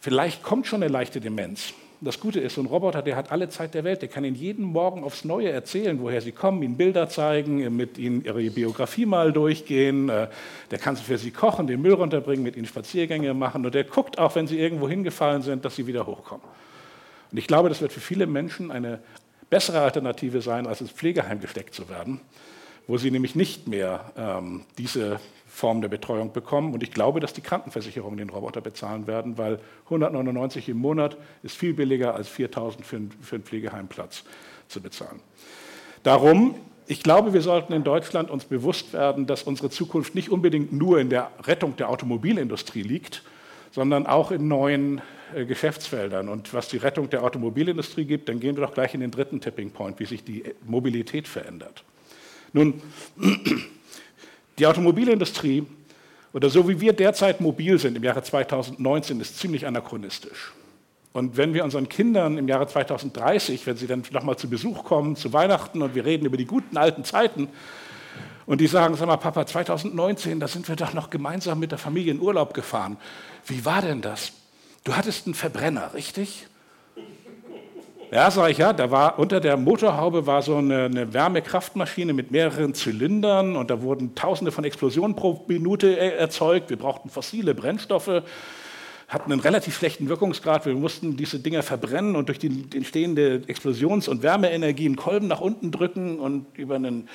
vielleicht 0.00 0.42
kommt 0.42 0.66
schon 0.66 0.82
eine 0.82 0.90
leichte 0.90 1.20
Demenz. 1.20 1.72
Das 2.04 2.20
Gute 2.20 2.38
ist, 2.38 2.56
so 2.56 2.60
ein 2.60 2.66
Roboter, 2.66 3.00
der 3.00 3.16
hat 3.16 3.32
alle 3.32 3.48
Zeit 3.48 3.72
der 3.72 3.82
Welt, 3.82 4.02
der 4.02 4.10
kann 4.10 4.24
Ihnen 4.24 4.36
jeden 4.36 4.64
Morgen 4.64 5.02
aufs 5.02 5.24
Neue 5.24 5.50
erzählen, 5.50 5.98
woher 6.00 6.20
Sie 6.20 6.32
kommen, 6.32 6.62
Ihnen 6.62 6.76
Bilder 6.76 7.08
zeigen, 7.08 7.74
mit 7.74 7.96
Ihnen 7.96 8.22
Ihre 8.22 8.42
Biografie 8.50 9.06
mal 9.06 9.32
durchgehen, 9.32 10.10
äh, 10.10 10.28
der 10.70 10.78
kann 10.78 10.96
für 10.98 11.16
Sie 11.16 11.30
kochen, 11.30 11.66
den 11.66 11.80
Müll 11.80 11.94
runterbringen, 11.94 12.42
mit 12.42 12.56
Ihnen 12.56 12.66
Spaziergänge 12.66 13.32
machen. 13.32 13.64
Und 13.64 13.74
der 13.74 13.84
guckt 13.84 14.18
auch, 14.18 14.34
wenn 14.34 14.46
Sie 14.46 14.58
irgendwo 14.58 14.86
hingefallen 14.86 15.40
sind, 15.40 15.64
dass 15.64 15.76
Sie 15.76 15.86
wieder 15.86 16.06
hochkommen. 16.06 16.44
Und 17.32 17.38
ich 17.38 17.46
glaube, 17.46 17.70
das 17.70 17.80
wird 17.80 17.92
für 17.92 18.00
viele 18.00 18.26
Menschen 18.26 18.70
eine 18.70 19.00
bessere 19.48 19.80
Alternative 19.80 20.42
sein, 20.42 20.66
als 20.66 20.80
ins 20.80 20.90
Pflegeheim 20.90 21.40
gesteckt 21.40 21.74
zu 21.74 21.88
werden, 21.88 22.20
wo 22.86 22.98
sie 22.98 23.10
nämlich 23.10 23.34
nicht 23.34 23.68
mehr 23.68 24.12
ähm, 24.16 24.62
diese 24.78 25.20
Form 25.54 25.80
der 25.80 25.88
Betreuung 25.88 26.32
bekommen. 26.32 26.74
Und 26.74 26.82
ich 26.82 26.90
glaube, 26.90 27.20
dass 27.20 27.32
die 27.32 27.40
Krankenversicherungen 27.40 28.18
den 28.18 28.28
Roboter 28.28 28.60
bezahlen 28.60 29.06
werden, 29.06 29.38
weil 29.38 29.60
199 29.84 30.68
im 30.68 30.78
Monat 30.78 31.16
ist 31.44 31.56
viel 31.56 31.74
billiger 31.74 32.16
als 32.16 32.28
4000 32.28 32.84
für, 32.84 33.00
für 33.20 33.36
einen 33.36 33.44
Pflegeheimplatz 33.44 34.24
zu 34.66 34.80
bezahlen. 34.80 35.20
Darum, 36.02 36.56
ich 36.88 37.04
glaube, 37.04 37.34
wir 37.34 37.40
sollten 37.40 37.72
in 37.72 37.84
Deutschland 37.84 38.32
uns 38.32 38.46
bewusst 38.46 38.94
werden, 38.94 39.26
dass 39.26 39.44
unsere 39.44 39.70
Zukunft 39.70 40.16
nicht 40.16 40.28
unbedingt 40.28 40.72
nur 40.72 40.98
in 40.98 41.08
der 41.08 41.30
Rettung 41.44 41.76
der 41.76 41.88
Automobilindustrie 41.88 42.82
liegt, 42.82 43.22
sondern 43.70 44.08
auch 44.08 44.32
in 44.32 44.48
neuen 44.48 45.02
äh, 45.36 45.44
Geschäftsfeldern. 45.44 46.28
Und 46.28 46.52
was 46.52 46.66
die 46.66 46.78
Rettung 46.78 47.10
der 47.10 47.22
Automobilindustrie 47.22 48.06
gibt, 48.06 48.28
dann 48.28 48.40
gehen 48.40 48.56
wir 48.56 48.66
doch 48.66 48.74
gleich 48.74 48.92
in 48.92 49.00
den 49.00 49.12
dritten 49.12 49.40
Tipping 49.40 49.70
Point, 49.70 50.00
wie 50.00 50.06
sich 50.06 50.24
die 50.24 50.42
Mobilität 50.66 51.28
verändert. 51.28 51.84
Nun, 52.52 52.82
die 54.58 54.66
Automobilindustrie 54.66 55.66
oder 56.32 56.50
so 56.50 56.68
wie 56.68 56.80
wir 56.80 56.92
derzeit 56.92 57.40
mobil 57.40 57.78
sind 57.78 57.96
im 57.96 58.02
Jahre 58.02 58.22
2019 58.22 59.20
ist 59.20 59.38
ziemlich 59.38 59.66
anachronistisch. 59.66 60.52
Und 61.12 61.36
wenn 61.36 61.54
wir 61.54 61.62
unseren 61.62 61.88
Kindern 61.88 62.38
im 62.38 62.48
Jahre 62.48 62.66
2030, 62.66 63.66
wenn 63.66 63.76
sie 63.76 63.86
dann 63.86 64.02
nochmal 64.10 64.36
zu 64.36 64.50
Besuch 64.50 64.82
kommen, 64.82 65.14
zu 65.14 65.32
Weihnachten 65.32 65.80
und 65.80 65.94
wir 65.94 66.04
reden 66.04 66.26
über 66.26 66.36
die 66.36 66.44
guten 66.44 66.76
alten 66.76 67.04
Zeiten 67.04 67.48
und 68.46 68.60
die 68.60 68.66
sagen, 68.66 68.96
sag 68.96 69.06
mal 69.06 69.16
Papa, 69.16 69.46
2019, 69.46 70.40
da 70.40 70.48
sind 70.48 70.68
wir 70.68 70.74
doch 70.74 70.92
noch 70.92 71.10
gemeinsam 71.10 71.60
mit 71.60 71.70
der 71.70 71.78
Familie 71.78 72.12
in 72.12 72.20
Urlaub 72.20 72.52
gefahren. 72.52 72.96
Wie 73.46 73.64
war 73.64 73.80
denn 73.80 74.00
das? 74.00 74.32
Du 74.82 74.96
hattest 74.96 75.26
einen 75.26 75.34
Verbrenner, 75.34 75.94
richtig? 75.94 76.48
Ja, 78.14 78.30
sage 78.30 78.52
ich 78.52 78.58
ja, 78.58 78.72
da 78.72 78.92
war 78.92 79.18
unter 79.18 79.40
der 79.40 79.56
Motorhaube 79.56 80.24
war 80.24 80.40
so 80.40 80.58
eine, 80.58 80.84
eine, 80.84 81.12
Wärmekraftmaschine 81.12 82.12
mit 82.12 82.30
mehreren 82.30 82.72
Zylindern 82.72 83.56
und 83.56 83.70
da 83.70 83.82
wurden 83.82 84.14
Tausende 84.14 84.52
von 84.52 84.62
Explosionen 84.62 85.16
pro 85.16 85.44
Minute 85.48 85.98
erzeugt. 85.98 86.70
Wir 86.70 86.76
brauchten 86.76 87.10
fossile 87.10 87.56
Brennstoffe, 87.56 88.22
hatten 89.08 89.32
einen 89.32 89.40
relativ 89.40 89.76
schlechten 89.76 90.08
Wirkungsgrad. 90.08 90.64
Wir 90.64 90.74
mussten 90.74 91.16
diese 91.16 91.40
Dinger 91.40 91.64
verbrennen 91.64 92.14
und 92.14 92.28
durch 92.28 92.38
die 92.38 92.66
entstehende 92.72 93.42
Explosions- 93.48 94.06
und 94.06 94.22
Wärmeenergie 94.22 94.86
einen 94.86 94.94
Kolben 94.94 95.26
nach 95.26 95.40
unten 95.40 95.72
drücken 95.72 96.20
und 96.20 96.46
über 96.56 96.76
einen 96.76 97.08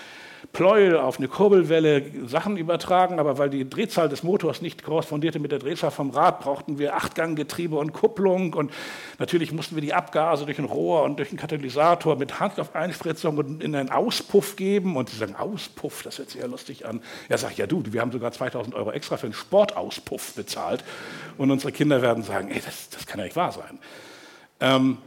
Pleuel 0.51 0.97
auf 0.97 1.19
eine 1.19 1.27
Kurbelwelle 1.27 2.03
Sachen 2.27 2.57
übertragen, 2.57 3.19
aber 3.19 3.37
weil 3.37 3.49
die 3.49 3.69
Drehzahl 3.69 4.09
des 4.09 4.23
Motors 4.23 4.61
nicht 4.61 4.83
korrespondierte 4.83 5.39
mit 5.39 5.51
der 5.51 5.59
Drehzahl 5.59 5.91
vom 5.91 6.09
Rad, 6.09 6.41
brauchten 6.41 6.79
wir 6.79 6.95
Achtganggetriebe 6.95 7.75
und 7.75 7.93
Kupplung 7.93 8.53
und 8.53 8.71
natürlich 9.19 9.51
mussten 9.51 9.75
wir 9.75 9.81
die 9.81 9.93
Abgase 9.93 10.45
durch 10.45 10.57
ein 10.57 10.65
Rohr 10.65 11.03
und 11.03 11.17
durch 11.17 11.29
einen 11.29 11.37
Katalysator 11.37 12.15
mit 12.15 12.39
Handkrafteinspritzung 12.39 13.37
und 13.37 13.63
in 13.63 13.75
einen 13.75 13.89
Auspuff 13.89 14.55
geben 14.55 14.97
und 14.97 15.09
sie 15.09 15.17
sagen, 15.17 15.35
Auspuff, 15.35 16.01
das 16.03 16.17
hört 16.17 16.31
sich 16.31 16.41
ja 16.41 16.47
lustig 16.47 16.85
an. 16.85 17.01
Ja, 17.29 17.37
sag 17.37 17.55
ja 17.57 17.67
du, 17.67 17.83
wir 17.85 18.01
haben 18.01 18.11
sogar 18.11 18.31
2000 18.31 18.73
Euro 18.75 18.91
extra 18.91 19.17
für 19.17 19.27
einen 19.27 19.33
Sportauspuff 19.33 20.33
bezahlt 20.33 20.83
und 21.37 21.51
unsere 21.51 21.71
Kinder 21.71 22.01
werden 22.01 22.23
sagen, 22.23 22.49
ey, 22.49 22.61
das, 22.65 22.89
das 22.89 23.05
kann 23.05 23.19
ja 23.19 23.25
nicht 23.25 23.35
wahr 23.35 23.51
sein. 23.51 23.79
Ähm, 24.59 24.97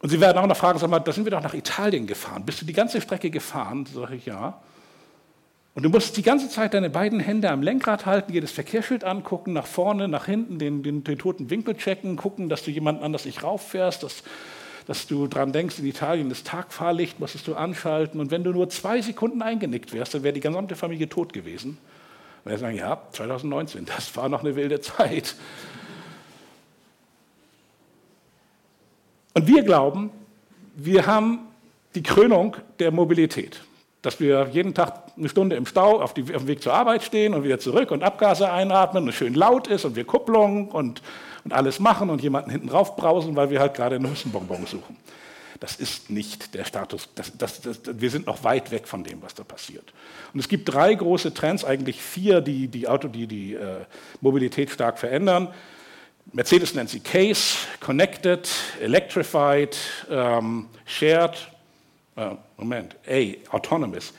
und 0.00 0.08
Sie 0.08 0.20
werden 0.20 0.38
auch 0.38 0.46
noch 0.46 0.56
fragen, 0.56 0.78
sag 0.78 0.88
mal, 0.88 1.00
da 1.00 1.12
sind 1.12 1.24
wir 1.24 1.30
doch 1.30 1.42
nach 1.42 1.52
Italien 1.52 2.06
gefahren. 2.06 2.44
Bist 2.46 2.62
du 2.62 2.64
die 2.64 2.72
ganze 2.72 3.00
Strecke 3.00 3.30
gefahren? 3.30 3.86
Sag 3.92 4.10
ich, 4.12 4.24
ja. 4.24 4.58
Und 5.74 5.84
du 5.84 5.88
musst 5.88 6.16
die 6.16 6.22
ganze 6.22 6.48
Zeit 6.48 6.74
deine 6.74 6.90
beiden 6.90 7.20
Hände 7.20 7.50
am 7.50 7.62
Lenkrad 7.62 8.04
halten, 8.04 8.32
jedes 8.32 8.50
Verkehrsschild 8.50 9.04
angucken, 9.04 9.52
nach 9.52 9.66
vorne, 9.66 10.08
nach 10.08 10.26
hinten, 10.26 10.58
den, 10.58 10.82
den, 10.82 11.04
den 11.04 11.18
toten 11.18 11.48
Winkel 11.48 11.76
checken, 11.76 12.16
gucken, 12.16 12.48
dass 12.48 12.64
du 12.64 12.72
jemanden 12.72 13.04
anders 13.04 13.24
nicht 13.24 13.44
rauffährst, 13.44 14.02
dass, 14.02 14.24
dass 14.86 15.06
du 15.06 15.28
dran 15.28 15.52
denkst, 15.52 15.78
in 15.78 15.86
Italien 15.86 16.28
das 16.28 16.42
Tagfahrlicht 16.42 17.20
musstest 17.20 17.46
du 17.46 17.54
anschalten. 17.54 18.18
Und 18.18 18.32
wenn 18.32 18.42
du 18.42 18.50
nur 18.50 18.68
zwei 18.68 19.00
Sekunden 19.00 19.42
eingenickt 19.42 19.92
wärst, 19.92 20.14
dann 20.14 20.24
wäre 20.24 20.32
die 20.32 20.40
gesamte 20.40 20.74
Familie 20.74 21.08
tot 21.08 21.32
gewesen. 21.32 21.78
Und 22.44 22.50
er 22.50 22.58
sagen, 22.58 22.76
ja, 22.76 23.00
2019, 23.12 23.84
das 23.84 24.16
war 24.16 24.28
noch 24.28 24.42
eine 24.42 24.56
wilde 24.56 24.80
Zeit. 24.80 25.36
Und 29.34 29.46
wir 29.46 29.62
glauben, 29.62 30.10
wir 30.74 31.06
haben 31.06 31.46
die 31.94 32.02
Krönung 32.02 32.56
der 32.80 32.90
Mobilität 32.90 33.60
dass 34.02 34.20
wir 34.20 34.48
jeden 34.52 34.74
Tag 34.74 35.02
eine 35.16 35.28
Stunde 35.28 35.56
im 35.56 35.66
Stau 35.66 36.00
auf, 36.00 36.14
die, 36.14 36.22
auf, 36.22 36.42
dem 36.42 36.46
Weg 36.46 36.62
zur 36.62 36.72
Arbeit 36.72 37.02
stehen 37.02 37.34
und 37.34 37.44
wieder 37.44 37.58
zurück 37.58 37.90
und 37.90 38.02
Abgase 38.02 38.50
einatmen 38.50 39.04
und 39.04 39.12
schön 39.12 39.34
laut 39.34 39.66
ist 39.66 39.84
und 39.84 39.96
wir 39.96 40.04
Kupplung 40.04 40.68
und, 40.68 41.02
und 41.44 41.52
alles 41.52 41.80
machen 41.80 42.08
und 42.08 42.22
jemanden 42.22 42.50
hinten 42.50 42.68
drauf 42.68 42.96
brausen, 42.96 43.36
weil 43.36 43.50
wir 43.50 43.60
halt 43.60 43.74
gerade 43.74 43.96
einen 43.96 44.10
Hustenbonbon 44.10 44.66
suchen. 44.66 44.96
Das 45.60 45.76
ist 45.76 46.08
nicht 46.08 46.54
der 46.54 46.64
Status. 46.64 47.10
Das, 47.14 47.36
das, 47.36 47.60
das, 47.60 47.80
wir 47.84 48.10
sind 48.10 48.26
noch 48.26 48.42
weit 48.44 48.70
weg 48.70 48.88
von 48.88 49.04
dem, 49.04 49.20
was 49.20 49.34
da 49.34 49.44
passiert. 49.44 49.92
Und 50.32 50.40
es 50.40 50.48
gibt 50.48 50.72
drei 50.72 50.94
große 50.94 51.34
Trends, 51.34 51.66
eigentlich 51.66 52.00
vier, 52.00 52.40
die 52.40 52.68
die, 52.68 52.88
Auto, 52.88 53.08
die, 53.08 53.26
die 53.26 53.54
äh, 53.54 53.84
Mobilität 54.22 54.70
stark 54.70 54.98
verändern. 54.98 55.48
Mercedes 56.32 56.74
nennt 56.74 56.88
sie 56.88 57.00
Case, 57.00 57.58
Connected, 57.80 58.48
Electrified, 58.80 59.76
ähm, 60.10 60.68
Shared 60.86 61.36
uh, 62.16 62.36
Moment, 62.60 62.96
A, 63.08 63.34
autonomous. 63.54 64.12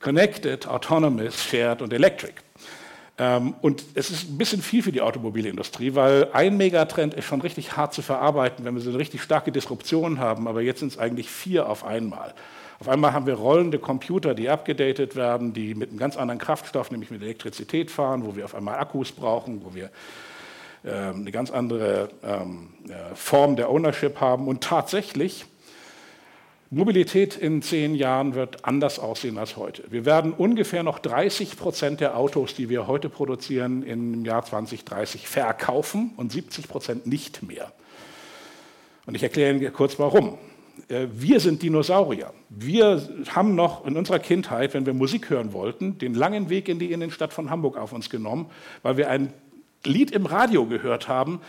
Connected, 0.00 0.66
autonomous, 0.66 1.44
shared 1.44 1.82
und 1.82 1.92
electric. 1.92 2.34
Ähm, 3.18 3.54
und 3.60 3.84
es 3.94 4.10
ist 4.10 4.30
ein 4.30 4.38
bisschen 4.38 4.62
viel 4.62 4.82
für 4.82 4.92
die 4.92 5.02
Automobilindustrie, 5.02 5.94
weil 5.94 6.28
ein 6.32 6.56
Megatrend 6.56 7.12
ist 7.12 7.26
schon 7.26 7.42
richtig 7.42 7.76
hart 7.76 7.92
zu 7.92 8.00
verarbeiten, 8.00 8.64
wenn 8.64 8.74
wir 8.74 8.80
so 8.80 8.88
eine 8.88 8.98
richtig 8.98 9.22
starke 9.22 9.52
Disruption 9.52 10.18
haben, 10.18 10.48
aber 10.48 10.62
jetzt 10.62 10.80
sind 10.80 10.92
es 10.92 10.98
eigentlich 10.98 11.28
vier 11.28 11.68
auf 11.68 11.84
einmal. 11.84 12.32
Auf 12.78 12.88
einmal 12.88 13.12
haben 13.12 13.26
wir 13.26 13.34
rollende 13.34 13.78
Computer, 13.78 14.34
die 14.34 14.48
abgedatet 14.48 15.16
werden, 15.16 15.52
die 15.52 15.74
mit 15.74 15.90
einem 15.90 15.98
ganz 15.98 16.16
anderen 16.16 16.40
Kraftstoff, 16.40 16.90
nämlich 16.90 17.10
mit 17.10 17.20
Elektrizität 17.20 17.90
fahren, 17.90 18.24
wo 18.24 18.36
wir 18.36 18.46
auf 18.46 18.54
einmal 18.54 18.78
Akkus 18.78 19.12
brauchen, 19.12 19.62
wo 19.66 19.74
wir 19.74 19.90
ähm, 20.82 21.16
eine 21.16 21.30
ganz 21.30 21.50
andere 21.50 22.08
ähm, 22.24 22.70
Form 23.14 23.56
der 23.56 23.68
Ownership 23.68 24.18
haben. 24.18 24.48
Und 24.48 24.64
tatsächlich, 24.64 25.44
Mobilität 26.72 27.36
in 27.36 27.62
zehn 27.62 27.96
Jahren 27.96 28.36
wird 28.36 28.64
anders 28.64 29.00
aussehen 29.00 29.38
als 29.38 29.56
heute. 29.56 29.82
Wir 29.90 30.04
werden 30.04 30.32
ungefähr 30.32 30.84
noch 30.84 31.00
30 31.00 31.56
Prozent 31.56 32.00
der 32.00 32.16
Autos, 32.16 32.54
die 32.54 32.68
wir 32.68 32.86
heute 32.86 33.08
produzieren, 33.08 33.82
im 33.82 34.24
Jahr 34.24 34.44
2030 34.44 35.26
verkaufen 35.26 36.12
und 36.16 36.30
70 36.30 36.68
Prozent 36.68 37.06
nicht 37.08 37.42
mehr. 37.42 37.72
Und 39.04 39.16
ich 39.16 39.22
erkläre 39.24 39.52
Ihnen 39.52 39.72
kurz 39.72 39.98
warum. 39.98 40.38
Äh, 40.86 41.08
wir 41.12 41.40
sind 41.40 41.60
Dinosaurier. 41.60 42.32
Wir 42.48 43.02
haben 43.34 43.56
noch 43.56 43.84
in 43.84 43.96
unserer 43.96 44.20
Kindheit, 44.20 44.72
wenn 44.72 44.86
wir 44.86 44.94
Musik 44.94 45.28
hören 45.28 45.52
wollten, 45.52 45.98
den 45.98 46.14
langen 46.14 46.50
Weg 46.50 46.68
in 46.68 46.78
die 46.78 46.92
Innenstadt 46.92 47.32
von 47.32 47.50
Hamburg 47.50 47.78
auf 47.78 47.92
uns 47.92 48.10
genommen, 48.10 48.48
weil 48.84 48.96
wir 48.96 49.10
ein 49.10 49.32
Lied 49.84 50.12
im 50.12 50.24
Radio 50.24 50.66
gehört 50.66 51.08
haben, 51.08 51.40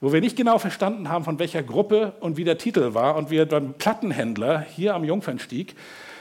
wo 0.00 0.12
wir 0.12 0.20
nicht 0.20 0.36
genau 0.36 0.58
verstanden 0.58 1.08
haben, 1.08 1.24
von 1.24 1.38
welcher 1.38 1.62
Gruppe 1.62 2.12
und 2.20 2.36
wie 2.36 2.44
der 2.44 2.58
Titel 2.58 2.92
war. 2.94 3.16
Und 3.16 3.30
wir 3.30 3.46
beim 3.46 3.74
Plattenhändler 3.74 4.60
hier 4.60 4.94
am 4.94 5.04
Jungfernstieg 5.04 5.74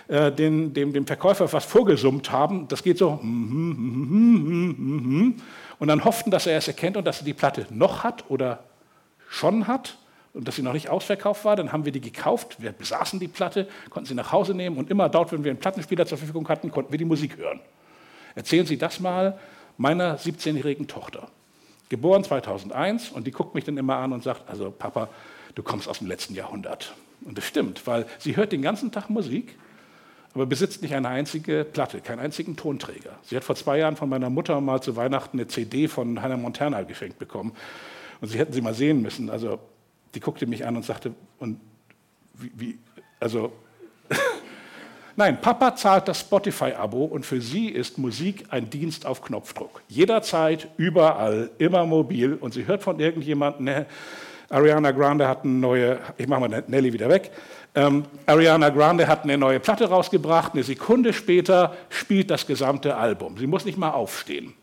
äh, 0.08 0.32
den, 0.32 0.74
dem, 0.74 0.94
dem 0.94 1.06
Verkäufer 1.06 1.52
was 1.52 1.66
vorgesummt 1.66 2.32
haben. 2.32 2.68
Das 2.70 2.82
geht 2.82 2.98
so. 2.98 3.20
Und 3.22 5.42
dann 5.80 6.06
hofften, 6.06 6.32
dass 6.32 6.48
er 6.48 6.58
es 6.58 6.68
erkennt 6.68 6.98
und 6.98 7.06
dass 7.06 7.20
er 7.20 7.26
die 7.26 7.34
Platte 7.34 7.68
noch 7.70 8.04
hat 8.04 8.26
oder 8.30 8.64
schon 9.30 9.68
hat 9.68 9.98
und 10.34 10.48
dass 10.48 10.56
sie 10.56 10.64
noch 10.64 10.74
nicht 10.74 10.90
ausverkauft 10.90 11.46
war. 11.46 11.56
Dann 11.56 11.72
haben 11.72 11.86
wir 11.86 11.92
die 11.92 12.02
gekauft, 12.02 12.60
wir 12.60 12.72
besaßen 12.72 13.20
die 13.20 13.28
Platte, 13.28 13.68
konnten 13.90 14.08
sie 14.08 14.16
nach 14.16 14.32
Hause 14.32 14.56
nehmen 14.56 14.78
und 14.78 14.90
immer 14.90 15.10
dort, 15.10 15.32
wenn 15.32 15.44
wir 15.44 15.52
einen 15.52 15.60
Plattenspieler 15.60 16.08
zur 16.08 16.18
Verfügung 16.18 16.50
hatten, 16.50 16.72
konnten 16.72 16.92
wir 16.92 16.98
die 16.98 17.06
Musik 17.06 17.38
hören. 17.38 17.60
Erzählen 18.34 18.66
Sie 18.66 18.78
das 18.78 19.00
mal 19.00 19.38
meiner 19.78 20.18
17-jährigen 20.18 20.88
Tochter 20.88 21.28
geboren 21.90 22.24
2001 22.24 23.10
und 23.10 23.28
die 23.28 23.32
guckt 23.32 23.56
mich 23.56 23.64
dann 23.64 23.78
immer 23.78 23.98
an 23.98 24.14
und 24.14 24.24
sagt, 24.24 24.50
also 24.50 24.72
Papa, 24.72 25.10
du 25.56 25.64
kommst 25.64 25.88
aus 25.88 26.00
dem 26.00 26.08
letzten 26.08 26.36
Jahrhundert. 26.36 26.94
Und 27.26 27.38
das 27.38 27.46
stimmt, 27.46 27.88
weil 27.88 28.06
sie 28.20 28.36
hört 28.36 28.52
den 28.52 28.62
ganzen 28.62 28.92
Tag 28.92 29.10
Musik, 29.10 29.58
aber 30.34 30.46
besitzt 30.46 30.82
nicht 30.84 30.94
eine 30.94 31.08
einzige 31.08 31.66
Platte, 31.66 32.00
keinen 32.00 32.20
einzigen 32.20 32.56
Tonträger. 32.56 33.18
Sie 33.24 33.36
hat 33.36 33.44
vor 33.44 33.56
zwei 33.56 33.80
Jahren 33.80 33.96
von 33.96 34.08
meiner 34.08 34.30
Mutter 34.30 34.62
mal 34.62 34.82
zu 34.82 34.96
Weihnachten 34.96 35.40
eine 35.40 35.48
CD 35.48 35.88
von 35.88 36.22
Hannah 36.22 36.38
Montana 36.38 36.84
geschenkt 36.84 37.18
bekommen. 37.18 37.54
Und 38.22 38.28
sie 38.28 38.38
hätten 38.38 38.54
sie 38.54 38.62
mal 38.62 38.74
sehen 38.74 39.02
müssen. 39.02 39.30
Also 39.30 39.60
die 40.14 40.20
guckte 40.20 40.46
mich 40.46 40.66
an 40.66 40.76
und 40.76 40.86
sagte, 40.86 41.14
und 41.40 41.60
wie, 42.36 42.52
wie 42.56 42.80
also 43.20 43.52
Nein, 45.20 45.42
Papa 45.42 45.76
zahlt 45.76 46.08
das 46.08 46.20
Spotify-Abo 46.20 47.04
und 47.06 47.26
für 47.26 47.42
sie 47.42 47.70
ist 47.70 47.98
Musik 47.98 48.46
ein 48.50 48.70
Dienst 48.70 49.04
auf 49.08 49.24
Knopfdruck. 49.24 49.82
Jederzeit, 49.88 50.68
überall, 50.78 51.50
immer 51.58 51.88
mobil 51.88 52.36
und 52.36 52.54
sie 52.54 52.68
hört 52.68 52.84
von 52.84 53.00
irgendjemandem, 53.00 53.66
ne, 53.66 53.86
Ariana 54.48 54.92
Grande 54.92 55.28
hat 55.28 55.44
eine 55.44 55.54
neue, 55.54 55.98
ich 56.18 56.28
mache 56.28 56.42
mal 56.42 56.64
Nelly 56.68 56.94
wieder 56.94 57.10
weg, 57.10 57.32
ähm, 57.74 58.06
Ariana 58.28 58.70
Grande 58.70 59.08
hat 59.08 59.24
eine 59.24 59.40
neue 59.40 59.60
Platte 59.60 59.90
rausgebracht, 59.90 60.54
eine 60.54 60.62
Sekunde 60.62 61.12
später 61.14 61.76
spielt 61.90 62.30
das 62.30 62.46
gesamte 62.46 62.96
Album. 62.96 63.40
Sie 63.40 63.48
muss 63.48 63.66
nicht 63.66 63.80
mal 63.80 63.90
aufstehen. 63.90 64.54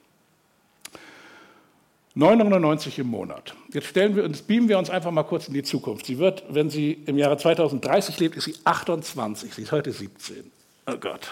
9,99 2.17 3.01
im 3.01 3.09
Monat. 3.09 3.55
Jetzt 3.73 3.89
stellen 3.89 4.15
wir 4.15 4.23
uns, 4.25 4.43
beamen 4.43 4.69
wir 4.69 4.79
uns 4.79 4.89
einfach 4.89 5.11
mal 5.11 5.25
kurz 5.25 5.49
in 5.49 5.55
die 5.55 5.65
Zukunft. 5.65 6.07
Sie 6.07 6.19
wird, 6.19 6.45
wenn 6.49 6.71
sie 6.71 6.93
im 7.07 7.19
Jahre 7.19 7.37
2030 7.37 8.21
lebt, 8.21 8.37
ist 8.37 8.45
sie 8.45 8.55
28. 8.63 9.53
Sie 9.53 9.63
ist 9.63 9.73
heute 9.73 9.91
17. 9.91 10.51
Oh 10.87 10.97
Gott. 10.97 11.29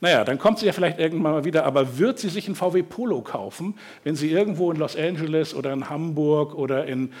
Naja, 0.00 0.24
dann 0.24 0.38
kommt 0.38 0.60
sie 0.60 0.66
ja 0.66 0.72
vielleicht 0.72 0.98
irgendwann 0.98 1.32
mal 1.32 1.44
wieder, 1.44 1.64
aber 1.64 1.98
wird 1.98 2.18
sie 2.18 2.28
sich 2.28 2.48
ein 2.48 2.54
VW 2.54 2.82
Polo 2.82 3.20
kaufen, 3.22 3.74
wenn 4.04 4.16
sie 4.16 4.30
irgendwo 4.30 4.70
in 4.70 4.78
Los 4.78 4.96
Angeles 4.96 5.54
oder 5.54 5.72
in 5.72 5.90
Hamburg 5.90 6.54
oder 6.54 6.86
in 6.86 7.12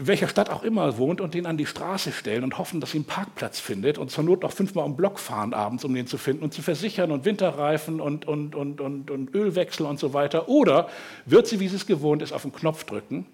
welcher 0.00 0.28
Stadt 0.28 0.48
auch 0.48 0.62
immer 0.62 0.96
wohnt 0.96 1.20
und 1.20 1.34
den 1.34 1.44
an 1.44 1.56
die 1.56 1.66
Straße 1.66 2.12
stellen 2.12 2.44
und 2.44 2.56
hoffen, 2.56 2.80
dass 2.80 2.92
sie 2.92 2.98
einen 2.98 3.04
Parkplatz 3.04 3.58
findet 3.58 3.98
und 3.98 4.12
zur 4.12 4.22
Not 4.22 4.42
noch 4.42 4.52
fünfmal 4.52 4.84
um 4.84 4.96
Block 4.96 5.18
fahren 5.18 5.52
abends, 5.52 5.84
um 5.84 5.92
den 5.92 6.06
zu 6.06 6.18
finden 6.18 6.44
und 6.44 6.54
zu 6.54 6.62
versichern 6.62 7.10
und 7.10 7.24
Winterreifen 7.24 8.00
und, 8.00 8.26
und, 8.26 8.54
und, 8.54 8.80
und, 8.80 9.10
und 9.10 9.34
Ölwechsel 9.34 9.86
und 9.86 9.98
so 9.98 10.14
weiter. 10.14 10.48
Oder 10.48 10.88
wird 11.26 11.48
sie, 11.48 11.58
wie 11.58 11.66
sie 11.66 11.76
es 11.76 11.86
gewohnt 11.86 12.22
ist, 12.22 12.32
auf 12.32 12.42
den 12.42 12.52
Knopf 12.52 12.84
drücken, 12.84 13.26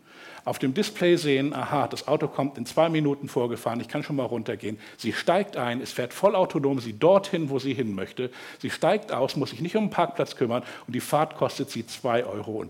auf 0.47 0.59
dem 0.59 0.73
Display 0.73 1.17
sehen, 1.17 1.53
aha, 1.53 1.87
das 1.87 2.09
Auto 2.09 2.29
kommt 2.29 2.57
in 2.57 2.65
zwei 2.65 2.89
Minuten 2.89 3.29
vorgefahren, 3.29 3.81
ich 3.81 3.89
kann 3.89 4.03
schon 4.03 4.17
mal 4.17 4.25
runtergehen. 4.25 4.79
Sie 4.97 5.13
steigt 5.13 5.59
ein, 5.59 5.83
es 5.83 5.93
fährt 5.93 6.15
vollautonom 6.15 6.81
sie 6.81 6.99
dorthin, 6.99 7.51
wo 7.51 7.59
sie 7.59 7.75
hin 7.75 7.95
möchte. 7.95 8.31
Sie 8.59 8.71
steigt 8.71 9.13
aus, 9.13 9.37
muss 9.37 9.51
sich 9.51 9.61
nicht 9.61 9.77
um 9.77 9.85
den 9.85 9.91
Parkplatz 9.91 10.35
kümmern 10.35 10.63
und 10.87 10.95
die 10.95 11.01
Fahrt 11.01 11.37
kostet 11.37 11.71
sie 11.71 11.83
2,30 11.83 12.27
Euro. 12.27 12.65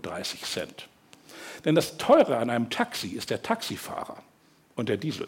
Denn 1.65 1.75
das 1.75 1.97
Teure 1.97 2.37
an 2.37 2.49
einem 2.49 2.69
Taxi 2.69 3.09
ist 3.09 3.31
der 3.31 3.41
Taxifahrer 3.41 4.17
und 4.75 4.87
der 4.87 4.97
Diesel. 4.97 5.27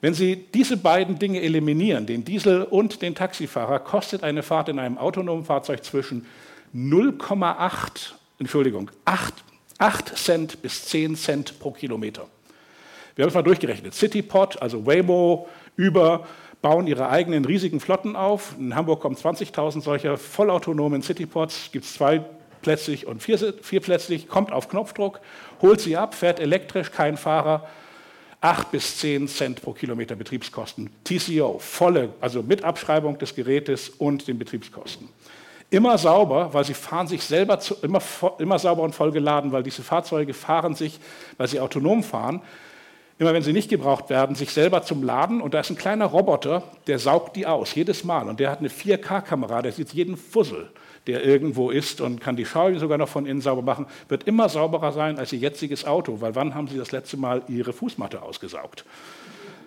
Wenn 0.00 0.12
Sie 0.12 0.44
diese 0.52 0.76
beiden 0.76 1.18
Dinge 1.18 1.40
eliminieren, 1.40 2.04
den 2.04 2.24
Diesel 2.24 2.64
und 2.64 3.00
den 3.00 3.14
Taxifahrer, 3.14 3.78
kostet 3.78 4.22
eine 4.22 4.42
Fahrt 4.42 4.68
in 4.68 4.78
einem 4.78 4.98
autonomen 4.98 5.44
Fahrzeug 5.44 5.84
zwischen 5.84 6.26
0,8, 6.74 8.12
Entschuldigung, 8.38 8.90
8, 9.06 9.32
8 9.78 10.18
Cent 10.18 10.62
bis 10.62 10.84
10 10.86 11.16
Cent 11.16 11.58
pro 11.58 11.70
Kilometer. 11.70 12.26
Wir 13.14 13.22
haben 13.22 13.30
es 13.30 13.34
mal 13.34 13.42
durchgerechnet. 13.42 13.94
Citypod, 13.94 14.60
also 14.60 14.84
Waymo, 14.84 15.48
Uber, 15.78 16.26
bauen 16.60 16.86
ihre 16.86 17.08
eigenen 17.08 17.46
riesigen 17.46 17.80
Flotten 17.80 18.16
auf. 18.16 18.54
In 18.58 18.74
Hamburg 18.74 19.00
kommen 19.00 19.16
20.000 19.16 19.80
solcher 19.80 20.18
vollautonomen 20.18 21.00
Citypods. 21.00 21.66
Es 21.66 21.72
gibt 21.72 21.86
zwei 21.86 22.22
plätzlich 22.66 23.06
und 23.06 23.22
vier, 23.22 23.38
kommt 24.26 24.50
auf 24.50 24.68
Knopfdruck, 24.68 25.20
holt 25.62 25.80
sie 25.80 25.96
ab, 25.96 26.16
fährt 26.16 26.40
elektrisch, 26.40 26.90
kein 26.90 27.16
Fahrer, 27.16 27.64
8 28.40 28.72
bis 28.72 28.98
10 28.98 29.28
Cent 29.28 29.62
pro 29.62 29.72
Kilometer 29.72 30.16
Betriebskosten. 30.16 30.90
TCO, 31.04 31.60
volle, 31.60 32.08
also 32.20 32.42
mit 32.42 32.64
Abschreibung 32.64 33.18
des 33.18 33.36
Gerätes 33.36 33.88
und 33.88 34.26
den 34.26 34.36
Betriebskosten. 34.36 35.08
Immer 35.70 35.96
sauber, 35.96 36.52
weil 36.54 36.64
sie 36.64 36.74
fahren 36.74 37.06
sich 37.06 37.22
selber 37.22 37.60
zu, 37.60 37.76
immer, 37.82 38.02
immer 38.40 38.58
sauber 38.58 38.82
und 38.82 38.96
voll 38.96 39.12
geladen, 39.12 39.52
weil 39.52 39.62
diese 39.62 39.84
Fahrzeuge 39.84 40.34
fahren 40.34 40.74
sich, 40.74 40.98
weil 41.36 41.46
sie 41.46 41.60
autonom 41.60 42.02
fahren, 42.02 42.42
immer 43.20 43.32
wenn 43.32 43.44
sie 43.44 43.52
nicht 43.52 43.70
gebraucht 43.70 44.10
werden, 44.10 44.34
sich 44.34 44.50
selber 44.50 44.82
zum 44.82 45.04
Laden 45.04 45.40
und 45.40 45.54
da 45.54 45.60
ist 45.60 45.70
ein 45.70 45.78
kleiner 45.78 46.06
Roboter, 46.06 46.64
der 46.88 46.98
saugt 46.98 47.36
die 47.36 47.46
aus, 47.46 47.76
jedes 47.76 48.02
Mal. 48.02 48.28
Und 48.28 48.40
der 48.40 48.50
hat 48.50 48.58
eine 48.58 48.70
4K-Kamera, 48.70 49.62
der 49.62 49.70
sieht 49.70 49.92
jeden 49.92 50.16
Fussel 50.16 50.68
der 51.06 51.24
irgendwo 51.24 51.70
ist 51.70 52.00
und 52.00 52.20
kann 52.20 52.36
die 52.36 52.46
Scheibe 52.46 52.78
sogar 52.78 52.98
noch 52.98 53.08
von 53.08 53.26
innen 53.26 53.40
sauber 53.40 53.62
machen, 53.62 53.86
wird 54.08 54.24
immer 54.24 54.48
sauberer 54.48 54.92
sein 54.92 55.18
als 55.18 55.32
Ihr 55.32 55.38
jetziges 55.38 55.84
Auto, 55.84 56.20
weil 56.20 56.34
wann 56.34 56.54
haben 56.54 56.68
Sie 56.68 56.76
das 56.76 56.92
letzte 56.92 57.16
Mal 57.16 57.42
Ihre 57.48 57.72
Fußmatte 57.72 58.22
ausgesaugt? 58.22 58.84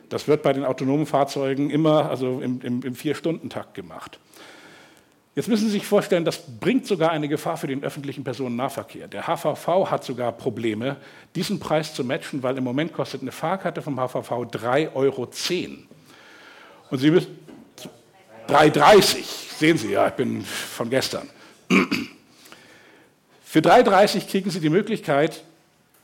Das 0.09 0.27
wird 0.27 0.41
bei 0.41 0.53
den 0.53 0.65
autonomen 0.65 1.05
Fahrzeugen 1.05 1.69
immer 1.69 2.09
also 2.09 2.41
im, 2.41 2.61
im, 2.61 2.81
im 2.81 2.95
Vier-Stunden-Takt 2.95 3.75
gemacht. 3.75 4.19
Jetzt 5.35 5.47
müssen 5.47 5.67
Sie 5.67 5.71
sich 5.71 5.85
vorstellen, 5.85 6.25
das 6.25 6.41
bringt 6.59 6.85
sogar 6.85 7.11
eine 7.11 7.29
Gefahr 7.29 7.55
für 7.55 7.67
den 7.67 7.83
öffentlichen 7.83 8.23
Personennahverkehr. 8.23 9.07
Der 9.07 9.27
HVV 9.27 9.89
hat 9.89 10.03
sogar 10.03 10.33
Probleme, 10.33 10.97
diesen 11.35 11.59
Preis 11.59 11.93
zu 11.93 12.03
matchen, 12.03 12.43
weil 12.43 12.57
im 12.57 12.63
Moment 12.63 12.91
kostet 12.91 13.21
eine 13.21 13.31
Fahrkarte 13.31 13.81
vom 13.81 13.95
HVV 13.95 14.31
3,10 14.31 14.95
Euro. 14.95 15.29
Und 16.89 16.97
Sie 16.97 17.11
müssen 17.11 17.38
3,30 18.50 19.18
Sehen 19.60 19.78
Sie, 19.78 19.91
ja, 19.91 20.08
ich 20.08 20.14
bin 20.14 20.41
von 20.43 20.89
gestern. 20.89 21.30
Für 23.43 23.60
3,30 23.60 24.30
kriegen 24.30 24.50
Sie 24.50 24.62
die 24.62 24.70
Möglichkeit, 24.70 25.43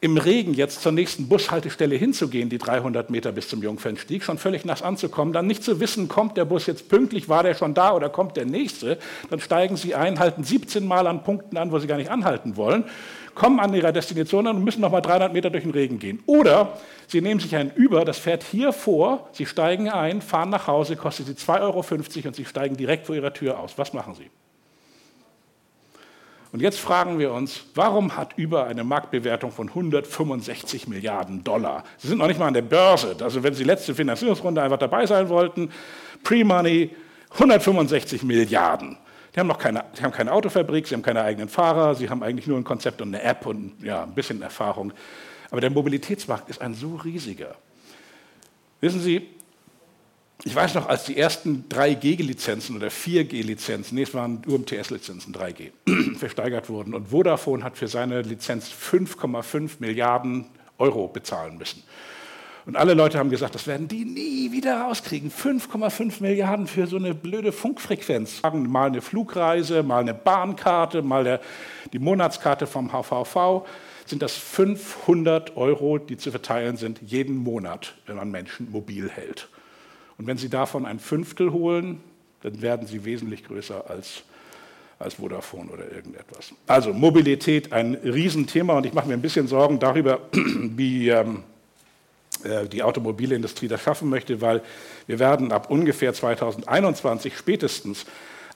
im 0.01 0.17
Regen 0.17 0.53
jetzt 0.53 0.81
zur 0.81 0.91
nächsten 0.91 1.29
Bushaltestelle 1.29 1.95
hinzugehen, 1.95 2.49
die 2.49 2.57
300 2.57 3.09
Meter 3.09 3.31
bis 3.31 3.47
zum 3.47 3.63
Jungfernstieg, 3.63 4.23
schon 4.23 4.37
völlig 4.37 4.65
nass 4.65 4.81
anzukommen, 4.81 5.33
dann 5.33 5.47
nicht 5.47 5.63
zu 5.63 5.79
wissen, 5.79 6.09
kommt 6.09 6.35
der 6.35 6.43
Bus 6.43 6.65
jetzt 6.65 6.89
pünktlich, 6.89 7.29
war 7.29 7.43
der 7.43 7.55
schon 7.55 7.73
da 7.73 7.93
oder 7.93 8.09
kommt 8.09 8.35
der 8.35 8.45
nächste, 8.45 8.99
dann 9.29 9.39
steigen 9.39 9.77
Sie 9.77 9.95
ein, 9.95 10.19
halten 10.19 10.43
17 10.43 10.85
Mal 10.85 11.07
an 11.07 11.23
Punkten 11.23 11.57
an, 11.57 11.71
wo 11.71 11.79
Sie 11.79 11.87
gar 11.87 11.97
nicht 11.97 12.11
anhalten 12.11 12.57
wollen 12.57 12.83
kommen 13.35 13.59
an 13.59 13.73
ihrer 13.73 13.91
Destination 13.91 14.47
und 14.47 14.63
müssen 14.63 14.81
noch 14.81 14.91
mal 14.91 15.01
300 15.01 15.33
Meter 15.33 15.49
durch 15.49 15.63
den 15.63 15.73
Regen 15.73 15.99
gehen. 15.99 16.23
Oder 16.25 16.77
sie 17.07 17.21
nehmen 17.21 17.39
sich 17.39 17.55
ein 17.55 17.71
Uber, 17.77 18.05
das 18.05 18.17
fährt 18.17 18.43
hier 18.43 18.73
vor, 18.73 19.29
sie 19.31 19.45
steigen 19.45 19.89
ein, 19.89 20.21
fahren 20.21 20.49
nach 20.49 20.67
Hause, 20.67 20.95
kostet 20.95 21.27
sie 21.27 21.33
2,50 21.33 21.61
Euro 21.61 22.27
und 22.27 22.35
sie 22.35 22.45
steigen 22.45 22.77
direkt 22.77 23.05
vor 23.05 23.15
ihrer 23.15 23.33
Tür 23.33 23.59
aus. 23.59 23.77
Was 23.77 23.93
machen 23.93 24.15
sie? 24.15 24.29
Und 26.55 26.61
jetzt 26.61 26.79
fragen 26.79 27.19
wir 27.19 27.33
uns, 27.33 27.65
warum 27.75 28.15
hat 28.15 28.37
Uber 28.37 28.65
eine 28.65 28.85
Marktbewertung 28.85 29.51
von 29.51 29.67
165 29.67 30.87
Milliarden 30.87 31.43
Dollar? 31.43 31.83
Sie 31.97 32.07
sind 32.07 32.17
noch 32.17 32.27
nicht 32.27 32.39
mal 32.39 32.47
an 32.47 32.53
der 32.53 32.61
Börse. 32.61 33.13
Also 33.21 33.43
wenn 33.43 33.53
Sie 33.53 33.65
letzte 33.65 33.93
Finanzierungsrunde 33.93 34.61
einfach 34.61 34.77
dabei 34.77 35.05
sein 35.05 35.27
wollten, 35.27 35.69
Pre-Money 36.23 36.91
165 37.31 38.23
Milliarden. 38.23 38.97
Die 39.35 39.39
haben 39.41 39.47
noch 39.47 39.59
keine, 39.59 39.83
sie 39.93 40.01
haben 40.01 40.13
keine 40.13 40.31
Autofabrik, 40.31 40.87
sie 40.87 40.95
haben 40.95 41.01
keine 41.01 41.23
eigenen 41.23 41.49
Fahrer, 41.49 41.93
sie 41.93 42.09
haben 42.09 42.23
eigentlich 42.23 42.47
nur 42.47 42.57
ein 42.57 42.63
Konzept 42.63 43.01
und 43.01 43.09
eine 43.09 43.21
App 43.21 43.45
und 43.45 43.73
ja, 43.83 44.03
ein 44.03 44.13
bisschen 44.13 44.41
Erfahrung. 44.41 44.93
Aber 45.51 45.61
der 45.61 45.69
Mobilitätsmarkt 45.69 46.49
ist 46.49 46.61
ein 46.61 46.73
so 46.73 46.95
riesiger. 46.95 47.55
Wissen 48.81 49.01
Sie, 49.01 49.27
Ich 50.43 50.53
weiß 50.53 50.73
noch, 50.73 50.87
als 50.89 51.05
die 51.05 51.17
ersten 51.17 51.65
3G-Lizenzen 51.69 52.75
oder 52.75 52.89
4G-Lizenzen, 52.89 53.95
nee, 53.95 54.03
es 54.03 54.13
waren 54.13 54.41
UMTS-Lizenzen 54.45 55.33
3G, 55.33 55.71
versteigert 56.17 56.69
wurden 56.69 56.93
und 56.93 57.07
Vodafone 57.07 57.63
hat 57.63 57.77
für 57.77 57.87
seine 57.87 58.21
Lizenz 58.21 58.69
5,5 58.69 59.77
Milliarden 59.79 60.45
Euro 60.77 61.07
bezahlen 61.07 61.57
müssen. 61.57 61.83
Und 62.65 62.75
alle 62.75 62.95
Leute 62.95 63.19
haben 63.19 63.29
gesagt, 63.29 63.53
das 63.53 63.67
werden 63.67 63.87
die 63.87 64.05
nie 64.05 64.51
wieder 64.51 64.81
rauskriegen. 64.81 65.31
5,5 65.31 66.21
Milliarden 66.21 66.65
für 66.65 66.87
so 66.87 66.97
eine 66.97 67.13
blöde 67.13 67.51
Funkfrequenz. 67.51 68.41
Mal 68.41 68.87
eine 68.87 69.01
Flugreise, 69.01 69.83
mal 69.83 69.99
eine 69.99 70.15
Bahnkarte, 70.15 71.03
mal 71.03 71.23
der, 71.23 71.41
die 71.93 71.99
Monatskarte 71.99 72.65
vom 72.65 72.91
HVV. 72.91 73.65
Sind 74.05 74.21
das 74.21 74.35
500 74.35 75.57
Euro, 75.57 75.97
die 75.97 76.17
zu 76.17 76.31
verteilen 76.31 76.77
sind, 76.77 77.01
jeden 77.01 77.35
Monat, 77.35 77.95
wenn 78.05 78.15
man 78.15 78.29
Menschen 78.29 78.71
mobil 78.71 79.09
hält. 79.09 79.49
Und 80.17 80.27
wenn 80.27 80.37
Sie 80.37 80.49
davon 80.49 80.85
ein 80.85 80.99
Fünftel 80.99 81.51
holen, 81.51 82.01
dann 82.41 82.61
werden 82.61 82.87
Sie 82.87 83.03
wesentlich 83.03 83.43
größer 83.43 83.89
als, 83.89 84.23
als 84.99 85.15
Vodafone 85.15 85.71
oder 85.71 85.91
irgendetwas. 85.91 86.53
Also 86.67 86.93
Mobilität, 86.93 87.73
ein 87.73 87.95
Riesenthema 87.95 88.77
und 88.77 88.85
ich 88.85 88.93
mache 88.93 89.07
mir 89.07 89.15
ein 89.15 89.21
bisschen 89.21 89.47
Sorgen 89.47 89.79
darüber, 89.79 90.19
wie 90.31 91.09
ähm, 91.09 91.43
äh, 92.43 92.67
die 92.67 92.83
Automobilindustrie 92.83 93.67
das 93.67 93.81
schaffen 93.81 94.09
möchte, 94.09 94.39
weil 94.41 94.61
wir 95.07 95.19
werden 95.19 95.51
ab 95.51 95.71
ungefähr 95.71 96.13
2021 96.13 97.35
spätestens 97.35 98.05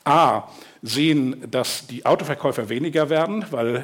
A 0.04 0.50
sehen, 0.82 1.44
dass 1.52 1.88
die 1.88 2.06
Autoverkäufer 2.06 2.70
weniger 2.70 3.10
werden, 3.10 3.46
weil 3.52 3.76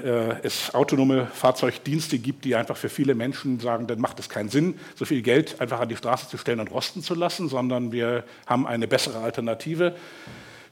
äh, 0.41 0.47
es 0.47 0.73
autonome 0.73 1.27
Fahrzeugdienste 1.27 2.19
gibt, 2.19 2.45
die 2.45 2.55
einfach 2.55 2.77
für 2.77 2.89
viele 2.89 3.15
Menschen 3.15 3.59
sagen, 3.59 3.87
dann 3.87 3.99
macht 3.99 4.19
es 4.19 4.29
keinen 4.29 4.49
Sinn, 4.49 4.79
so 4.95 5.05
viel 5.05 5.21
Geld 5.21 5.59
einfach 5.59 5.81
an 5.81 5.89
die 5.89 5.97
Straße 5.97 6.29
zu 6.29 6.37
stellen 6.37 6.59
und 6.61 6.71
rosten 6.71 7.01
zu 7.01 7.15
lassen, 7.15 7.49
sondern 7.49 7.91
wir 7.91 8.23
haben 8.47 8.65
eine 8.65 8.87
bessere 8.87 9.19
Alternative. 9.19 9.95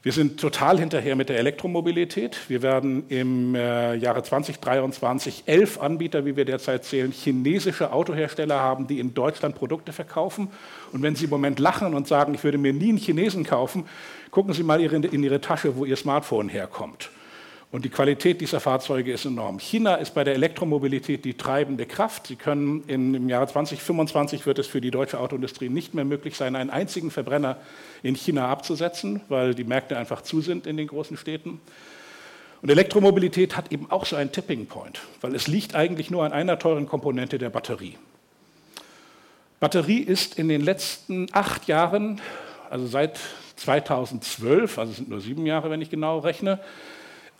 Wir 0.04 0.12
sind 0.12 0.38
total 0.38 0.78
hinterher 0.78 1.16
mit 1.16 1.30
der 1.30 1.38
Elektromobilität. 1.38 2.36
Wir 2.48 2.60
werden 2.60 3.04
im 3.08 3.54
äh, 3.54 3.94
Jahre 3.94 4.22
2023 4.22 5.44
elf 5.46 5.80
Anbieter, 5.80 6.26
wie 6.26 6.36
wir 6.36 6.44
derzeit 6.44 6.84
zählen, 6.84 7.10
chinesische 7.10 7.90
Autohersteller 7.90 8.60
haben, 8.60 8.86
die 8.86 9.00
in 9.00 9.14
Deutschland 9.14 9.54
Produkte 9.54 9.94
verkaufen. 9.94 10.48
Und 10.92 11.00
wenn 11.00 11.16
Sie 11.16 11.24
im 11.24 11.30
Moment 11.30 11.58
lachen 11.58 11.94
und 11.94 12.06
sagen, 12.06 12.34
ich 12.34 12.44
würde 12.44 12.58
mir 12.58 12.74
nie 12.74 12.90
einen 12.90 12.98
Chinesen 12.98 13.44
kaufen, 13.44 13.86
gucken 14.34 14.52
Sie 14.52 14.64
mal 14.64 14.80
in 14.80 15.22
Ihre 15.22 15.40
Tasche, 15.40 15.76
wo 15.76 15.84
Ihr 15.84 15.94
Smartphone 15.94 16.48
herkommt. 16.48 17.10
Und 17.70 17.84
die 17.84 17.88
Qualität 17.88 18.40
dieser 18.40 18.58
Fahrzeuge 18.58 19.12
ist 19.12 19.24
enorm. 19.24 19.60
China 19.60 19.94
ist 19.94 20.12
bei 20.12 20.24
der 20.24 20.34
Elektromobilität 20.34 21.24
die 21.24 21.34
treibende 21.34 21.86
Kraft. 21.86 22.26
Sie 22.26 22.34
können 22.34 22.82
in, 22.88 23.14
im 23.14 23.28
Jahre 23.28 23.46
2025 23.46 24.44
wird 24.44 24.58
es 24.58 24.66
für 24.66 24.80
die 24.80 24.90
deutsche 24.90 25.20
Autoindustrie 25.20 25.68
nicht 25.68 25.94
mehr 25.94 26.04
möglich 26.04 26.36
sein, 26.36 26.56
einen 26.56 26.70
einzigen 26.70 27.12
Verbrenner 27.12 27.58
in 28.02 28.16
China 28.16 28.48
abzusetzen, 28.48 29.20
weil 29.28 29.54
die 29.54 29.62
Märkte 29.62 29.96
einfach 29.96 30.22
zu 30.22 30.40
sind 30.40 30.66
in 30.66 30.76
den 30.76 30.88
großen 30.88 31.16
Städten. 31.16 31.60
Und 32.60 32.70
Elektromobilität 32.70 33.56
hat 33.56 33.70
eben 33.70 33.88
auch 33.92 34.04
so 34.04 34.16
einen 34.16 34.32
Tipping 34.32 34.66
Point, 34.66 35.00
weil 35.20 35.36
es 35.36 35.46
liegt 35.46 35.76
eigentlich 35.76 36.10
nur 36.10 36.24
an 36.24 36.32
einer 36.32 36.58
teuren 36.58 36.88
Komponente 36.88 37.38
der 37.38 37.50
Batterie. 37.50 37.94
Batterie 39.60 40.00
ist 40.00 40.40
in 40.40 40.48
den 40.48 40.60
letzten 40.60 41.28
acht 41.30 41.68
Jahren, 41.68 42.20
also 42.68 42.88
seit 42.88 43.20
2012, 43.64 44.78
also 44.78 44.90
es 44.90 44.96
sind 44.98 45.08
nur 45.08 45.20
sieben 45.20 45.46
Jahre, 45.46 45.70
wenn 45.70 45.80
ich 45.80 45.90
genau 45.90 46.18
rechne, 46.18 46.60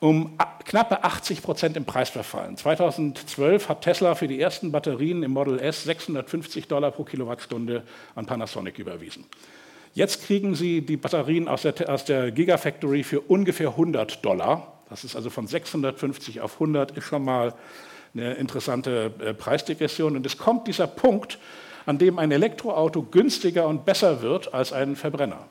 um 0.01 0.37
knappe 0.65 1.05
80 1.05 1.43
Prozent 1.43 1.77
im 1.77 1.85
Preis 1.85 2.11
verfallen. 2.11 2.57
2012 2.57 3.69
hat 3.69 3.83
Tesla 3.83 4.15
für 4.15 4.29
die 4.29 4.41
ersten 4.41 4.73
Batterien 4.73 5.23
im 5.23 5.31
Model 5.31 5.59
S 5.59 5.85
650 5.85 6.69
Dollar 6.69 6.91
pro 6.91 7.05
Kilowattstunde 7.05 7.85
an 8.15 8.27
Panasonic 8.27 8.79
überwiesen. 8.79 9.25
Jetzt 9.95 10.27
kriegen 10.27 10.55
Sie 10.55 10.83
die 10.83 10.97
Batterien 10.97 11.47
aus 11.47 11.63
der, 11.63 11.89
aus 11.89 12.05
der 12.05 12.33
Gigafactory 12.33 13.05
für 13.05 13.21
ungefähr 13.21 13.69
100 13.69 14.25
Dollar. 14.25 14.73
Das 14.91 15.05
ist 15.05 15.15
also 15.15 15.31
von 15.31 15.47
650 15.47 16.41
auf 16.41 16.55
100, 16.55 16.97
ist 16.97 17.05
schon 17.05 17.25
mal 17.25 17.55
eine 18.13 18.35
interessante 18.35 19.13
äh, 19.21 19.35
Preisdegression. 19.35 20.17
Und 20.17 20.27
es 20.27 20.37
kommt 20.37 20.67
dieser 20.67 20.87
Punkt, 20.87 21.39
an 21.87 21.99
dem 21.99 22.19
ein 22.19 22.33
Elektroauto 22.33 23.03
günstiger 23.03 23.69
und 23.69 23.85
besser 23.85 24.23
wird 24.23 24.53
als 24.53 24.73
ein 24.73 24.97
Verbrenner. 24.97 25.47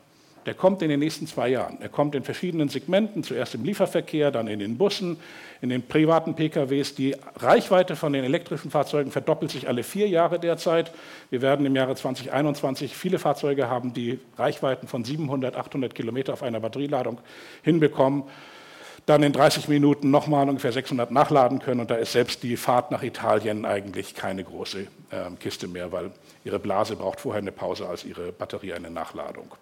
Der 0.46 0.54
kommt 0.54 0.82
in 0.82 0.90
den 0.90 1.00
nächsten 1.00 1.28
zwei 1.28 1.50
Jahren. 1.50 1.78
Er 1.82 1.90
kommt 1.90 2.16
in 2.16 2.24
verschiedenen 2.24 2.70
Segmenten, 2.70 3.24
zuerst 3.24 3.56
im 3.56 3.64
Lieferverkehr, 3.64 4.32
dann 4.32 4.48
in 4.48 4.60
den 4.60 4.78
Bussen, 4.78 5.18
in 5.62 5.70
den 5.70 5.82
privaten 5.88 6.36
PKWs. 6.36 6.96
Die 6.96 7.16
Reichweite 7.38 7.96
von 7.96 8.14
den 8.14 8.24
elektrischen 8.24 8.72
Fahrzeugen 8.72 9.12
verdoppelt 9.12 9.52
sich 9.52 9.68
alle 9.68 9.84
vier 9.84 10.08
Jahre 10.08 10.40
derzeit. 10.40 10.92
Wir 11.30 11.42
werden 11.42 11.66
im 11.66 11.76
Jahre 11.76 11.96
2021 11.96 12.96
viele 12.96 13.20
Fahrzeuge 13.20 13.70
haben, 13.70 13.94
die 13.94 14.20
Reichweiten 14.38 14.88
von 14.88 15.04
700, 15.04 15.56
800 15.56 15.96
Kilometer 15.96 16.34
auf 16.34 16.44
einer 16.44 16.60
Batterieladung 16.60 17.20
hinbekommen. 17.62 18.24
Dann 19.06 19.22
in 19.22 19.34
30 19.34 19.68
Minuten 19.68 20.12
nochmal 20.12 20.48
ungefähr 20.48 20.72
600 20.72 21.12
nachladen 21.12 21.60
können. 21.60 21.82
Und 21.82 21.92
da 21.92 21.96
ist 21.96 22.14
selbst 22.14 22.42
die 22.44 22.56
Fahrt 22.56 22.92
nach 22.92 23.04
Italien 23.04 23.66
eigentlich 23.66 24.16
keine 24.16 24.44
große 24.44 24.88
äh, 25.10 25.36
Kiste 25.40 25.68
mehr, 25.68 25.92
weil 25.92 26.12
ihre 26.46 26.60
Blase 26.60 26.96
braucht 26.96 27.20
vorher 27.20 27.42
eine 27.42 27.52
Pause 27.52 27.88
als 27.88 28.06
ihre 28.06 28.32
Batterie 28.32 28.74
eine 28.74 28.90
Nachladung. 28.90 29.56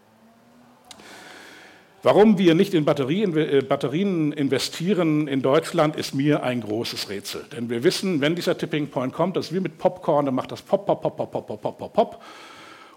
Warum 2.03 2.39
wir 2.39 2.55
nicht 2.55 2.73
in 2.73 2.87
äh, 2.87 3.61
Batterien 3.61 4.31
investieren 4.33 5.27
in 5.27 5.43
Deutschland, 5.43 5.95
ist 5.95 6.15
mir 6.15 6.41
ein 6.41 6.61
großes 6.61 7.09
Rätsel. 7.09 7.45
Denn 7.51 7.69
wir 7.69 7.83
wissen, 7.83 8.21
wenn 8.21 8.35
dieser 8.35 8.57
Tipping 8.57 8.87
Point 8.87 9.13
kommt, 9.13 9.37
das 9.37 9.47
ist 9.47 9.53
wie 9.53 9.59
mit 9.59 9.77
Popcorn, 9.77 10.25
dann 10.25 10.33
macht 10.33 10.51
das 10.51 10.63
Pop, 10.63 10.87
Pop, 10.87 11.01
Pop, 11.01 11.15
Pop, 11.15 11.31
Pop, 11.31 11.47
Pop, 11.47 11.61
Pop, 11.61 11.77
Pop, 11.77 11.93
Pop. 11.93 12.23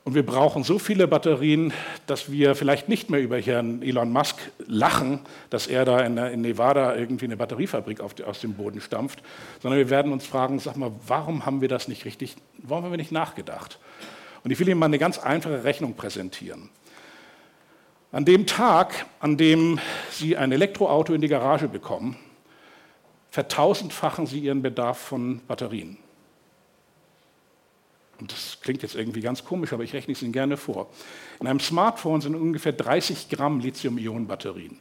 Und 0.04 0.14
wir 0.14 0.24
brauchen 0.24 0.64
so 0.64 0.78
viele 0.78 1.06
Batterien, 1.06 1.72
dass 2.06 2.30
wir 2.30 2.54
vielleicht 2.54 2.88
nicht 2.90 3.08
mehr 3.08 3.20
über 3.20 3.38
Herrn 3.38 3.82
Elon 3.82 4.10
Musk 4.10 4.36
lachen, 4.66 5.20
dass 5.48 5.66
er 5.66 5.84
da 5.86 6.00
in, 6.00 6.40
Nevada 6.42 6.94
irgendwie 6.94 7.24
eine 7.24 7.38
Batteriefabrik 7.38 8.00
aus 8.00 8.40
dem 8.40 8.54
Boden 8.54 8.82
stampft, 8.82 9.22
sondern 9.62 9.78
wir 9.78 9.88
werden 9.88 10.12
uns 10.12 10.26
fragen, 10.26 10.58
sag 10.58 10.76
mal, 10.76 10.92
warum 11.06 11.46
haben 11.46 11.62
wir 11.62 11.68
das 11.68 11.88
nicht 11.88 12.04
richtig, 12.04 12.36
warum 12.58 12.84
haben 12.84 12.92
wir 12.92 12.98
nicht 12.98 13.12
nachgedacht? 13.12 13.78
Und 14.44 14.50
ich 14.50 14.60
will 14.60 14.68
Ihnen 14.68 14.78
mal 14.78 14.86
eine 14.86 14.98
ganz 14.98 15.18
einfache 15.18 15.64
Rechnung 15.64 15.94
präsentieren. 15.94 16.68
An 18.14 18.24
dem 18.24 18.46
Tag, 18.46 19.06
an 19.18 19.36
dem 19.36 19.80
Sie 20.12 20.36
ein 20.36 20.52
Elektroauto 20.52 21.12
in 21.14 21.20
die 21.20 21.26
Garage 21.26 21.66
bekommen, 21.66 22.16
vertausendfachen 23.32 24.26
Sie 24.26 24.38
Ihren 24.38 24.62
Bedarf 24.62 24.98
von 24.98 25.40
Batterien. 25.48 25.96
Und 28.20 28.30
das 28.30 28.58
klingt 28.62 28.82
jetzt 28.82 28.94
irgendwie 28.94 29.20
ganz 29.20 29.44
komisch, 29.44 29.72
aber 29.72 29.82
ich 29.82 29.94
rechne 29.94 30.12
es 30.12 30.22
Ihnen 30.22 30.30
gerne 30.30 30.56
vor. 30.56 30.90
In 31.40 31.48
einem 31.48 31.58
Smartphone 31.58 32.20
sind 32.20 32.36
ungefähr 32.36 32.70
30 32.72 33.30
Gramm 33.30 33.58
Lithium-Ionen-Batterien. 33.58 34.78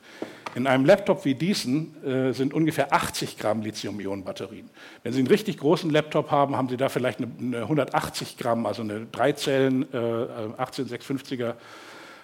In 0.54 0.68
einem 0.68 0.86
Laptop 0.86 1.26
wie 1.26 1.34
diesen 1.34 2.04
äh, 2.06 2.34
sind 2.34 2.54
ungefähr 2.54 2.94
80 2.94 3.40
Gramm 3.40 3.64
Lithium-Ionen-Batterien. 3.64 4.70
Wenn 5.02 5.12
Sie 5.12 5.18
einen 5.18 5.28
richtig 5.28 5.58
großen 5.58 5.90
Laptop 5.90 6.30
haben, 6.30 6.56
haben 6.56 6.70
Sie 6.70 6.78
da 6.78 6.88
vielleicht 6.88 7.18
eine, 7.18 7.32
eine 7.40 7.62
180 7.64 8.38
Gramm, 8.38 8.68
also 8.68 8.84
eine 8.84 9.08
Dreizellen 9.08 9.92
äh, 9.92 9.98
18650er 9.98 11.56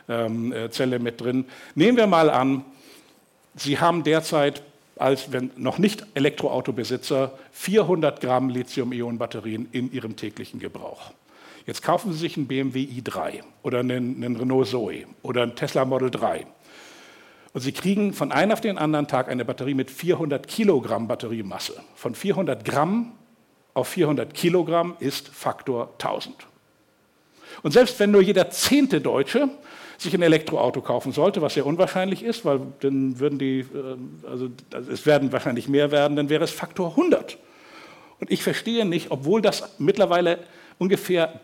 ähm, 0.10 0.52
äh, 0.52 0.70
Zelle 0.70 1.00
mit 1.00 1.22
drin. 1.22 1.46
Nehmen 1.76 1.98
wir 1.98 2.08
mal 2.08 2.30
an, 2.30 2.66
Sie 3.56 3.80
haben 3.80 4.04
derzeit 4.04 4.64
als 5.00 5.32
wenn 5.32 5.50
noch 5.56 5.78
nicht 5.78 6.06
Elektroautobesitzer 6.14 7.32
400 7.54 8.20
Gramm 8.20 8.50
Lithium-Ionen-Batterien 8.50 9.70
in 9.72 9.92
Ihrem 9.92 10.16
täglichen 10.16 10.60
Gebrauch. 10.60 11.12
Jetzt 11.66 11.82
kaufen 11.82 12.12
Sie 12.12 12.20
sich 12.20 12.36
einen 12.36 12.48
BMW 12.48 12.82
i3 12.84 13.42
oder 13.64 13.80
einen, 13.80 14.24
einen 14.24 14.36
Renault 14.36 14.68
Zoe 14.68 15.06
oder 15.24 15.44
einen 15.44 15.56
Tesla 15.56 15.86
Model 15.86 16.12
3. 16.12 16.46
Und 17.54 17.62
Sie 17.62 17.72
kriegen 17.72 18.14
von 18.14 18.32
einem 18.32 18.52
auf 18.52 18.62
den 18.62 18.78
anderen 18.78 19.08
Tag 19.08 19.30
eine 19.30 19.46
Batterie 19.46 19.74
mit 19.74 19.90
400 19.90 20.48
Kilogramm 20.48 21.08
Batteriemasse. 21.08 21.82
Von 21.96 22.14
400 22.14 22.66
Gramm 22.66 23.14
auf 23.74 23.88
400 23.88 24.34
Kilogramm 24.34 24.96
ist 25.00 25.30
Faktor 25.30 25.94
1000. 25.94 26.36
Und 27.64 27.72
selbst 27.72 28.00
wenn 28.00 28.12
nur 28.12 28.22
jeder 28.22 28.50
zehnte 28.52 29.00
Deutsche 29.00 29.50
sich 30.02 30.14
ein 30.14 30.22
Elektroauto 30.22 30.82
kaufen 30.82 31.12
sollte, 31.12 31.42
was 31.42 31.54
sehr 31.54 31.66
unwahrscheinlich 31.66 32.24
ist, 32.24 32.46
weil 32.46 32.62
dann 32.80 33.20
würden 33.20 33.40
die, 33.40 33.60
äh, 33.60 34.28
also 34.30 34.50
es 34.92 35.06
werden 35.06 35.32
wahrscheinlich 35.32 35.68
mehr 35.68 35.92
werden, 35.92 36.16
dann 36.16 36.30
wäre 36.30 36.44
es 36.44 36.52
Faktor 36.52 36.92
100. 36.92 37.38
Und 38.20 38.32
ich 38.32 38.44
verstehe 38.44 38.86
nicht, 38.86 39.12
obwohl 39.12 39.42
das 39.42 39.76
mittlerweile 39.80 40.40
ungefähr 40.78 41.40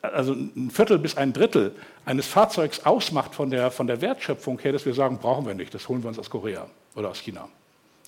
also 0.00 0.32
ein 0.32 0.70
Viertel 0.70 0.98
bis 0.98 1.16
ein 1.16 1.32
Drittel 1.32 1.74
eines 2.04 2.26
Fahrzeugs 2.26 2.86
ausmacht 2.86 3.34
von 3.34 3.50
der, 3.50 3.70
von 3.70 3.86
der 3.86 4.00
Wertschöpfung 4.00 4.58
her, 4.60 4.72
dass 4.72 4.86
wir 4.86 4.94
sagen, 4.94 5.18
brauchen 5.18 5.46
wir 5.46 5.54
nicht, 5.54 5.74
das 5.74 5.88
holen 5.88 6.02
wir 6.02 6.08
uns 6.08 6.18
aus 6.18 6.30
Korea 6.30 6.66
oder 6.94 7.10
aus 7.10 7.18
China. 7.18 7.48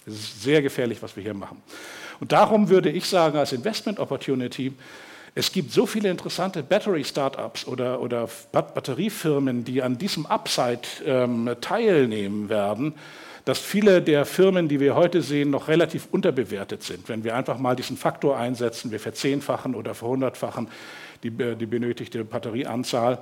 Es 0.06 0.14
ist 0.14 0.42
sehr 0.42 0.62
gefährlich, 0.62 1.02
was 1.02 1.16
wir 1.16 1.22
hier 1.22 1.34
machen. 1.34 1.62
Und 2.20 2.32
darum 2.32 2.68
würde 2.68 2.90
ich 2.90 3.06
sagen, 3.06 3.38
als 3.38 3.52
Investment 3.52 3.98
Opportunity, 3.98 4.72
es 5.34 5.52
gibt 5.52 5.72
so 5.72 5.86
viele 5.86 6.10
interessante 6.10 6.62
Battery-Startups 6.62 7.66
oder, 7.66 8.00
oder 8.00 8.28
Batteriefirmen, 8.52 9.64
die 9.64 9.82
an 9.82 9.96
diesem 9.96 10.26
Upside 10.26 10.80
ähm, 11.04 11.54
teilnehmen 11.60 12.48
werden, 12.48 12.94
dass 13.44 13.58
viele 13.58 14.02
der 14.02 14.24
Firmen, 14.24 14.68
die 14.68 14.80
wir 14.80 14.94
heute 14.94 15.22
sehen, 15.22 15.50
noch 15.50 15.68
relativ 15.68 16.08
unterbewertet 16.10 16.82
sind. 16.82 17.08
Wenn 17.08 17.24
wir 17.24 17.36
einfach 17.36 17.58
mal 17.58 17.76
diesen 17.76 17.96
Faktor 17.96 18.36
einsetzen, 18.36 18.90
wir 18.90 19.00
verzehnfachen 19.00 19.74
oder 19.74 19.94
verhundertfachen 19.94 20.68
die, 21.22 21.30
die 21.30 21.66
benötigte 21.66 22.24
Batterieanzahl, 22.24 23.18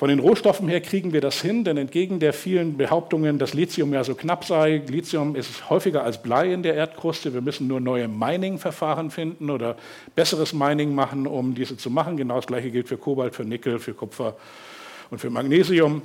Von 0.00 0.08
den 0.08 0.18
Rohstoffen 0.18 0.66
her 0.66 0.80
kriegen 0.80 1.12
wir 1.12 1.20
das 1.20 1.42
hin, 1.42 1.62
denn 1.62 1.76
entgegen 1.76 2.20
der 2.20 2.32
vielen 2.32 2.78
Behauptungen, 2.78 3.38
dass 3.38 3.52
Lithium 3.52 3.92
ja 3.92 4.02
so 4.02 4.14
knapp 4.14 4.46
sei, 4.46 4.80
Lithium 4.88 5.36
ist 5.36 5.68
häufiger 5.68 6.04
als 6.04 6.22
Blei 6.22 6.54
in 6.54 6.62
der 6.62 6.74
Erdkruste. 6.74 7.34
Wir 7.34 7.42
müssen 7.42 7.66
nur 7.66 7.80
neue 7.80 8.08
Mining-Verfahren 8.08 9.10
finden 9.10 9.50
oder 9.50 9.76
besseres 10.14 10.54
Mining 10.54 10.94
machen, 10.94 11.26
um 11.26 11.54
diese 11.54 11.76
zu 11.76 11.90
machen. 11.90 12.16
Genau 12.16 12.36
das 12.36 12.46
gleiche 12.46 12.70
gilt 12.70 12.88
für 12.88 12.96
Kobalt, 12.96 13.34
für 13.34 13.44
Nickel, 13.44 13.78
für 13.78 13.92
Kupfer 13.92 14.36
und 15.10 15.18
für 15.18 15.28
Magnesium. 15.28 16.00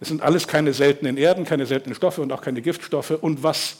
Es 0.00 0.08
sind 0.08 0.22
alles 0.22 0.48
keine 0.48 0.72
seltenen 0.72 1.18
Erden, 1.18 1.44
keine 1.44 1.66
seltenen 1.66 1.94
Stoffe 1.94 2.22
und 2.22 2.32
auch 2.32 2.40
keine 2.40 2.62
Giftstoffe. 2.62 3.18
Und 3.20 3.42
was 3.42 3.76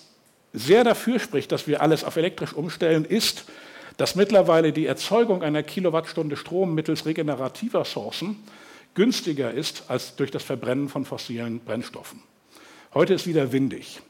sehr 0.52 0.84
dafür 0.84 1.18
spricht, 1.18 1.50
dass 1.50 1.66
wir 1.66 1.80
alles 1.80 2.04
auf 2.04 2.16
elektrisch 2.16 2.52
umstellen, 2.52 3.06
ist, 3.06 3.46
dass 3.96 4.16
mittlerweile 4.16 4.74
die 4.74 4.84
Erzeugung 4.84 5.42
einer 5.42 5.62
Kilowattstunde 5.62 6.36
Strom 6.36 6.74
mittels 6.74 7.06
regenerativer 7.06 7.86
Sourcen 7.86 8.36
günstiger 8.96 9.52
ist 9.52 9.84
als 9.88 10.16
durch 10.16 10.32
das 10.32 10.42
Verbrennen 10.42 10.88
von 10.88 11.04
fossilen 11.04 11.60
Brennstoffen. 11.60 12.20
Heute 12.94 13.14
ist 13.14 13.26
wieder 13.26 13.52
windig. 13.52 14.00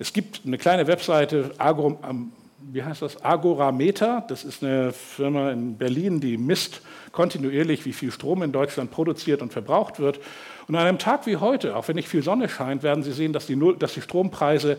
Es 0.00 0.12
gibt 0.12 0.40
eine 0.44 0.58
kleine 0.58 0.86
Webseite, 0.88 1.52
Agro, 1.58 2.00
ähm, 2.08 2.32
wie 2.72 2.82
heißt 2.82 3.02
das? 3.02 3.22
Agorameter. 3.24 4.24
Das 4.28 4.44
ist 4.44 4.62
eine 4.62 4.92
Firma 4.92 5.50
in 5.50 5.76
Berlin, 5.76 6.20
die 6.20 6.36
misst 6.36 6.82
kontinuierlich, 7.12 7.84
wie 7.84 7.92
viel 7.92 8.10
Strom 8.10 8.42
in 8.42 8.52
Deutschland 8.52 8.90
produziert 8.90 9.42
und 9.42 9.52
verbraucht 9.52 9.98
wird. 9.98 10.20
Und 10.66 10.74
an 10.74 10.86
einem 10.86 10.98
Tag 10.98 11.26
wie 11.26 11.36
heute, 11.36 11.76
auch 11.76 11.88
wenn 11.88 11.96
nicht 11.96 12.08
viel 12.08 12.22
Sonne 12.22 12.48
scheint, 12.48 12.82
werden 12.82 13.02
Sie 13.02 13.12
sehen, 13.12 13.32
dass 13.32 13.46
die, 13.46 13.58
dass 13.78 13.94
die 13.94 14.02
Strompreise 14.02 14.78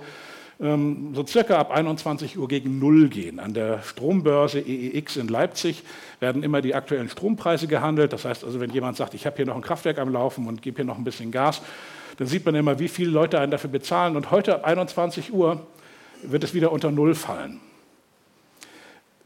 so 0.61 1.25
circa 1.25 1.57
ab 1.57 1.71
21 1.71 2.37
Uhr 2.37 2.47
gegen 2.47 2.77
Null 2.77 3.09
gehen. 3.09 3.39
An 3.39 3.55
der 3.55 3.81
Strombörse 3.81 4.59
EEX 4.59 5.15
in 5.17 5.27
Leipzig 5.27 5.81
werden 6.19 6.43
immer 6.43 6.61
die 6.61 6.75
aktuellen 6.75 7.09
Strompreise 7.09 7.65
gehandelt. 7.65 8.13
Das 8.13 8.25
heißt 8.25 8.43
also, 8.43 8.59
wenn 8.59 8.69
jemand 8.69 8.95
sagt, 8.95 9.15
ich 9.15 9.25
habe 9.25 9.37
hier 9.37 9.47
noch 9.47 9.55
ein 9.55 9.63
Kraftwerk 9.63 9.97
am 9.97 10.09
Laufen 10.09 10.47
und 10.47 10.61
gebe 10.61 10.75
hier 10.75 10.85
noch 10.85 10.99
ein 10.99 11.03
bisschen 11.03 11.31
Gas, 11.31 11.63
dann 12.17 12.27
sieht 12.27 12.45
man 12.45 12.53
immer, 12.53 12.77
wie 12.77 12.89
viele 12.89 13.09
Leute 13.09 13.39
einen 13.39 13.51
dafür 13.51 13.71
bezahlen. 13.71 14.15
Und 14.15 14.29
heute 14.29 14.53
ab 14.53 14.63
21 14.63 15.33
Uhr 15.33 15.65
wird 16.21 16.43
es 16.43 16.53
wieder 16.53 16.71
unter 16.71 16.91
Null 16.91 17.15
fallen. 17.15 17.59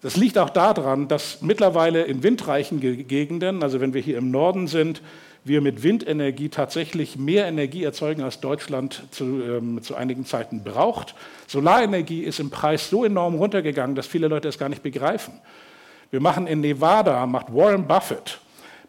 Das 0.06 0.18
liegt 0.18 0.38
auch 0.38 0.52
daran, 0.52 1.08
dass 1.08 1.42
mittlerweile 1.42 2.04
in 2.04 2.22
windreichen 2.22 2.80
Gegenden, 2.80 3.64
also 3.64 3.82
wenn 3.82 3.96
wir 3.96 4.02
hier 4.02 4.20
im 4.20 4.30
Norden 4.30 4.68
sind, 4.68 5.02
wir 5.44 5.62
mit 5.62 5.82
Windenergie 5.82 6.50
tatsächlich 6.50 7.18
mehr 7.18 7.48
Energie 7.48 7.84
erzeugen, 7.84 8.22
als 8.22 8.40
Deutschland 8.40 9.02
zu, 9.10 9.42
ähm, 9.42 9.82
zu 9.82 9.96
einigen 9.96 10.24
Zeiten 10.28 10.64
braucht. 10.64 11.16
Solarenergie 11.48 12.22
ist 12.22 12.40
im 12.40 12.52
Preis 12.52 12.88
so 12.88 13.04
enorm 13.04 13.34
runtergegangen, 13.34 13.96
dass 13.96 14.06
viele 14.06 14.28
Leute 14.28 14.48
es 14.48 14.60
gar 14.60 14.70
nicht 14.70 14.84
begreifen. 14.84 15.34
Wir 16.12 16.22
machen 16.22 16.46
in 16.46 16.62
Nevada, 16.62 17.26
macht 17.26 17.52
Warren 17.52 17.88
Buffett 17.88 18.40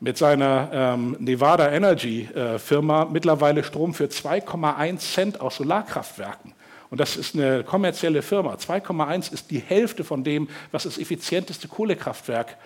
mit 0.00 0.18
seiner 0.18 0.68
ähm, 0.70 1.16
Nevada 1.18 1.72
Energy 1.72 2.28
äh, 2.34 2.58
Firma 2.58 3.06
mittlerweile 3.10 3.64
Strom 3.64 3.94
für 3.94 4.04
2,1 4.04 4.98
Cent 4.98 5.40
aus 5.40 5.56
Solarkraftwerken. 5.56 6.52
Und 6.90 7.00
das 7.00 7.16
ist 7.16 7.34
eine 7.34 7.64
kommerzielle 7.64 8.22
Firma. 8.22 8.54
2,1 8.54 9.32
ist 9.32 9.50
die 9.50 9.58
Hälfte 9.58 10.04
von 10.04 10.24
dem, 10.24 10.48
was 10.70 10.84
das 10.84 10.98
effizienteste 10.98 11.68
Kohlekraftwerk 11.68 12.56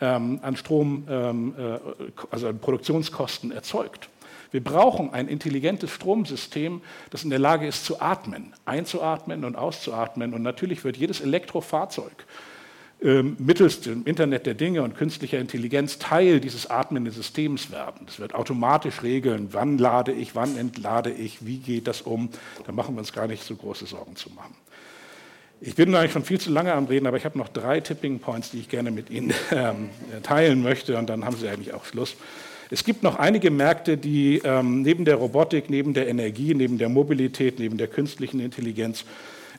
ähm, 0.00 0.40
an 0.42 0.56
Strom, 0.56 1.06
ähm, 1.08 1.54
äh, 1.58 1.78
also 2.30 2.48
an 2.48 2.58
Produktionskosten 2.58 3.52
erzeugt. 3.52 4.08
Wir 4.50 4.62
brauchen 4.62 5.12
ein 5.12 5.26
intelligentes 5.26 5.90
Stromsystem, 5.90 6.80
das 7.10 7.24
in 7.24 7.30
der 7.30 7.40
Lage 7.40 7.66
ist 7.66 7.84
zu 7.84 8.00
atmen, 8.00 8.52
einzuatmen 8.64 9.44
und 9.44 9.56
auszuatmen. 9.56 10.32
Und 10.32 10.42
natürlich 10.42 10.84
wird 10.84 10.96
jedes 10.96 11.20
Elektrofahrzeug 11.20 12.24
mittels 13.04 13.82
dem 13.82 14.06
Internet 14.06 14.46
der 14.46 14.54
Dinge 14.54 14.82
und 14.82 14.96
künstlicher 14.96 15.38
Intelligenz 15.38 15.98
Teil 15.98 16.40
dieses 16.40 16.70
atmenden 16.70 17.12
Systems 17.12 17.70
werden. 17.70 18.06
Das 18.06 18.18
wird 18.18 18.34
automatisch 18.34 19.02
regeln, 19.02 19.48
wann 19.52 19.76
lade 19.76 20.12
ich, 20.12 20.34
wann 20.34 20.56
entlade 20.56 21.10
ich, 21.10 21.44
wie 21.44 21.58
geht 21.58 21.86
das 21.86 22.00
um. 22.00 22.30
Da 22.66 22.72
machen 22.72 22.94
wir 22.94 23.00
uns 23.00 23.12
gar 23.12 23.26
nicht 23.26 23.44
so 23.44 23.56
große 23.56 23.84
Sorgen 23.84 24.16
zu 24.16 24.30
machen. 24.30 24.54
Ich 25.60 25.74
bin 25.74 25.94
eigentlich 25.94 26.12
schon 26.12 26.24
viel 26.24 26.40
zu 26.40 26.50
lange 26.50 26.72
am 26.72 26.86
Reden, 26.86 27.06
aber 27.06 27.18
ich 27.18 27.26
habe 27.26 27.36
noch 27.36 27.48
drei 27.48 27.80
Tipping 27.80 28.20
Points, 28.20 28.50
die 28.50 28.60
ich 28.60 28.70
gerne 28.70 28.90
mit 28.90 29.10
Ihnen 29.10 29.34
ähm, 29.52 29.90
teilen 30.22 30.62
möchte 30.62 30.96
und 30.96 31.08
dann 31.10 31.26
haben 31.26 31.36
Sie 31.36 31.46
eigentlich 31.46 31.74
auch 31.74 31.84
Schluss. 31.84 32.16
Es 32.70 32.84
gibt 32.84 33.02
noch 33.02 33.16
einige 33.16 33.50
Märkte, 33.50 33.98
die 33.98 34.40
ähm, 34.44 34.80
neben 34.80 35.04
der 35.04 35.16
Robotik, 35.16 35.68
neben 35.68 35.92
der 35.92 36.08
Energie, 36.08 36.54
neben 36.54 36.78
der 36.78 36.88
Mobilität, 36.88 37.58
neben 37.58 37.76
der 37.76 37.88
künstlichen 37.88 38.40
Intelligenz 38.40 39.04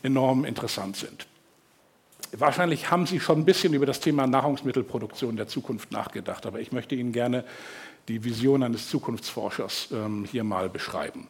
enorm 0.01 0.45
interessant 0.45 0.97
sind. 0.97 1.27
Wahrscheinlich 2.37 2.91
haben 2.91 3.05
Sie 3.05 3.19
schon 3.19 3.39
ein 3.39 3.45
bisschen 3.45 3.73
über 3.73 3.85
das 3.85 3.99
Thema 3.99 4.27
Nahrungsmittelproduktion 4.27 5.37
der 5.37 5.47
Zukunft 5.47 5.91
nachgedacht, 5.91 6.45
aber 6.45 6.59
ich 6.59 6.71
möchte 6.71 6.95
Ihnen 6.95 7.11
gerne 7.11 7.45
die 8.07 8.23
Vision 8.23 8.63
eines 8.63 8.89
Zukunftsforschers 8.89 9.89
ähm, 9.93 10.25
hier 10.29 10.43
mal 10.43 10.69
beschreiben. 10.69 11.27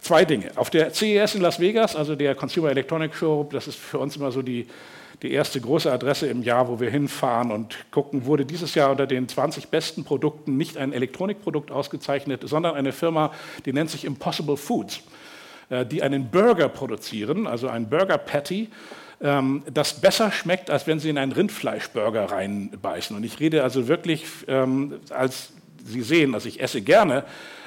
Zwei 0.00 0.24
Dinge. 0.24 0.50
Auf 0.56 0.70
der 0.70 0.92
CES 0.92 1.34
in 1.34 1.42
Las 1.42 1.60
Vegas, 1.60 1.96
also 1.96 2.14
der 2.14 2.34
Consumer 2.34 2.70
Electronic 2.70 3.14
Show, 3.14 3.48
das 3.50 3.68
ist 3.68 3.78
für 3.78 3.98
uns 3.98 4.16
immer 4.16 4.32
so 4.32 4.40
die, 4.40 4.66
die 5.22 5.32
erste 5.32 5.60
große 5.60 5.90
Adresse 5.90 6.26
im 6.26 6.42
Jahr, 6.42 6.68
wo 6.68 6.80
wir 6.80 6.90
hinfahren 6.90 7.50
und 7.50 7.90
gucken, 7.90 8.24
wurde 8.24 8.46
dieses 8.46 8.74
Jahr 8.74 8.90
unter 8.90 9.06
den 9.06 9.28
20 9.28 9.68
besten 9.68 10.04
Produkten 10.04 10.56
nicht 10.56 10.76
ein 10.76 10.92
Elektronikprodukt 10.92 11.70
ausgezeichnet, 11.70 12.42
sondern 12.44 12.74
eine 12.74 12.92
Firma, 12.92 13.32
die 13.64 13.72
nennt 13.72 13.90
sich 13.90 14.04
Impossible 14.04 14.56
Foods, 14.56 15.00
äh, 15.70 15.84
die 15.84 16.02
einen 16.02 16.30
Burger 16.30 16.68
produzieren, 16.68 17.46
also 17.46 17.68
ein 17.68 17.88
Burger 17.88 18.18
Patty, 18.18 18.68
ähm, 19.20 19.62
das 19.72 20.00
besser 20.00 20.30
schmeckt, 20.30 20.70
als 20.70 20.86
wenn 20.86 20.98
Sie 20.98 21.08
in 21.08 21.18
einen 21.18 21.32
Rindfleischburger 21.32 22.30
reinbeißen. 22.30 23.16
Und 23.16 23.24
ich 23.24 23.40
rede 23.40 23.62
also 23.62 23.88
wirklich, 23.88 24.24
ähm, 24.48 25.00
als 25.10 25.52
Sie 25.84 26.02
sehen, 26.02 26.34
also 26.34 26.48
ich 26.48 26.60
esse 26.60 26.82
gerne, 26.82 27.24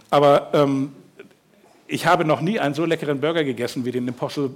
aber 0.09 0.49
ähm, 0.53 0.91
ich 1.91 2.05
habe 2.05 2.23
noch 2.23 2.41
nie 2.41 2.59
einen 2.59 2.75
so 2.75 2.85
leckeren 2.85 3.19
Burger 3.19 3.43
gegessen 3.43 3.83
wie 3.83 3.91
den 3.91 4.07
Impossible, 4.07 4.55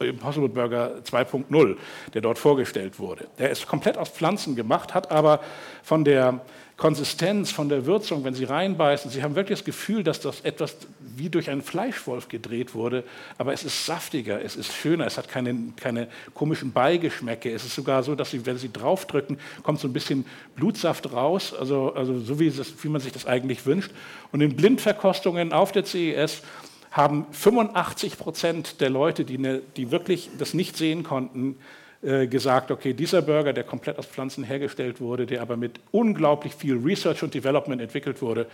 Impossible 0.00 0.50
Burger 0.50 0.96
2.0, 1.02 1.76
der 2.12 2.20
dort 2.20 2.38
vorgestellt 2.38 2.98
wurde. 2.98 3.26
Der 3.38 3.50
ist 3.50 3.66
komplett 3.66 3.96
aus 3.96 4.10
Pflanzen 4.10 4.54
gemacht, 4.54 4.92
hat 4.92 5.10
aber 5.10 5.40
von 5.82 6.04
der 6.04 6.40
Konsistenz, 6.76 7.52
von 7.52 7.68
der 7.68 7.86
Würzung, 7.86 8.24
wenn 8.24 8.34
Sie 8.34 8.44
reinbeißen, 8.44 9.08
Sie 9.10 9.22
haben 9.22 9.36
wirklich 9.36 9.60
das 9.60 9.64
Gefühl, 9.64 10.02
dass 10.02 10.18
das 10.18 10.40
etwas 10.40 10.76
wie 10.98 11.30
durch 11.30 11.48
einen 11.48 11.62
Fleischwolf 11.62 12.28
gedreht 12.28 12.74
wurde, 12.74 13.04
aber 13.38 13.52
es 13.52 13.62
ist 13.62 13.86
saftiger, 13.86 14.42
es 14.42 14.56
ist 14.56 14.72
schöner, 14.72 15.06
es 15.06 15.16
hat 15.16 15.28
keine, 15.28 15.54
keine 15.76 16.08
komischen 16.34 16.72
Beigeschmäcke. 16.72 17.52
Es 17.52 17.64
ist 17.64 17.76
sogar 17.76 18.02
so, 18.02 18.16
dass 18.16 18.32
Sie, 18.32 18.44
wenn 18.44 18.58
Sie 18.58 18.72
draufdrücken, 18.72 19.38
kommt 19.62 19.78
so 19.78 19.86
ein 19.86 19.92
bisschen 19.92 20.26
Blutsaft 20.56 21.12
raus, 21.12 21.54
also, 21.54 21.94
also 21.94 22.18
so 22.18 22.40
wie, 22.40 22.50
das, 22.50 22.72
wie 22.82 22.88
man 22.88 23.00
sich 23.00 23.12
das 23.12 23.24
eigentlich 23.24 23.64
wünscht. 23.66 23.92
Und 24.32 24.40
in 24.40 24.56
Blindverkostungen 24.56 25.52
auf 25.52 25.70
der 25.70 25.84
CES 25.84 26.42
haben 26.90 27.26
85 27.30 28.18
Prozent 28.18 28.80
der 28.80 28.90
Leute, 28.90 29.24
die, 29.24 29.38
ne, 29.38 29.62
die 29.76 29.92
wirklich 29.92 30.30
das 30.38 30.54
nicht 30.54 30.76
sehen 30.76 31.04
konnten, 31.04 31.56
gesagt, 32.28 32.70
okay, 32.70 32.92
dieser 32.92 33.22
Burger, 33.22 33.52
der 33.52 33.64
komplett 33.64 33.98
aus 33.98 34.06
Pflanzen 34.06 34.44
hergestellt 34.44 35.00
wurde, 35.00 35.24
der 35.24 35.40
aber 35.40 35.56
mit 35.56 35.80
unglaublich 35.90 36.54
viel 36.54 36.76
Research 36.76 37.22
und 37.22 37.32
Development 37.32 37.80
entwickelt 37.80 38.20
wurde, 38.20 38.46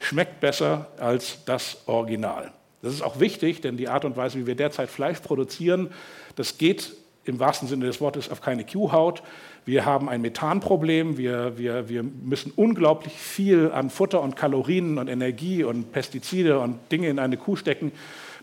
schmeckt 0.00 0.40
besser 0.40 0.88
als 0.98 1.44
das 1.44 1.82
Original. 1.86 2.52
Das 2.82 2.94
ist 2.94 3.02
auch 3.02 3.20
wichtig, 3.20 3.60
denn 3.60 3.76
die 3.76 3.88
Art 3.88 4.04
und 4.04 4.16
Weise, 4.16 4.38
wie 4.38 4.46
wir 4.46 4.54
derzeit 4.54 4.88
Fleisch 4.88 5.20
produzieren, 5.20 5.90
das 6.36 6.58
geht 6.58 6.94
im 7.24 7.40
wahrsten 7.40 7.68
Sinne 7.68 7.86
des 7.86 8.00
Wortes 8.00 8.30
auf 8.30 8.40
keine 8.40 8.64
Kuhhaut. 8.64 9.22
Wir 9.64 9.84
haben 9.84 10.08
ein 10.08 10.20
Methanproblem. 10.20 11.18
Wir, 11.18 11.58
wir, 11.58 11.88
wir 11.88 12.02
müssen 12.04 12.52
unglaublich 12.54 13.14
viel 13.14 13.72
an 13.72 13.90
Futter 13.90 14.22
und 14.22 14.36
Kalorien 14.36 14.98
und 14.98 15.08
Energie 15.08 15.64
und 15.64 15.90
Pestizide 15.92 16.60
und 16.60 16.78
Dinge 16.92 17.08
in 17.08 17.18
eine 17.18 17.36
Kuh 17.36 17.56
stecken, 17.56 17.90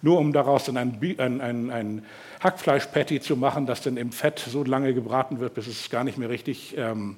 nur 0.03 0.19
um 0.19 0.33
daraus 0.33 0.65
dann 0.65 0.77
ein, 0.77 0.99
ein, 1.17 1.41
ein, 1.41 1.71
ein 1.71 2.05
Hackfleisch-Patty 2.43 3.21
zu 3.21 3.37
machen, 3.37 3.65
das 3.65 3.81
dann 3.81 3.97
im 3.97 4.11
Fett 4.11 4.37
so 4.39 4.63
lange 4.63 4.93
gebraten 4.93 5.39
wird, 5.39 5.53
bis 5.53 5.65
es 5.65 5.89
gar 5.89 6.03
nicht 6.03 6.17
mehr 6.17 6.29
richtig 6.29 6.77
ähm, 6.77 7.17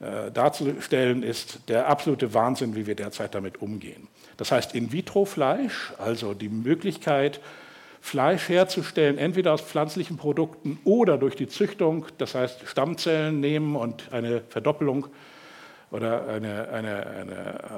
äh, 0.00 0.30
darzustellen 0.30 1.24
ist. 1.24 1.68
Der 1.68 1.88
absolute 1.88 2.32
Wahnsinn, 2.32 2.76
wie 2.76 2.86
wir 2.86 2.94
derzeit 2.94 3.34
damit 3.34 3.60
umgehen. 3.60 4.06
Das 4.36 4.52
heißt, 4.52 4.74
In-vitro-Fleisch, 4.74 5.94
also 5.98 6.32
die 6.32 6.48
Möglichkeit, 6.48 7.40
Fleisch 8.00 8.48
herzustellen, 8.48 9.18
entweder 9.18 9.52
aus 9.52 9.60
pflanzlichen 9.60 10.16
Produkten 10.16 10.78
oder 10.84 11.18
durch 11.18 11.36
die 11.36 11.48
Züchtung, 11.48 12.06
das 12.18 12.34
heißt 12.34 12.66
Stammzellen 12.66 13.40
nehmen 13.40 13.76
und 13.76 14.12
eine 14.12 14.42
Verdoppelung 14.48 15.08
oder 15.92 16.26
eine, 16.26 16.68
eine, 16.70 17.06
eine, 17.06 17.34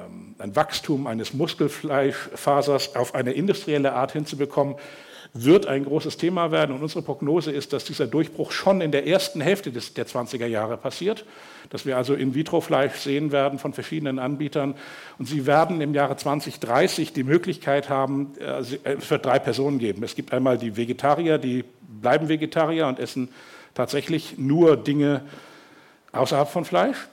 ähm, 0.07 0.35
ein 0.39 0.55
Wachstum 0.55 1.05
eines 1.05 1.33
Muskelfleischfasers 1.33 2.95
auf 2.95 3.13
eine 3.13 3.33
industrielle 3.33 3.93
Art 3.93 4.13
hinzubekommen, 4.13 4.75
wird 5.33 5.65
ein 5.65 5.83
großes 5.83 6.15
Thema 6.15 6.51
werden. 6.51 6.73
Und 6.73 6.81
unsere 6.81 7.01
Prognose 7.01 7.51
ist, 7.51 7.73
dass 7.73 7.83
dieser 7.83 8.07
Durchbruch 8.07 8.53
schon 8.53 8.79
in 8.79 8.91
der 8.91 9.05
ersten 9.05 9.41
Hälfte 9.41 9.69
des, 9.69 9.93
der 9.93 10.07
20er 10.07 10.45
Jahre 10.45 10.77
passiert, 10.77 11.25
dass 11.71 11.85
wir 11.85 11.97
also 11.97 12.13
In-vitro-Fleisch 12.13 12.95
sehen 12.95 13.33
werden 13.33 13.59
von 13.59 13.73
verschiedenen 13.73 14.17
Anbietern. 14.17 14.75
Und 15.19 15.25
sie 15.25 15.45
werden 15.45 15.81
im 15.81 15.93
Jahre 15.93 16.15
2030 16.15 17.11
die 17.11 17.25
Möglichkeit 17.25 17.89
haben, 17.89 18.31
äh, 18.39 18.63
es 18.83 19.11
wird 19.11 19.25
drei 19.25 19.39
Personen 19.39 19.77
geben. 19.77 20.03
Es 20.03 20.15
gibt 20.15 20.31
einmal 20.31 20.57
die 20.57 20.77
Vegetarier, 20.77 21.37
die 21.37 21.65
bleiben 22.01 22.29
Vegetarier 22.29 22.87
und 22.87 22.97
essen 22.97 23.27
tatsächlich 23.73 24.37
nur 24.37 24.77
Dinge 24.77 25.21
außerhalb 26.13 26.47
von 26.47 26.63
Fleisch. 26.63 27.09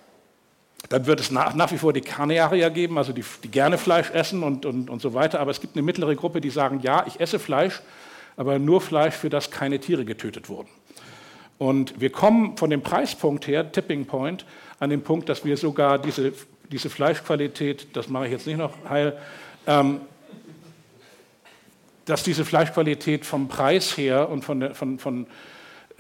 Dann 0.89 1.07
wird 1.07 1.21
es 1.21 1.31
nach, 1.31 1.55
nach 1.55 1.71
wie 1.73 1.79
vor 1.79 1.93
die 1.93 2.01
Carnearier 2.01 2.71
geben, 2.71 2.99
also 2.99 3.13
die, 3.13 3.25
die 3.43 3.51
gerne 3.51 3.79
Fleisch 3.79 4.11
essen 4.11 4.43
und, 4.43 4.67
und, 4.67 4.91
und 4.91 5.01
so 5.01 5.15
weiter. 5.15 5.41
Aber 5.41 5.51
es 5.51 5.61
gibt 5.61 5.77
eine 5.77 5.83
mittlere 5.83 6.15
Gruppe, 6.17 6.41
die 6.41 6.51
sagen, 6.51 6.81
ja, 6.83 7.05
ich 7.07 7.21
esse 7.21 7.39
Fleisch, 7.39 7.81
aber 8.37 8.59
nur 8.59 8.81
Fleisch, 8.81 9.15
für 9.15 9.31
das 9.31 9.51
keine 9.51 9.79
Tiere 9.79 10.05
getötet 10.05 10.49
wurden. 10.49 10.69
Und 11.59 12.01
wir 12.01 12.11
kommen 12.11 12.57
von 12.57 12.71
dem 12.71 12.83
Preispunkt 12.83 13.47
her, 13.47 13.71
Tipping 13.71 14.07
Point, 14.07 14.45
an 14.81 14.91
den 14.91 15.03
Punkt, 15.03 15.29
dass 15.29 15.45
wir 15.45 15.57
sogar 15.57 15.99
diese, 15.99 16.33
diese 16.73 16.91
Fleischqualität, 16.91 17.95
das 17.97 18.09
mache 18.09 18.27
ich 18.27 18.33
jetzt 18.33 18.47
nicht 18.49 18.59
noch 18.59 18.73
heil, 18.89 19.17
ähm, 19.67 20.01
dass 22.05 22.25
diese 22.25 22.45
Fleischqualität 22.45 23.25
vom 23.25 23.47
Preis 23.47 23.97
her 23.97 24.29
und 24.29 24.45
von, 24.45 24.75
von, 24.75 24.99
von 24.99 25.27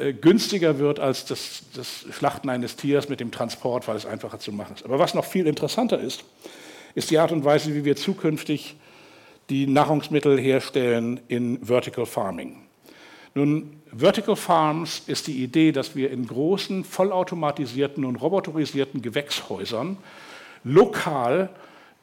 äh, 0.02 0.12
günstiger 0.12 0.78
wird 0.78 0.98
als 1.00 1.24
das, 1.24 1.62
das 1.74 2.06
Schlachten 2.10 2.48
eines 2.48 2.76
Tiers 2.76 3.08
mit 3.08 3.20
dem 3.20 3.30
Transport, 3.30 3.86
weil 3.88 3.96
es 3.96 4.06
einfacher 4.06 4.38
zu 4.38 4.52
machen 4.52 4.74
ist. 4.74 4.84
Aber 4.84 4.98
was 4.98 5.14
noch 5.14 5.24
viel 5.24 5.46
interessanter 5.46 6.00
ist, 6.00 6.24
ist 6.94 7.10
die 7.10 7.18
Art 7.18 7.32
und 7.32 7.44
Weise, 7.44 7.74
wie 7.74 7.84
wir 7.84 7.96
zukünftig 7.96 8.76
die 9.50 9.66
Nahrungsmittel 9.66 10.38
herstellen 10.38 11.20
in 11.28 11.64
Vertical 11.64 12.06
Farming. 12.06 12.56
Nun, 13.34 13.80
Vertical 13.94 14.36
Farms 14.36 15.02
ist 15.06 15.26
die 15.26 15.42
Idee, 15.42 15.72
dass 15.72 15.96
wir 15.96 16.10
in 16.10 16.26
großen, 16.26 16.84
vollautomatisierten 16.84 18.04
und 18.04 18.16
roboterisierten 18.16 19.02
Gewächshäusern 19.02 19.96
lokal 20.64 21.50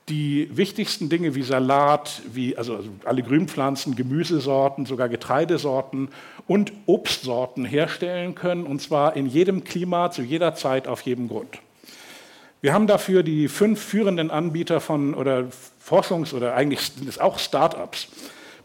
die 0.09 0.49
wichtigsten 0.55 1.09
Dinge 1.09 1.35
wie 1.35 1.43
Salat, 1.43 2.21
wie, 2.33 2.57
also, 2.57 2.75
also 2.75 2.89
alle 3.05 3.23
Grünpflanzen, 3.23 3.95
Gemüsesorten, 3.95 4.85
sogar 4.85 5.09
Getreidesorten 5.09 6.09
und 6.47 6.73
Obstsorten 6.85 7.65
herstellen 7.65 8.35
können, 8.35 8.65
und 8.65 8.81
zwar 8.81 9.15
in 9.15 9.27
jedem 9.27 9.63
Klima, 9.63 10.11
zu 10.11 10.21
jeder 10.21 10.55
Zeit, 10.55 10.87
auf 10.87 11.01
jedem 11.01 11.27
Grund. 11.27 11.59
Wir 12.61 12.73
haben 12.73 12.87
dafür 12.87 13.23
die 13.23 13.47
fünf 13.47 13.81
führenden 13.81 14.31
Anbieter 14.31 14.81
von 14.81 15.13
oder 15.13 15.45
Forschungs- 15.81 16.33
oder 16.33 16.55
eigentlich 16.55 16.81
sind 16.81 17.07
es 17.07 17.17
auch 17.17 17.39
Startups 17.39 18.09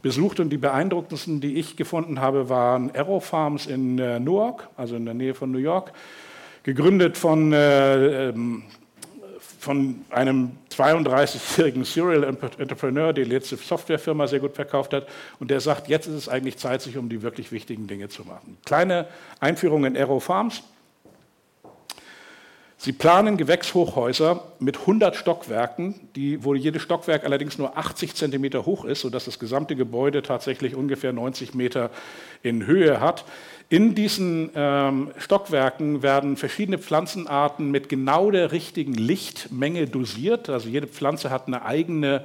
besucht 0.02 0.40
und 0.40 0.50
die 0.50 0.58
beeindruckendsten, 0.58 1.40
die 1.40 1.54
ich 1.54 1.76
gefunden 1.76 2.20
habe, 2.20 2.48
waren 2.48 2.90
Aero 2.90 3.20
Farms 3.20 3.66
in 3.66 3.98
äh, 3.98 4.18
Newark, 4.18 4.68
also 4.76 4.96
in 4.96 5.04
der 5.04 5.14
Nähe 5.14 5.34
von 5.34 5.50
New 5.50 5.58
York, 5.58 5.92
gegründet 6.64 7.16
von 7.16 7.52
äh, 7.52 8.28
ähm, 8.30 8.64
von 9.64 10.04
einem 10.10 10.52
32-jährigen 10.70 11.84
Serial 11.84 12.22
Entrepreneur, 12.22 13.12
der 13.12 13.24
die 13.24 13.30
letzte 13.30 13.56
Softwarefirma 13.56 14.26
sehr 14.26 14.40
gut 14.40 14.54
verkauft 14.54 14.92
hat, 14.92 15.08
und 15.40 15.50
der 15.50 15.60
sagt, 15.60 15.88
jetzt 15.88 16.06
ist 16.06 16.14
es 16.14 16.28
eigentlich 16.28 16.58
Zeit, 16.58 16.82
sich 16.82 16.96
um 16.98 17.08
die 17.08 17.22
wirklich 17.22 17.50
wichtigen 17.50 17.86
Dinge 17.86 18.08
zu 18.08 18.24
machen. 18.24 18.58
Kleine 18.64 19.06
Einführung 19.40 19.84
in 19.86 19.96
Aero 19.96 20.20
Farms. 20.20 20.62
Sie 22.76 22.92
planen 22.92 23.38
Gewächshochhäuser 23.38 24.42
mit 24.58 24.80
100 24.80 25.16
Stockwerken, 25.16 25.94
die, 26.16 26.44
wo 26.44 26.54
jedes 26.54 26.82
Stockwerk 26.82 27.24
allerdings 27.24 27.56
nur 27.56 27.78
80 27.78 28.14
Zentimeter 28.14 28.66
hoch 28.66 28.84
ist, 28.84 29.00
sodass 29.00 29.24
das 29.24 29.38
gesamte 29.38 29.74
Gebäude 29.74 30.20
tatsächlich 30.20 30.74
ungefähr 30.74 31.14
90 31.14 31.54
Meter 31.54 31.90
in 32.42 32.66
Höhe 32.66 33.00
hat. 33.00 33.24
In 33.74 33.96
diesen 33.96 34.50
ähm, 34.54 35.10
Stockwerken 35.18 36.04
werden 36.04 36.36
verschiedene 36.36 36.78
Pflanzenarten 36.78 37.72
mit 37.72 37.88
genau 37.88 38.30
der 38.30 38.52
richtigen 38.52 38.94
Lichtmenge 38.94 39.88
dosiert. 39.88 40.48
Also 40.48 40.68
jede 40.68 40.86
Pflanze 40.86 41.30
hat 41.30 41.48
eine 41.48 41.64
eigene 41.64 42.24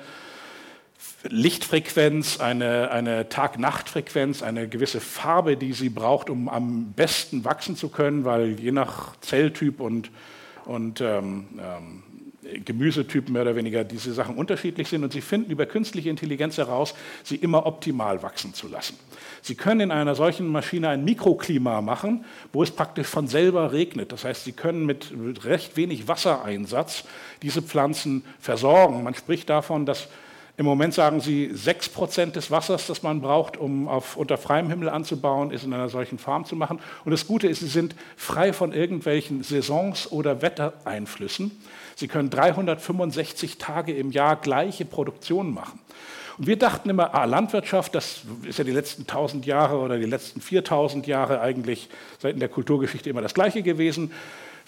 Lichtfrequenz, 1.24 2.40
eine, 2.40 2.92
eine 2.92 3.30
Tag-Nacht-Frequenz, 3.30 4.44
eine 4.44 4.68
gewisse 4.68 5.02
Farbe, 5.02 5.58
die 5.58 5.74
sie 5.74 5.90
braucht, 5.90 6.30
um 6.30 6.50
am 6.50 6.94
besten 6.94 7.44
wachsen 7.46 7.76
zu 7.76 7.90
können, 7.90 8.26
weil 8.26 8.60
je 8.60 8.72
nach 8.72 9.20
Zelltyp 9.22 9.80
und, 9.80 10.12
und 10.66 11.02
ähm, 11.02 11.48
ähm, 11.58 12.04
Gemüsetypen 12.66 13.34
mehr 13.34 13.44
oder 13.44 13.56
weniger 13.56 13.84
diese 13.84 14.14
Sachen 14.14 14.36
unterschiedlich 14.36 14.88
sind 14.88 15.04
und 15.04 15.14
sie 15.14 15.22
finden 15.22 15.52
über 15.52 15.66
künstliche 15.66 16.10
Intelligenz 16.10 16.58
heraus, 16.58 16.94
sie 17.24 17.36
immer 17.36 17.66
optimal 17.66 18.22
wachsen 18.24 18.54
zu 18.54 18.68
lassen. 18.68 18.98
Sie 19.42 19.56
können 19.56 19.82
in 19.82 19.92
einer 19.92 20.16
solchen 20.16 20.48
Maschine 20.48 20.90
ein 20.90 21.04
Mikroklima 21.04 21.82
machen, 21.82 22.26
wo 22.52 22.64
es 22.64 22.72
praktisch 22.72 23.08
von 23.08 23.28
selber 23.28 23.72
regnet. 23.72 24.12
Das 24.12 24.26
heißt, 24.26 24.44
Sie 24.44 24.52
können 24.52 24.86
mit 24.86 25.14
recht 25.44 25.78
wenig 25.78 26.08
Wassereinsatz 26.08 27.06
diese 27.42 27.62
Pflanzen 27.62 28.24
versorgen. 28.40 29.04
Man 29.04 29.14
spricht 29.14 29.50
davon, 29.50 29.86
dass 29.86 30.10
im 30.60 30.66
Moment 30.66 30.94
sagen 30.94 31.22
Sie, 31.22 31.52
sechs 31.54 31.88
Prozent 31.88 32.36
des 32.36 32.52
Wassers, 32.52 32.86
das 32.86 33.02
man 33.02 33.22
braucht, 33.22 33.56
um 33.56 33.88
auf, 33.88 34.18
unter 34.18 34.38
freiem 34.38 34.70
Himmel 34.70 34.90
anzubauen, 34.90 35.52
ist 35.52 35.64
in 35.64 35.74
einer 35.74 35.88
solchen 35.88 36.18
Farm 36.18 36.44
zu 36.44 36.58
machen. 36.58 36.82
Und 37.06 37.12
das 37.12 37.28
Gute 37.28 37.48
ist, 37.48 37.62
sie 37.62 37.68
sind 37.68 37.96
frei 38.18 38.52
von 38.52 38.74
irgendwelchen 38.74 39.42
Saisons 39.42 40.12
oder 40.12 40.42
Wettereinflüssen. 40.42 41.52
Sie 41.96 42.10
können 42.10 42.30
365 42.30 43.58
Tage 43.58 43.94
im 43.94 44.12
Jahr 44.12 44.36
gleiche 44.36 44.84
Produktion 44.84 45.54
machen. 45.54 45.80
Und 46.38 46.48
wir 46.48 46.58
dachten 46.58 46.90
immer, 46.90 47.16
ah, 47.16 47.24
Landwirtschaft, 47.24 47.96
das 47.96 48.24
ist 48.44 48.60
ja 48.60 48.66
die 48.66 48.72
letzten 48.72 49.04
1000 49.04 49.46
Jahre 49.46 49.78
oder 49.78 49.98
die 49.98 50.06
letzten 50.06 50.42
4000 50.42 51.08
Jahre 51.08 51.40
eigentlich 51.40 51.88
seit 52.18 52.34
in 52.34 52.42
der 52.42 52.50
Kulturgeschichte 52.50 53.10
immer 53.10 53.22
das 53.22 53.34
Gleiche 53.34 53.64
gewesen. 53.64 54.12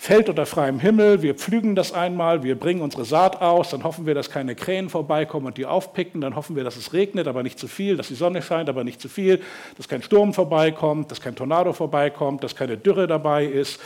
Feld 0.04 0.30
unter 0.30 0.48
freiem 0.48 0.80
Himmel, 0.80 1.22
wir 1.22 1.36
pflügen 1.36 1.76
das 1.76 1.94
einmal, 1.94 2.42
wir 2.42 2.58
bringen 2.58 2.82
unsere 2.82 3.06
Saat 3.06 3.40
aus, 3.40 3.70
dann 3.70 3.84
hoffen 3.84 4.08
wir, 4.08 4.16
dass 4.16 4.32
keine 4.32 4.56
Krähen 4.56 4.90
vorbeikommen 4.90 5.46
und 5.46 5.58
die 5.60 5.68
aufpicken, 5.68 6.22
dann 6.22 6.36
hoffen 6.36 6.56
wir, 6.56 6.64
dass 6.64 6.76
es 6.76 6.92
regnet, 6.92 7.28
aber 7.28 7.44
nicht 7.44 7.60
zu 7.60 7.68
viel, 7.68 7.98
dass 7.98 8.08
die 8.08 8.16
Sonne 8.16 8.42
scheint, 8.42 8.68
aber 8.68 8.84
nicht 8.84 9.00
zu 9.00 9.10
viel, 9.10 9.44
dass 9.78 9.88
kein 9.88 10.02
Sturm 10.02 10.34
vorbeikommt, 10.34 11.12
dass 11.12 11.22
kein 11.22 11.36
Tornado 11.36 11.72
vorbeikommt, 11.72 12.44
dass 12.44 12.56
keine 12.56 12.78
Dürre 12.78 13.06
dabei 13.06 13.46
ist. 13.46 13.80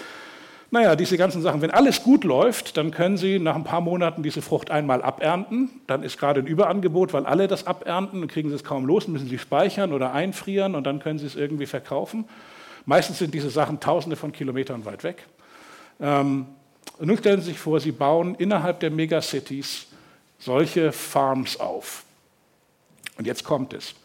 Naja, 0.71 0.95
diese 0.95 1.17
ganzen 1.17 1.41
Sachen, 1.41 1.61
wenn 1.61 1.71
alles 1.71 2.01
gut 2.01 2.23
läuft, 2.23 2.77
dann 2.77 2.91
können 2.91 3.17
Sie 3.17 3.37
nach 3.37 3.57
ein 3.57 3.65
paar 3.65 3.81
Monaten 3.81 4.23
diese 4.23 4.41
Frucht 4.41 4.71
einmal 4.71 5.01
abernten. 5.01 5.69
Dann 5.85 6.01
ist 6.01 6.17
gerade 6.17 6.39
ein 6.39 6.47
Überangebot, 6.47 7.11
weil 7.11 7.25
alle 7.25 7.49
das 7.49 7.67
abernten, 7.67 8.21
dann 8.21 8.29
kriegen 8.29 8.47
Sie 8.47 8.55
es 8.55 8.63
kaum 8.63 8.85
los, 8.85 9.09
müssen 9.09 9.27
Sie 9.27 9.37
speichern 9.37 9.91
oder 9.91 10.13
einfrieren 10.13 10.75
und 10.75 10.85
dann 10.85 10.99
können 10.99 11.19
Sie 11.19 11.25
es 11.25 11.35
irgendwie 11.35 11.65
verkaufen. 11.65 12.23
Meistens 12.85 13.19
sind 13.19 13.33
diese 13.33 13.49
Sachen 13.49 13.81
tausende 13.81 14.15
von 14.15 14.31
Kilometern 14.31 14.85
weit 14.85 15.03
weg. 15.03 15.25
Ähm, 15.99 16.47
nun 16.99 17.17
stellen 17.17 17.41
Sie 17.41 17.51
sich 17.51 17.59
vor, 17.59 17.79
Sie 17.79 17.91
bauen 17.91 18.35
innerhalb 18.35 18.79
der 18.79 18.91
Megacities 18.91 19.87
solche 20.39 20.91
Farms 20.91 21.59
auf. 21.59 22.03
Und 23.17 23.27
jetzt 23.27 23.43
kommt 23.43 23.73
es. 23.73 23.95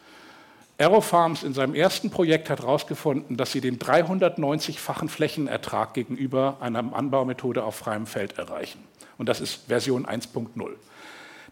Aerofarms 0.77 1.43
in 1.43 1.53
seinem 1.53 1.75
ersten 1.75 2.09
Projekt 2.09 2.49
hat 2.49 2.61
herausgefunden, 2.61 3.37
dass 3.37 3.51
sie 3.51 3.61
den 3.61 3.77
390-fachen 3.77 5.09
Flächenertrag 5.09 5.93
gegenüber 5.93 6.57
einer 6.59 6.79
Anbaumethode 6.93 7.63
auf 7.63 7.75
freiem 7.75 8.07
Feld 8.07 8.39
erreichen. 8.39 8.79
Und 9.19 9.29
das 9.29 9.41
ist 9.41 9.67
Version 9.67 10.07
1.0. 10.07 10.47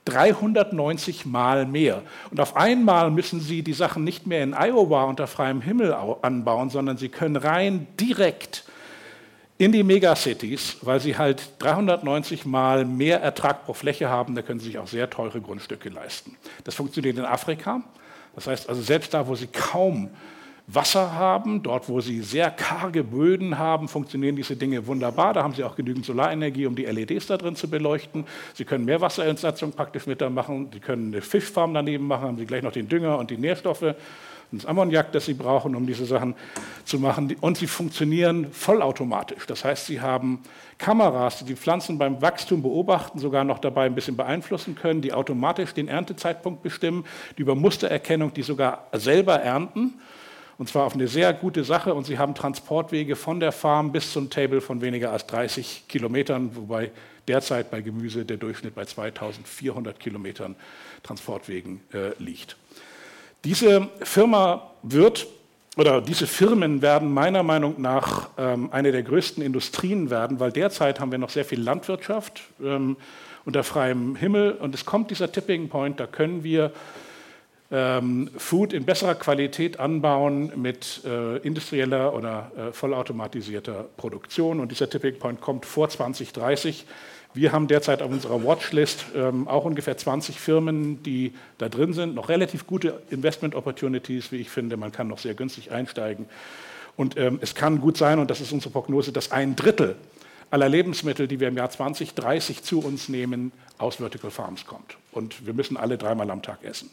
390 0.05 1.27
Mal 1.27 1.67
mehr. 1.67 2.01
Und 2.31 2.39
auf 2.39 2.55
einmal 2.55 3.11
müssen 3.11 3.39
Sie 3.39 3.61
die 3.61 3.73
Sachen 3.73 4.03
nicht 4.03 4.25
mehr 4.25 4.41
in 4.41 4.55
Iowa 4.55 5.03
unter 5.03 5.27
freiem 5.27 5.61
Himmel 5.61 5.93
anbauen, 5.93 6.71
sondern 6.71 6.97
Sie 6.97 7.09
können 7.09 7.35
rein 7.35 7.85
direkt 7.99 8.63
in 9.59 9.73
die 9.73 9.83
Megacities, 9.83 10.77
weil 10.81 11.01
sie 11.01 11.17
halt 11.17 11.49
390 11.59 12.45
Mal 12.45 12.85
mehr 12.85 13.21
Ertrag 13.21 13.65
pro 13.65 13.73
Fläche 13.73 14.07
haben, 14.07 14.33
da 14.33 14.41
können 14.41 14.61
sie 14.61 14.67
sich 14.67 14.77
auch 14.77 14.87
sehr 14.87 15.09
teure 15.09 15.41
Grundstücke 15.41 15.89
leisten. 15.89 16.37
Das 16.63 16.75
funktioniert 16.75 17.17
in 17.17 17.25
Afrika. 17.25 17.83
Das 18.35 18.47
heißt 18.47 18.69
also, 18.69 18.81
selbst 18.81 19.13
da, 19.13 19.27
wo 19.27 19.35
sie 19.35 19.47
kaum 19.47 20.09
Wasser 20.65 21.13
haben, 21.13 21.61
dort, 21.61 21.89
wo 21.89 21.99
sie 21.99 22.21
sehr 22.21 22.51
karge 22.51 23.03
Böden 23.03 23.57
haben, 23.57 23.89
funktionieren 23.89 24.37
diese 24.37 24.55
Dinge 24.55 24.87
wunderbar. 24.87 25.33
Da 25.33 25.43
haben 25.43 25.53
sie 25.53 25.65
auch 25.65 25.75
genügend 25.75 26.05
Solarenergie, 26.05 26.65
um 26.65 26.75
die 26.75 26.85
LEDs 26.85 27.27
da 27.27 27.35
drin 27.35 27.57
zu 27.57 27.69
beleuchten. 27.69 28.23
Sie 28.53 28.63
können 28.63 28.85
Meerwasserentsatzung 28.85 29.73
praktisch 29.73 30.05
mit 30.05 30.21
da 30.21 30.29
machen. 30.29 30.69
Sie 30.71 30.79
können 30.79 31.11
eine 31.11 31.21
Fischfarm 31.21 31.73
daneben 31.73 32.07
machen, 32.07 32.27
haben 32.29 32.37
sie 32.37 32.45
gleich 32.45 32.63
noch 32.63 32.71
den 32.71 32.87
Dünger 32.87 33.17
und 33.17 33.29
die 33.29 33.37
Nährstoffe 33.37 33.95
das 34.51 34.65
Ammoniak, 34.65 35.11
das 35.11 35.25
sie 35.25 35.35
brauchen, 35.35 35.75
um 35.75 35.85
diese 35.85 36.05
Sachen 36.05 36.33
zu 36.83 36.99
machen. 36.99 37.35
Und 37.39 37.57
sie 37.57 37.67
funktionieren 37.67 38.51
vollautomatisch. 38.51 39.45
Das 39.45 39.63
heißt, 39.63 39.85
sie 39.85 40.01
haben 40.01 40.41
Kameras, 40.77 41.39
die 41.39 41.45
die 41.45 41.55
Pflanzen 41.55 41.97
beim 41.97 42.21
Wachstum 42.21 42.63
beobachten, 42.63 43.19
sogar 43.19 43.43
noch 43.43 43.59
dabei 43.59 43.85
ein 43.85 43.95
bisschen 43.95 44.17
beeinflussen 44.17 44.75
können, 44.75 45.01
die 45.01 45.13
automatisch 45.13 45.73
den 45.73 45.87
Erntezeitpunkt 45.87 46.63
bestimmen, 46.63 47.05
die 47.37 47.43
über 47.43 47.55
Mustererkennung, 47.55 48.33
die 48.33 48.43
sogar 48.43 48.87
selber 48.93 49.35
ernten. 49.35 49.93
Und 50.57 50.67
zwar 50.67 50.85
auf 50.85 50.93
eine 50.93 51.07
sehr 51.07 51.31
gute 51.33 51.63
Sache. 51.63 51.93
Und 51.93 52.05
sie 52.05 52.17
haben 52.17 52.35
Transportwege 52.35 53.15
von 53.15 53.39
der 53.39 53.51
Farm 53.51 53.91
bis 53.91 54.11
zum 54.11 54.29
Table 54.29 54.61
von 54.61 54.81
weniger 54.81 55.11
als 55.11 55.25
30 55.27 55.85
Kilometern, 55.87 56.55
wobei 56.55 56.91
derzeit 57.29 57.71
bei 57.71 57.81
Gemüse 57.81 58.25
der 58.25 58.37
Durchschnitt 58.37 58.75
bei 58.75 58.83
2400 58.83 59.99
Kilometern 59.99 60.55
Transportwegen 61.03 61.79
äh, 61.93 62.11
liegt. 62.21 62.57
Diese 63.43 63.87
Firma 64.01 64.71
wird 64.83 65.27
oder 65.77 66.01
diese 66.01 66.27
Firmen 66.27 66.81
werden 66.81 67.13
meiner 67.13 67.43
Meinung 67.43 67.79
nach 67.81 68.29
ähm, 68.37 68.69
eine 68.71 68.91
der 68.91 69.03
größten 69.03 69.41
Industrien 69.41 70.09
werden, 70.09 70.39
weil 70.39 70.51
derzeit 70.51 70.99
haben 70.99 71.11
wir 71.11 71.19
noch 71.19 71.29
sehr 71.29 71.45
viel 71.45 71.61
Landwirtschaft 71.61 72.41
ähm, 72.61 72.97
unter 73.45 73.63
freiem 73.63 74.15
Himmel 74.15 74.53
und 74.53 74.75
es 74.75 74.85
kommt 74.85 75.09
dieser 75.09 75.31
Tipping 75.31 75.69
Point, 75.69 75.99
da 75.99 76.07
können 76.07 76.43
wir 76.43 76.73
ähm, 77.71 78.29
Food 78.37 78.73
in 78.73 78.83
besserer 78.83 79.15
Qualität 79.15 79.79
anbauen 79.79 80.51
mit 80.55 81.01
äh, 81.05 81.37
industrieller 81.37 82.13
oder 82.13 82.51
äh, 82.57 82.73
vollautomatisierter 82.73 83.85
Produktion. 83.95 84.59
Und 84.59 84.71
dieser 84.71 84.89
Tipping 84.89 85.19
Point 85.19 85.39
kommt 85.39 85.65
vor 85.65 85.87
2030. 85.87 86.85
Wir 87.39 87.53
haben 87.53 87.69
derzeit 87.69 88.01
auf 88.01 88.11
unserer 88.11 88.43
Watchlist 88.43 89.05
ähm, 89.15 89.47
auch 89.47 89.63
ungefähr 89.63 89.95
20 89.95 90.37
Firmen, 90.37 91.01
die 91.03 91.31
da 91.57 91.69
drin 91.69 91.93
sind. 91.93 92.15
Noch 92.15 92.27
relativ 92.27 92.67
gute 92.67 93.01
Investment 93.11 93.55
Opportunities, 93.55 94.33
wie 94.33 94.41
ich 94.41 94.49
finde. 94.49 94.75
Man 94.75 94.91
kann 94.91 95.07
noch 95.07 95.19
sehr 95.19 95.35
günstig 95.35 95.71
einsteigen. 95.71 96.25
Und 96.97 97.15
ähm, 97.15 97.39
es 97.41 97.55
kann 97.55 97.79
gut 97.79 97.95
sein, 97.95 98.19
und 98.19 98.29
das 98.29 98.41
ist 98.41 98.51
unsere 98.51 98.73
Prognose, 98.73 99.13
dass 99.13 99.31
ein 99.31 99.55
Drittel 99.55 99.95
aller 100.51 100.67
Lebensmittel, 100.67 101.29
die 101.29 101.39
wir 101.39 101.47
im 101.47 101.55
Jahr 101.55 101.69
2030 101.69 102.61
zu 102.61 102.81
uns 102.81 103.07
nehmen, 103.07 103.53
aus 103.77 103.95
Vertical 103.95 104.31
Farms 104.31 104.65
kommt. 104.65 104.97
Und 105.13 105.45
wir 105.45 105.53
müssen 105.53 105.77
alle 105.77 105.97
dreimal 105.97 106.29
am 106.31 106.41
Tag 106.41 106.65
essen. 106.65 106.89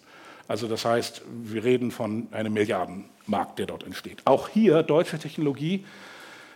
Also 0.46 0.68
das 0.68 0.84
heißt, 0.84 1.22
wir 1.42 1.64
reden 1.64 1.90
von 1.90 2.28
einem 2.30 2.52
Milliardenmarkt, 2.52 3.58
der 3.58 3.66
dort 3.66 3.82
entsteht. 3.82 4.22
Auch 4.26 4.48
hier 4.48 4.84
deutsche 4.84 5.18
Technologie. 5.18 5.84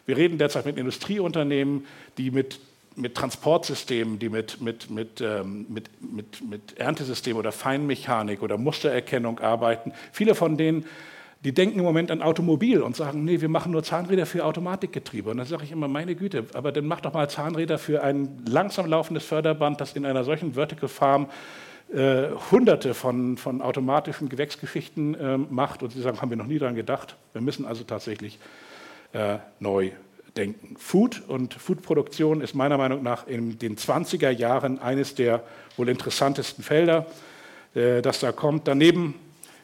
Wir 0.07 0.17
reden 0.17 0.39
derzeit 0.39 0.65
mit 0.65 0.77
Industrieunternehmen, 0.77 1.87
die 2.19 2.31
mit, 2.31 2.61
mit 2.97 3.15
Transportsystemen, 3.15 4.19
die 4.19 4.29
mit, 4.29 4.61
mit, 4.61 4.91
mit, 4.91 5.21
ähm, 5.21 5.67
mit, 5.69 5.89
mit, 6.01 6.49
mit 6.49 6.79
Erntesystemen 6.79 7.39
oder 7.39 7.53
Feinmechanik 7.53 8.43
oder 8.43 8.59
Mustererkennung 8.59 9.39
arbeiten. 9.39 9.93
Viele 10.13 10.35
von 10.35 10.57
denen 10.57 10.85
die 11.43 11.55
denken 11.55 11.79
im 11.79 11.85
Moment 11.85 12.11
an 12.11 12.21
Automobil 12.21 12.83
und 12.83 12.97
sagen, 12.97 13.25
nee, 13.25 13.41
wir 13.41 13.49
machen 13.49 13.73
nur 13.73 13.83
Zahnräder 13.83 14.27
für 14.27 14.45
Automatikgetriebe. 14.45 15.31
Und 15.31 15.39
dann 15.39 15.47
sage 15.47 15.65
ich 15.65 15.73
immer, 15.73 15.89
meine 15.89 16.15
Güte, 16.15 16.45
aber 16.53 16.71
dann 16.71 16.87
mach 16.87 17.01
doch 17.01 17.15
mal 17.15 17.31
Zahnräder 17.31 17.79
für 17.79 18.03
ein 18.03 18.43
langsam 18.47 18.87
laufendes 18.87 19.25
Förderband, 19.25 19.81
das 19.81 19.95
in 19.95 20.05
einer 20.05 20.23
solchen 20.23 20.53
Vertical 20.53 20.89
Farm 20.89 21.31
äh, 21.93 22.29
hunderte 22.51 22.93
von, 22.93 23.39
von 23.39 23.63
automatischen 23.63 24.29
Gewächsgeschichten 24.29 25.15
äh, 25.15 25.39
macht 25.39 25.83
und 25.83 25.93
sie 25.93 26.03
sagen, 26.03 26.21
haben 26.21 26.31
wir 26.31 26.37
noch 26.37 26.47
nie 26.47 26.59
daran 26.59 26.75
gedacht. 26.75 27.17
Wir 27.33 27.41
müssen 27.41 27.65
also 27.65 27.85
tatsächlich 27.85 28.39
äh, 29.13 29.39
neu 29.61 29.93
denken. 30.37 30.77
Food 30.79 31.23
und 31.29 31.55
Foodproduktion 31.55 32.41
ist 32.41 32.55
meiner 32.55 32.79
Meinung 32.79 33.03
nach 33.03 33.27
in 33.27 33.59
den 33.59 33.77
20er 33.77 34.31
Jahren 34.31 34.79
eines 34.79 35.15
der 35.15 35.43
wohl 35.77 35.89
interessantesten 35.89 36.63
Felder, 36.63 37.07
äh, 37.75 38.03
das 38.03 38.21
da 38.21 38.33
kommt. 38.33 38.69
Daneben 38.69 39.15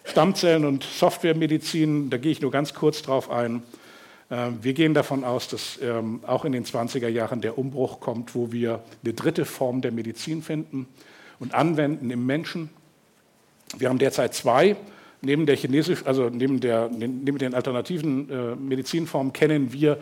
Stammzellen 0.04 0.64
und 0.64 0.84
Softwaremedizin, 0.84 2.10
da 2.10 2.16
gehe 2.16 2.32
ich 2.32 2.40
nur 2.40 2.50
ganz 2.50 2.74
kurz 2.74 3.02
drauf 3.02 3.30
ein. 3.30 3.62
Äh, 4.30 4.50
wir 4.62 4.72
gehen 4.72 4.94
davon 4.94 5.24
aus, 5.24 5.48
dass 5.48 5.78
ähm, 5.82 6.20
auch 6.26 6.44
in 6.44 6.52
den 6.52 6.64
20er 6.64 7.08
Jahren 7.08 7.40
der 7.40 7.58
Umbruch 7.58 8.00
kommt, 8.00 8.34
wo 8.34 8.52
wir 8.52 8.82
eine 9.04 9.14
dritte 9.14 9.44
Form 9.44 9.82
der 9.82 9.92
Medizin 9.92 10.42
finden 10.42 10.86
und 11.38 11.54
anwenden 11.54 12.10
im 12.10 12.24
Menschen. 12.26 12.70
Wir 13.76 13.88
haben 13.88 13.98
derzeit 13.98 14.34
zwei. 14.34 14.76
Neben 15.22 15.46
der 15.46 15.56
chinesisch, 15.56 16.04
also 16.04 16.28
neben, 16.28 16.60
der, 16.60 16.88
neben 16.88 17.38
den 17.38 17.54
alternativen 17.54 18.30
äh, 18.30 18.54
Medizinformen 18.54 19.32
kennen 19.32 19.72
wir 19.72 19.98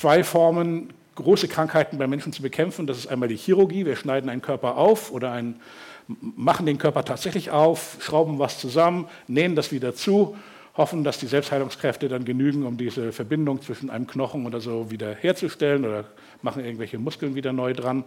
zwei 0.00 0.24
Formen, 0.24 0.88
große 1.16 1.46
Krankheiten 1.46 1.98
bei 1.98 2.06
Menschen 2.06 2.32
zu 2.32 2.40
bekämpfen. 2.40 2.86
Das 2.86 2.96
ist 2.96 3.06
einmal 3.08 3.28
die 3.28 3.36
Chirurgie. 3.36 3.84
Wir 3.84 3.96
schneiden 3.96 4.30
einen 4.30 4.40
Körper 4.40 4.78
auf 4.78 5.12
oder 5.12 5.30
einen, 5.32 5.60
machen 6.08 6.64
den 6.64 6.78
Körper 6.78 7.04
tatsächlich 7.04 7.50
auf, 7.50 7.98
schrauben 8.00 8.38
was 8.38 8.58
zusammen, 8.58 9.06
nähen 9.28 9.54
das 9.54 9.72
wieder 9.72 9.94
zu, 9.94 10.36
hoffen, 10.74 11.04
dass 11.04 11.18
die 11.18 11.26
Selbstheilungskräfte 11.26 12.08
dann 12.08 12.24
genügen, 12.24 12.64
um 12.64 12.78
diese 12.78 13.12
Verbindung 13.12 13.60
zwischen 13.60 13.90
einem 13.90 14.06
Knochen 14.06 14.46
oder 14.46 14.60
so 14.60 14.90
wieder 14.90 15.14
herzustellen 15.14 15.84
oder 15.84 16.04
machen 16.40 16.64
irgendwelche 16.64 16.98
Muskeln 16.98 17.34
wieder 17.34 17.52
neu 17.52 17.74
dran. 17.74 18.04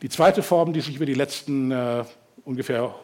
Die 0.00 0.08
zweite 0.08 0.42
Form, 0.42 0.72
die 0.72 0.80
sich 0.80 0.96
über 0.96 1.06
die 1.06 1.14
letzten 1.14 1.70
äh, 1.70 2.04
ungefähr 2.46 2.94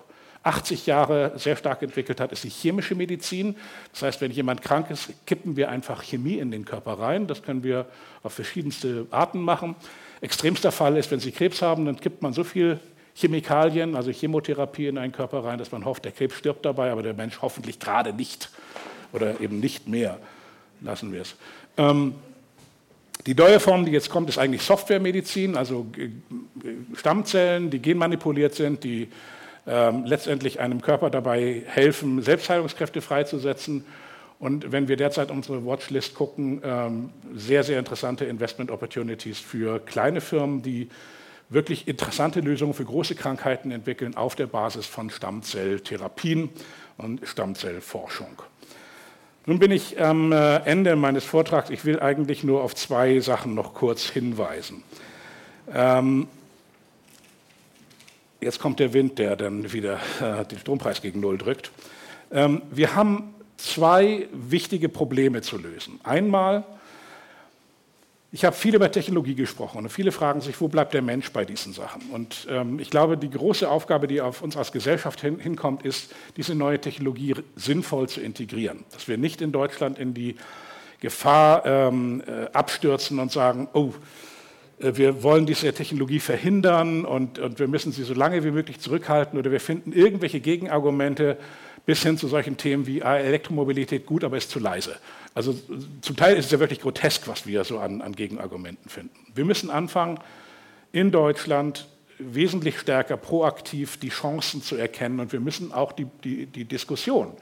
80 0.43 0.87
Jahre 0.87 1.33
sehr 1.37 1.57
stark 1.57 1.83
entwickelt 1.83 2.21
hat, 2.21 2.33
ist 2.33 2.45
die 2.45 2.49
chemische 2.49 2.95
Medizin. 2.95 3.57
Das 3.93 4.03
heißt, 4.03 4.21
wenn 4.23 4.31
jemand 4.31 4.63
krank 4.63 4.91
ist, 4.91 5.13
kippen 5.27 5.57
wir 5.57 5.69
einfach 5.71 6.03
Chemie 6.03 6.39
in 6.39 6.51
den 6.51 6.65
Körper 6.65 6.99
rein. 6.99 7.27
Das 7.27 7.43
können 7.43 7.63
wir 7.63 7.87
auf 8.23 8.33
verschiedenste 8.33 9.07
Arten 9.11 9.41
machen. 9.41 9.77
Extremster 10.23 10.73
Fall 10.73 10.97
ist, 10.97 11.11
wenn 11.11 11.21
Sie 11.21 11.33
Krebs 11.33 11.61
haben, 11.61 11.85
dann 11.85 12.01
kippt 12.01 12.23
man 12.23 12.33
so 12.33 12.45
viel 12.45 12.81
Chemikalien, 13.15 13.97
also 13.97 14.11
Chemotherapie 14.11 14.87
in 14.87 14.97
einen 14.97 15.13
Körper 15.13 15.45
rein, 15.45 15.59
dass 15.59 15.73
man 15.73 15.85
hofft, 15.85 16.05
der 16.05 16.13
Krebs 16.13 16.37
stirbt 16.37 16.65
dabei, 16.65 16.91
aber 16.91 17.03
der 17.03 17.15
Mensch 17.15 17.43
hoffentlich 17.43 17.79
gerade 17.79 18.13
nicht 18.13 18.49
oder 19.13 19.41
eben 19.41 19.61
nicht 19.61 19.89
mehr. 19.89 20.19
Lassen 20.81 21.13
wir 21.13 21.23
es. 21.23 21.35
Ähm, 21.77 22.15
die 23.27 23.35
neue 23.35 23.61
Form, 23.61 23.85
die 23.85 23.93
jetzt 23.93 24.09
kommt, 24.09 24.31
ist 24.31 24.39
eigentlich 24.39 24.63
Softwaremedizin, 24.63 25.57
also 25.57 25.87
Stammzellen, 26.95 27.69
die 27.71 27.81
genmanipuliert 27.81 28.55
sind, 28.55 28.83
die 28.83 29.09
ähm, 29.71 30.05
letztendlich 30.05 30.59
einem 30.59 30.83
Körper 30.83 31.11
dabei 31.11 31.63
helfen, 31.65 32.23
Selbstheilungskräfte 32.23 33.01
freizusetzen. 33.01 33.85
Und 34.41 34.73
wenn 34.73 34.89
wir 34.89 34.97
derzeit 34.97 35.31
unsere 35.31 35.65
Watchlist 35.65 36.17
gucken, 36.17 36.61
ähm, 36.65 37.11
sehr, 37.35 37.63
sehr 37.63 37.79
interessante 37.79 38.25
Investment 38.25 38.73
Opportunities 38.73 39.39
für 39.39 39.79
kleine 39.79 40.21
Firmen, 40.21 40.63
die 40.63 40.89
wirklich 41.51 41.87
interessante 41.87 42.41
Lösungen 42.41 42.75
für 42.75 42.85
große 42.85 43.15
Krankheiten 43.15 43.71
entwickeln 43.71 44.17
auf 44.17 44.35
der 44.35 44.47
Basis 44.49 44.87
von 44.87 45.09
Stammzelltherapien 45.09 46.49
und 46.97 47.21
Stammzellforschung. 47.25 48.43
Nun 49.47 49.61
bin 49.61 49.71
ich 49.71 50.01
am 50.01 50.33
äh, 50.33 50.57
Ende 50.65 50.97
meines 50.97 51.25
Vortrags. 51.25 51.71
Ich 51.71 51.85
will 51.85 52.01
eigentlich 52.01 52.43
nur 52.43 52.63
auf 52.63 52.75
zwei 52.75 53.21
Sachen 53.21 53.55
noch 53.55 53.75
kurz 53.75 54.05
hinweisen. 54.09 54.83
Ähm, 55.73 56.27
jetzt 58.41 58.59
kommt 58.59 58.81
der 58.81 58.93
Wind, 58.93 59.19
der 59.19 59.37
dann 59.37 59.73
wieder 59.73 59.99
äh, 60.21 60.45
den 60.45 60.59
Strompreis 60.59 61.03
gegen 61.03 61.21
Null 61.21 61.39
drückt. 61.39 61.71
Ähm, 62.31 62.63
wir 62.71 62.95
haben 62.95 63.35
zwei 63.57 64.29
wichtige 64.33 64.89
Probleme 64.89 65.43
zu 65.43 65.59
lösen. 65.59 66.01
Einmal 66.03 66.65
ich 68.33 68.45
habe 68.45 68.55
viel 68.55 68.77
über 68.77 68.93
Technologie 68.93 69.35
gesprochen 69.35 69.79
und 69.79 69.89
viele 69.91 70.13
fragen 70.13 70.41
sich, 70.41 70.61
wo 70.61 70.69
bleibt 70.69 70.95
der 70.95 71.03
Mensch 71.03 71.33
bei 71.33 71.45
diesen 71.45 71.73
Sachen? 71.73 72.03
Und 72.13 72.47
ähm, 72.49 72.79
ich 72.79 72.89
glaube, 72.89 73.17
die 73.17 73.29
große 73.29 73.69
Aufgabe, 73.69 74.07
die 74.07 74.21
auf 74.21 74.41
uns 74.41 74.57
als 74.57 74.71
Gesellschaft 74.71 75.21
hin, 75.21 75.41
hinkommt, 75.41 75.83
ist, 75.83 76.15
diese 76.37 76.55
neue 76.55 76.81
Technologie 76.81 77.35
sinnvoll 77.57 78.09
zu 78.09 78.21
integrieren. 78.21 78.85
Dass 78.93 79.09
wir 79.09 79.19
nicht 79.19 79.41
in 79.41 79.51
Deutschland 79.51 79.99
in 79.99 80.15
die 80.15 80.37
Gefahr 81.01 81.67
ähm, 81.67 82.23
äh, 82.25 82.47
abstürzen 82.53 83.19
und 83.19 83.33
sagen, 83.33 83.69
oh, 83.73 83.95
wir 84.81 85.23
wollen 85.23 85.47
diese 85.47 85.73
Technologie 85.73 86.21
verhindern 86.21 87.05
und, 87.05 87.39
und 87.39 87.59
wir 87.59 87.69
müssen 87.69 87.93
sie 87.93 88.03
so 88.03 88.15
lange 88.15 88.43
wie 88.45 88.51
möglich 88.51 88.81
zurückhalten 88.81 89.39
oder 89.39 89.51
wir 89.51 89.61
finden 89.61 89.93
irgendwelche 89.93 90.41
Gegenargumente 90.41 91.37
bis 91.87 92.03
hin 92.03 92.17
zu 92.17 92.29
solchen 92.29 92.57
Themen 92.57 92.87
wie 92.87 93.03
ah, 93.03 93.19
Elektromobilität 93.19 94.07
gut, 94.07 94.25
aber 94.25 94.37
ist 94.37 94.51
zu 94.51 94.59
leise. 94.59 94.97
Also 95.35 95.55
zum 96.01 96.17
Teil 96.17 96.37
ist 96.37 96.47
es 96.47 96.51
ja 96.51 96.61
wirklich 96.61 96.81
grotesk, 96.81 97.29
was 97.29 97.47
wir 97.47 97.65
so 97.65 97.79
an, 97.79 98.01
an 98.01 98.15
Gegenargumenten 98.15 98.89
finden. 98.89 99.15
Wir 99.35 99.45
müssen 99.45 99.71
anfangen, 99.71 100.19
in 100.93 101.11
Deutschland 101.11 101.89
wesentlich 102.19 102.79
stärker 102.79 103.17
proaktiv 103.17 103.99
die 103.99 104.09
Chancen 104.09 104.63
zu 104.63 104.77
erkennen 104.77 105.21
und 105.21 105.33
wir 105.33 105.41
müssen 105.41 105.73
auch 105.73 105.93
die, 105.93 106.07
die, 106.25 106.47
die 106.47 106.65
Diskussion, 106.65 107.33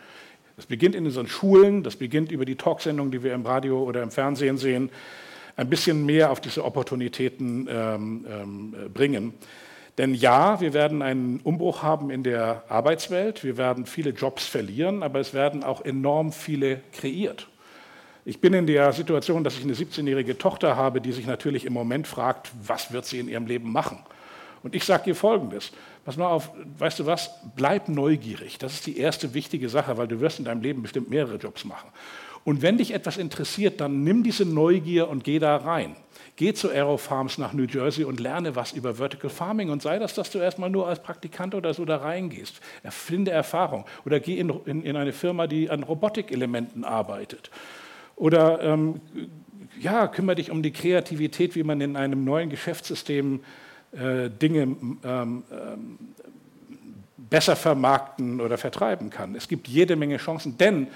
das 0.56 0.66
beginnt 0.66 0.96
in 0.96 1.04
unseren 1.06 1.28
Schulen, 1.28 1.84
das 1.84 1.96
beginnt 1.96 2.32
über 2.32 2.44
die 2.44 2.56
Talksendungen, 2.56 3.12
die 3.12 3.22
wir 3.22 3.32
im 3.32 3.46
Radio 3.46 3.82
oder 3.82 4.02
im 4.02 4.10
Fernsehen 4.10 4.58
sehen, 4.58 4.90
ein 5.58 5.68
bisschen 5.68 6.06
mehr 6.06 6.30
auf 6.30 6.40
diese 6.40 6.64
Opportunitäten 6.64 7.68
ähm, 7.68 8.26
ähm, 8.30 8.74
bringen. 8.94 9.34
Denn 9.98 10.14
ja, 10.14 10.60
wir 10.60 10.72
werden 10.72 11.02
einen 11.02 11.40
Umbruch 11.40 11.82
haben 11.82 12.10
in 12.10 12.22
der 12.22 12.62
Arbeitswelt, 12.68 13.42
wir 13.42 13.56
werden 13.56 13.84
viele 13.84 14.10
Jobs 14.10 14.46
verlieren, 14.46 15.02
aber 15.02 15.18
es 15.18 15.34
werden 15.34 15.64
auch 15.64 15.84
enorm 15.84 16.30
viele 16.30 16.80
kreiert. 16.92 17.48
Ich 18.24 18.40
bin 18.40 18.54
in 18.54 18.68
der 18.68 18.92
Situation, 18.92 19.42
dass 19.42 19.56
ich 19.58 19.64
eine 19.64 19.74
17-jährige 19.74 20.38
Tochter 20.38 20.76
habe, 20.76 21.00
die 21.00 21.10
sich 21.10 21.26
natürlich 21.26 21.64
im 21.64 21.72
Moment 21.72 22.06
fragt, 22.06 22.52
was 22.62 22.92
wird 22.92 23.06
sie 23.06 23.18
in 23.18 23.28
ihrem 23.28 23.46
Leben 23.46 23.72
machen? 23.72 23.98
Und 24.62 24.76
ich 24.76 24.84
sage 24.84 25.10
ihr 25.10 25.16
Folgendes, 25.16 25.72
pass 26.04 26.16
mal 26.16 26.28
auf, 26.28 26.50
weißt 26.78 27.00
du 27.00 27.06
was, 27.06 27.30
bleib 27.56 27.88
neugierig. 27.88 28.58
Das 28.58 28.74
ist 28.74 28.86
die 28.86 28.98
erste 28.98 29.34
wichtige 29.34 29.68
Sache, 29.68 29.96
weil 29.96 30.06
du 30.06 30.20
wirst 30.20 30.38
in 30.38 30.44
deinem 30.44 30.62
Leben 30.62 30.82
bestimmt 30.82 31.10
mehrere 31.10 31.36
Jobs 31.36 31.64
machen. 31.64 31.88
Und 32.48 32.62
wenn 32.62 32.78
dich 32.78 32.94
etwas 32.94 33.18
interessiert, 33.18 33.78
dann 33.78 34.04
nimm 34.04 34.22
diese 34.22 34.46
Neugier 34.46 35.10
und 35.10 35.22
geh 35.22 35.38
da 35.38 35.54
rein. 35.54 35.96
Geh 36.36 36.54
zu 36.54 36.70
Aero 36.70 36.96
Farms 36.96 37.36
nach 37.36 37.52
New 37.52 37.66
Jersey 37.66 38.04
und 38.04 38.20
lerne 38.20 38.56
was 38.56 38.72
über 38.72 38.94
Vertical 38.94 39.28
Farming 39.28 39.68
und 39.68 39.82
sei 39.82 39.98
das, 39.98 40.14
dass 40.14 40.30
du 40.30 40.38
erstmal 40.38 40.70
nur 40.70 40.88
als 40.88 41.02
Praktikant 41.02 41.54
oder 41.54 41.74
so 41.74 41.84
da 41.84 41.98
reingehst. 41.98 42.58
Erfinde 42.82 43.32
Erfahrung. 43.32 43.84
Oder 44.06 44.18
geh 44.18 44.38
in, 44.38 44.48
in, 44.64 44.82
in 44.82 44.96
eine 44.96 45.12
Firma, 45.12 45.46
die 45.46 45.68
an 45.68 45.82
Robotikelementen 45.82 46.84
arbeitet. 46.84 47.50
Oder 48.16 48.62
ähm, 48.62 49.02
ja, 49.78 50.08
kümmere 50.08 50.36
dich 50.36 50.50
um 50.50 50.62
die 50.62 50.72
Kreativität, 50.72 51.54
wie 51.54 51.64
man 51.64 51.82
in 51.82 51.96
einem 51.96 52.24
neuen 52.24 52.48
Geschäftssystem 52.48 53.40
äh, 53.92 54.30
Dinge 54.30 54.62
ähm, 54.62 54.96
ähm, 55.04 55.42
besser 57.18 57.56
vermarkten 57.56 58.40
oder 58.40 58.56
vertreiben 58.56 59.10
kann. 59.10 59.34
Es 59.34 59.48
gibt 59.48 59.68
jede 59.68 59.96
Menge 59.96 60.16
Chancen, 60.16 60.56
denn 60.56 60.86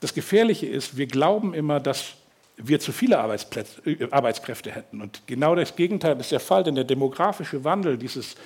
das 0.00 0.14
Gefährliche 0.14 0.66
ist, 0.66 0.96
wir 0.96 1.06
glauben 1.06 1.54
immer, 1.54 1.80
dass 1.80 2.14
wir 2.56 2.80
zu 2.80 2.92
viele 2.92 3.16
äh, 3.16 4.08
Arbeitskräfte 4.10 4.70
hätten. 4.70 5.00
Und 5.00 5.22
genau 5.26 5.54
das 5.54 5.74
Gegenteil 5.74 6.18
ist 6.20 6.32
der 6.32 6.40
Fall, 6.40 6.64
denn 6.64 6.74
der 6.74 6.84
demografische 6.84 7.62
Wandel, 7.64 7.96
dieses, 7.96 8.36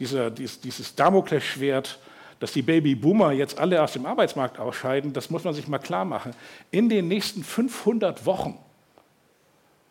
dieser, 0.00 0.30
dieses, 0.30 0.60
dieses 0.60 0.94
Damoklesschwert, 0.94 1.98
dass 2.40 2.52
die 2.52 2.62
Babyboomer 2.62 3.32
jetzt 3.32 3.58
alle 3.58 3.82
aus 3.82 3.92
dem 3.92 4.06
Arbeitsmarkt 4.06 4.58
ausscheiden, 4.58 5.12
das 5.12 5.30
muss 5.30 5.44
man 5.44 5.54
sich 5.54 5.68
mal 5.68 5.78
klar 5.78 6.04
machen. 6.04 6.32
In 6.70 6.88
den 6.88 7.08
nächsten 7.08 7.44
500 7.44 8.26
Wochen, 8.26 8.58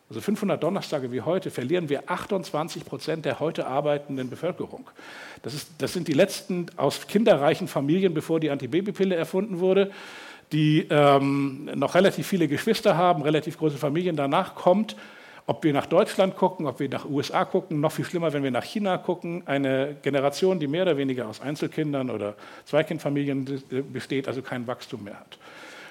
also 0.09 0.21
500 0.21 0.61
Donnerstage 0.61 1.11
wie 1.11 1.21
heute, 1.21 1.49
verlieren 1.49 1.89
wir 1.89 2.09
28 2.09 2.85
Prozent 2.85 3.25
der 3.25 3.39
heute 3.39 3.65
arbeitenden 3.65 4.29
Bevölkerung. 4.29 4.89
Das, 5.41 5.53
ist, 5.53 5.69
das 5.77 5.93
sind 5.93 6.07
die 6.07 6.13
letzten 6.13 6.67
aus 6.75 7.07
kinderreichen 7.07 7.67
Familien, 7.67 8.13
bevor 8.13 8.39
die 8.39 8.49
Antibabypille 8.49 9.15
erfunden 9.15 9.59
wurde, 9.59 9.91
die 10.51 10.87
ähm, 10.89 11.69
noch 11.75 11.95
relativ 11.95 12.27
viele 12.27 12.47
Geschwister 12.47 12.97
haben, 12.97 13.21
relativ 13.21 13.57
große 13.57 13.77
Familien. 13.77 14.15
Danach 14.15 14.55
kommt 14.55 14.95
ob 15.45 15.63
wir 15.63 15.73
nach 15.73 15.87
Deutschland 15.87 16.37
gucken, 16.37 16.67
ob 16.67 16.79
wir 16.79 16.87
nach 16.87 17.05
USA 17.05 17.43
gucken, 17.43 17.81
noch 17.81 17.91
viel 17.91 18.05
schlimmer, 18.05 18.31
wenn 18.31 18.43
wir 18.43 18.51
nach 18.51 18.63
China 18.63 18.97
gucken, 18.97 19.43
eine 19.45 19.95
Generation, 20.01 20.59
die 20.59 20.67
mehr 20.67 20.83
oder 20.83 20.97
weniger 20.97 21.27
aus 21.27 21.41
Einzelkindern 21.41 22.09
oder 22.09 22.35
Zweikindfamilien 22.65 23.61
besteht, 23.91 24.27
also 24.27 24.41
kein 24.41 24.67
Wachstum 24.67 25.03
mehr 25.03 25.19
hat. 25.19 25.37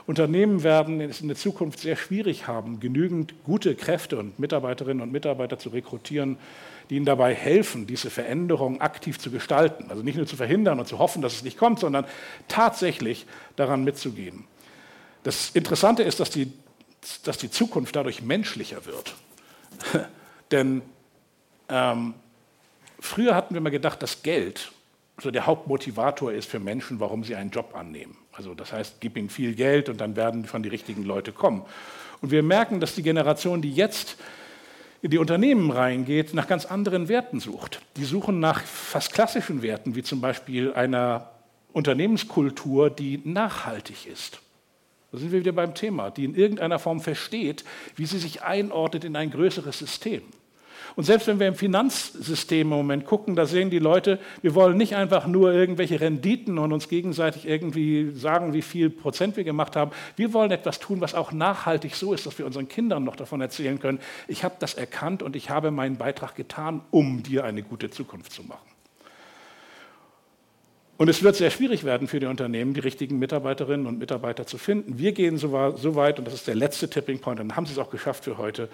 Unternehmen 0.07 0.65
werden 0.65 1.01
es 1.01 1.21
in 1.21 1.29
der 1.29 1.37
Zukunft 1.37 1.79
sehr 1.79 1.97
schwierig 1.97 2.49
haben, 2.49 2.81
genügend 2.81 3.35
gute 3.45 3.75
Kräfte 3.77 4.19
und 4.19 4.39
Mitarbeiterinnen 4.39 5.03
und 5.03 5.13
Mitarbeiter 5.13 5.59
zu 5.59 5.69
rekrutieren, 5.69 6.39
die 6.93 6.97
ihnen 6.97 7.07
dabei 7.07 7.35
helfen, 7.35 7.87
diese 7.87 8.11
Veränderung 8.11 8.83
aktiv 8.83 9.19
zu 9.19 9.31
gestalten. 9.31 9.87
Also 9.89 10.03
nicht 10.03 10.17
nur 10.17 10.27
zu 10.27 10.37
verhindern 10.37 10.79
und 10.79 10.87
zu 10.87 10.99
hoffen, 10.99 11.23
dass 11.23 11.33
es 11.33 11.43
nicht 11.43 11.57
kommt, 11.57 11.81
sondern 11.81 12.05
tatsächlich 12.49 13.25
daran 13.57 13.83
mitzugehen. 13.83 14.45
Das 15.23 15.49
Interessante 15.55 16.03
ist, 16.03 16.21
dass 16.21 16.29
die, 16.29 16.53
dass 17.25 17.39
die 17.39 17.51
Zukunft 17.51 17.97
dadurch 17.97 18.21
menschlicher 18.21 18.85
wird. 18.85 19.15
Denn 20.51 20.83
ähm, 21.71 22.13
früher 23.01 23.35
hatten 23.35 23.55
wir 23.55 23.63
mal 23.63 23.71
gedacht, 23.71 24.03
dass 24.03 24.23
Geld 24.23 24.71
so 25.19 25.31
der 25.31 25.47
Hauptmotivator 25.47 26.31
ist 26.31 26.51
für 26.51 26.61
Menschen, 26.61 27.01
warum 27.01 27.25
sie 27.25 27.37
einen 27.37 27.49
Job 27.49 27.75
annehmen. 27.75 28.19
Also 28.33 28.53
das 28.53 28.71
heißt, 28.71 28.97
gib 29.01 29.17
ihnen 29.17 29.31
viel 29.31 29.55
Geld 29.55 29.89
und 29.89 29.99
dann 29.99 30.15
werden 30.15 30.47
schon 30.47 30.63
die 30.63 30.69
richtigen 30.69 31.05
Leute 31.05 31.33
kommen. 31.33 31.63
Und 32.21 32.33
wir 32.33 32.43
merken, 32.43 32.81
dass 32.81 32.95
die 32.95 33.03
Generation, 33.03 33.63
die 33.63 33.73
jetzt 33.73 34.19
in 35.03 35.11
die 35.11 35.19
Unternehmen 35.19 35.71
reingeht, 35.71 36.33
nach 36.33 36.47
ganz 36.47 36.65
anderen 36.65 37.09
Werten 37.09 37.41
sucht. 37.41 37.81
Die 37.97 38.05
suchen 38.05 38.39
nach 38.39 38.63
fast 38.63 39.13
klassischen 39.13 39.61
Werten, 39.61 39.97
wie 39.97 40.05
zum 40.05 40.21
Beispiel 40.21 40.73
einer 40.73 41.31
Unternehmenskultur, 41.73 42.89
die 42.89 43.21
nachhaltig 43.25 44.07
ist. 44.07 44.41
Da 45.11 45.19
sind 45.19 45.33
wir 45.33 45.41
wieder 45.41 45.53
beim 45.53 45.75
Thema, 45.75 46.11
die 46.11 46.25
in 46.25 46.35
irgendeiner 46.37 46.79
Form 46.79 47.01
versteht, 47.01 47.65
wie 47.97 48.07
sie 48.07 48.19
sich 48.19 48.43
einordnet 48.43 49.05
in 49.05 49.17
ein 49.17 49.31
größeres 49.31 49.79
System. 49.79 50.23
Und 50.97 51.05
selbst 51.05 51.27
wenn 51.27 51.41
wir 51.41 51.49
im 51.49 51.55
Finanzsystem 51.55 52.63
im 52.63 52.69
Moment 52.69 53.05
gucken, 53.07 53.35
da 53.35 53.47
sehen 53.47 53.71
die 53.71 53.79
Leute, 53.79 54.19
wir 54.43 54.55
wollen 54.55 54.77
nicht 54.77 54.95
einfach 54.95 55.27
nur 55.27 55.53
irgendwelche 55.53 56.01
Renditen 56.01 56.59
und 56.59 56.73
uns 56.73 56.89
gegenseitig 56.89 57.49
irgendwie 57.49 58.11
sagen, 58.13 58.53
wie 58.53 58.63
viel 58.63 58.91
Prozent 58.91 59.37
wir 59.37 59.45
gemacht 59.45 59.77
haben. 59.77 59.91
Wir 60.17 60.33
wollen 60.33 60.51
etwas 60.51 60.79
tun, 60.79 61.01
was 61.01 61.15
auch 61.15 61.33
nachhaltig 61.33 61.95
so 61.95 62.13
ist, 62.13 62.27
dass 62.27 62.39
wir 62.39 62.47
unseren 62.47 62.69
Kindern 62.69 63.05
noch 63.05 63.17
davon 63.17 63.41
erzählen 63.41 63.79
können, 63.79 64.01
ich 64.29 64.45
habe 64.45 64.57
das 64.59 64.75
erkannt 64.75 65.23
und 65.23 65.37
ich 65.37 65.51
habe 65.51 65.71
meinen 65.71 65.97
Beitrag 65.97 66.35
getan, 66.35 66.83
um 66.91 67.23
dir 67.23 67.45
eine 67.45 67.63
gute 67.63 67.91
Zukunft 67.91 68.33
zu 68.33 68.43
machen. 68.43 68.69
Und 70.99 71.09
es 71.09 71.23
wird 71.25 71.35
sehr 71.35 71.51
schwierig 71.51 71.83
werden 71.83 72.07
für 72.07 72.21
die 72.21 72.27
Unternehmen, 72.27 72.75
die 72.75 72.81
richtigen 72.81 73.19
Mitarbeiterinnen 73.19 73.87
und 73.87 73.99
Mitarbeiter 73.99 74.47
zu 74.47 74.57
finden. 74.57 74.99
Wir 74.99 75.11
gehen 75.11 75.37
so 75.37 75.53
weit, 75.53 76.19
und 76.21 76.27
das 76.27 76.35
ist 76.35 76.47
der 76.47 76.55
letzte 76.55 76.89
Tipping 76.89 77.19
Point, 77.19 77.41
dann 77.41 77.57
haben 77.57 77.67
Sie 77.67 77.73
es 77.73 77.79
auch 77.79 77.91
geschafft 77.91 78.23
für 78.23 78.39
heute. 78.39 78.69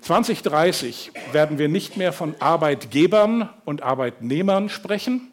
2030 0.00 1.12
werden 1.32 1.58
wir 1.58 1.68
nicht 1.68 1.96
mehr 1.96 2.12
von 2.12 2.34
Arbeitgebern 2.40 3.48
und 3.64 3.82
Arbeitnehmern 3.82 4.68
sprechen. 4.68 5.32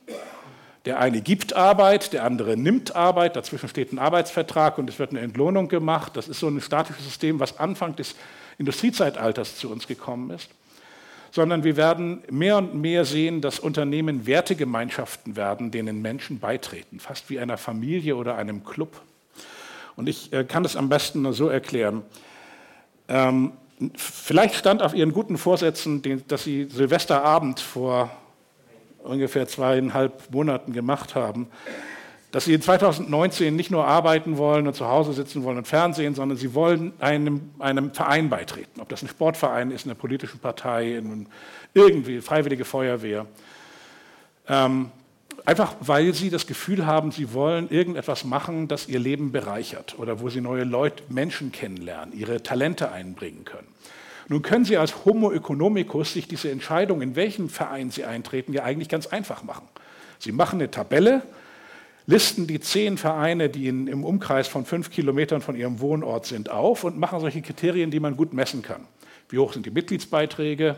Der 0.85 0.99
eine 0.99 1.21
gibt 1.21 1.55
Arbeit, 1.55 2.13
der 2.13 2.23
andere 2.23 2.57
nimmt 2.57 2.95
Arbeit, 2.95 3.35
dazwischen 3.35 3.69
steht 3.69 3.91
ein 3.91 3.99
Arbeitsvertrag 3.99 4.77
und 4.77 4.89
es 4.89 4.99
wird 4.99 5.11
eine 5.11 5.21
Entlohnung 5.21 5.67
gemacht. 5.67 6.15
Das 6.15 6.27
ist 6.27 6.39
so 6.39 6.47
ein 6.47 6.61
statisches 6.61 7.05
System, 7.05 7.39
was 7.39 7.59
Anfang 7.59 7.95
des 7.95 8.15
Industriezeitalters 8.57 9.57
zu 9.57 9.71
uns 9.71 9.87
gekommen 9.87 10.29
ist 10.31 10.49
sondern 11.35 11.65
wir 11.65 11.75
werden 11.75 12.23
mehr 12.31 12.57
und 12.57 12.75
mehr 12.75 13.03
sehen, 13.03 13.41
dass 13.41 13.59
Unternehmen 13.59 14.25
Wertegemeinschaften 14.25 15.35
werden, 15.35 15.69
denen 15.69 16.01
Menschen 16.01 16.39
beitreten, 16.39 17.01
fast 17.01 17.29
wie 17.29 17.41
einer 17.41 17.57
Familie 17.57 18.15
oder 18.15 18.37
einem 18.37 18.63
Club. 18.63 19.01
Und 19.97 20.07
ich 20.07 20.31
äh, 20.31 20.45
kann 20.45 20.63
das 20.63 20.77
am 20.77 20.87
besten 20.87 21.23
nur 21.23 21.33
so 21.33 21.49
erklären. 21.49 22.03
Ähm, 23.09 23.51
vielleicht 23.95 24.55
stand 24.55 24.81
auf 24.81 24.93
Ihren 24.93 25.11
guten 25.13 25.37
Vorsätzen, 25.37 26.01
dass 26.27 26.43
Sie 26.43 26.65
Silvesterabend 26.65 27.59
vor 27.59 28.09
ungefähr 29.05 29.47
zweieinhalb 29.47 30.31
Monaten 30.31 30.73
gemacht 30.73 31.15
haben, 31.15 31.47
dass 32.31 32.45
sie 32.45 32.53
in 32.53 32.61
2019 32.61 33.55
nicht 33.55 33.71
nur 33.71 33.85
arbeiten 33.85 34.37
wollen 34.37 34.67
und 34.67 34.73
zu 34.75 34.87
Hause 34.87 35.13
sitzen 35.13 35.43
wollen 35.43 35.57
und 35.57 35.67
Fernsehen, 35.67 36.15
sondern 36.15 36.37
sie 36.37 36.53
wollen 36.53 36.91
einem, 36.99 37.51
einem 37.59 37.93
Verein 37.93 38.29
beitreten. 38.29 38.81
Ob 38.81 38.89
das 38.89 39.03
ein 39.03 39.07
Sportverein 39.07 39.71
ist, 39.71 39.85
eine 39.85 39.95
politische 39.95 40.37
Partei, 40.37 41.01
irgendwie 41.73 42.19
freiwillige 42.19 42.65
Feuerwehr. 42.65 43.25
Ähm, 44.49 44.91
einfach 45.45 45.75
weil 45.79 46.13
sie 46.13 46.29
das 46.29 46.47
Gefühl 46.47 46.85
haben, 46.85 47.11
sie 47.11 47.33
wollen 47.33 47.69
irgendetwas 47.69 48.25
machen, 48.25 48.67
das 48.67 48.87
ihr 48.87 48.99
Leben 48.99 49.31
bereichert 49.31 49.97
oder 49.97 50.19
wo 50.19 50.29
sie 50.29 50.41
neue 50.41 50.63
Leute, 50.63 51.03
Menschen 51.09 51.51
kennenlernen, 51.51 52.17
ihre 52.17 52.43
Talente 52.43 52.91
einbringen 52.91 53.45
können. 53.45 53.67
Nun 54.27 54.41
können 54.41 54.65
Sie 54.65 54.77
als 54.77 55.05
Homo 55.05 55.31
economicus 55.31 56.13
sich 56.13 56.27
diese 56.27 56.49
Entscheidung, 56.49 57.01
in 57.01 57.15
welchen 57.15 57.47
Verein 57.47 57.91
Sie 57.91 58.05
eintreten, 58.05 58.53
ja 58.53 58.63
eigentlich 58.63 58.89
ganz 58.89 59.05
einfach 59.07 59.43
machen. 59.43 59.67
Sie 60.17 60.31
machen 60.31 60.59
eine 60.59 60.71
Tabelle, 60.71 61.21
listen 62.07 62.47
die 62.47 62.59
zehn 62.59 62.97
Vereine, 62.97 63.49
die 63.49 63.67
in, 63.67 63.87
im 63.87 64.03
Umkreis 64.03 64.47
von 64.47 64.65
fünf 64.65 64.89
Kilometern 64.89 65.41
von 65.41 65.55
ihrem 65.55 65.79
Wohnort 65.79 66.25
sind, 66.25 66.49
auf 66.49 66.83
und 66.83 66.97
machen 66.97 67.19
solche 67.19 67.43
Kriterien, 67.43 67.91
die 67.91 67.99
man 67.99 68.17
gut 68.17 68.33
messen 68.33 68.63
kann. 68.63 68.87
Wie 69.29 69.37
hoch 69.37 69.53
sind 69.53 69.65
die 69.65 69.71
Mitgliedsbeiträge? 69.71 70.75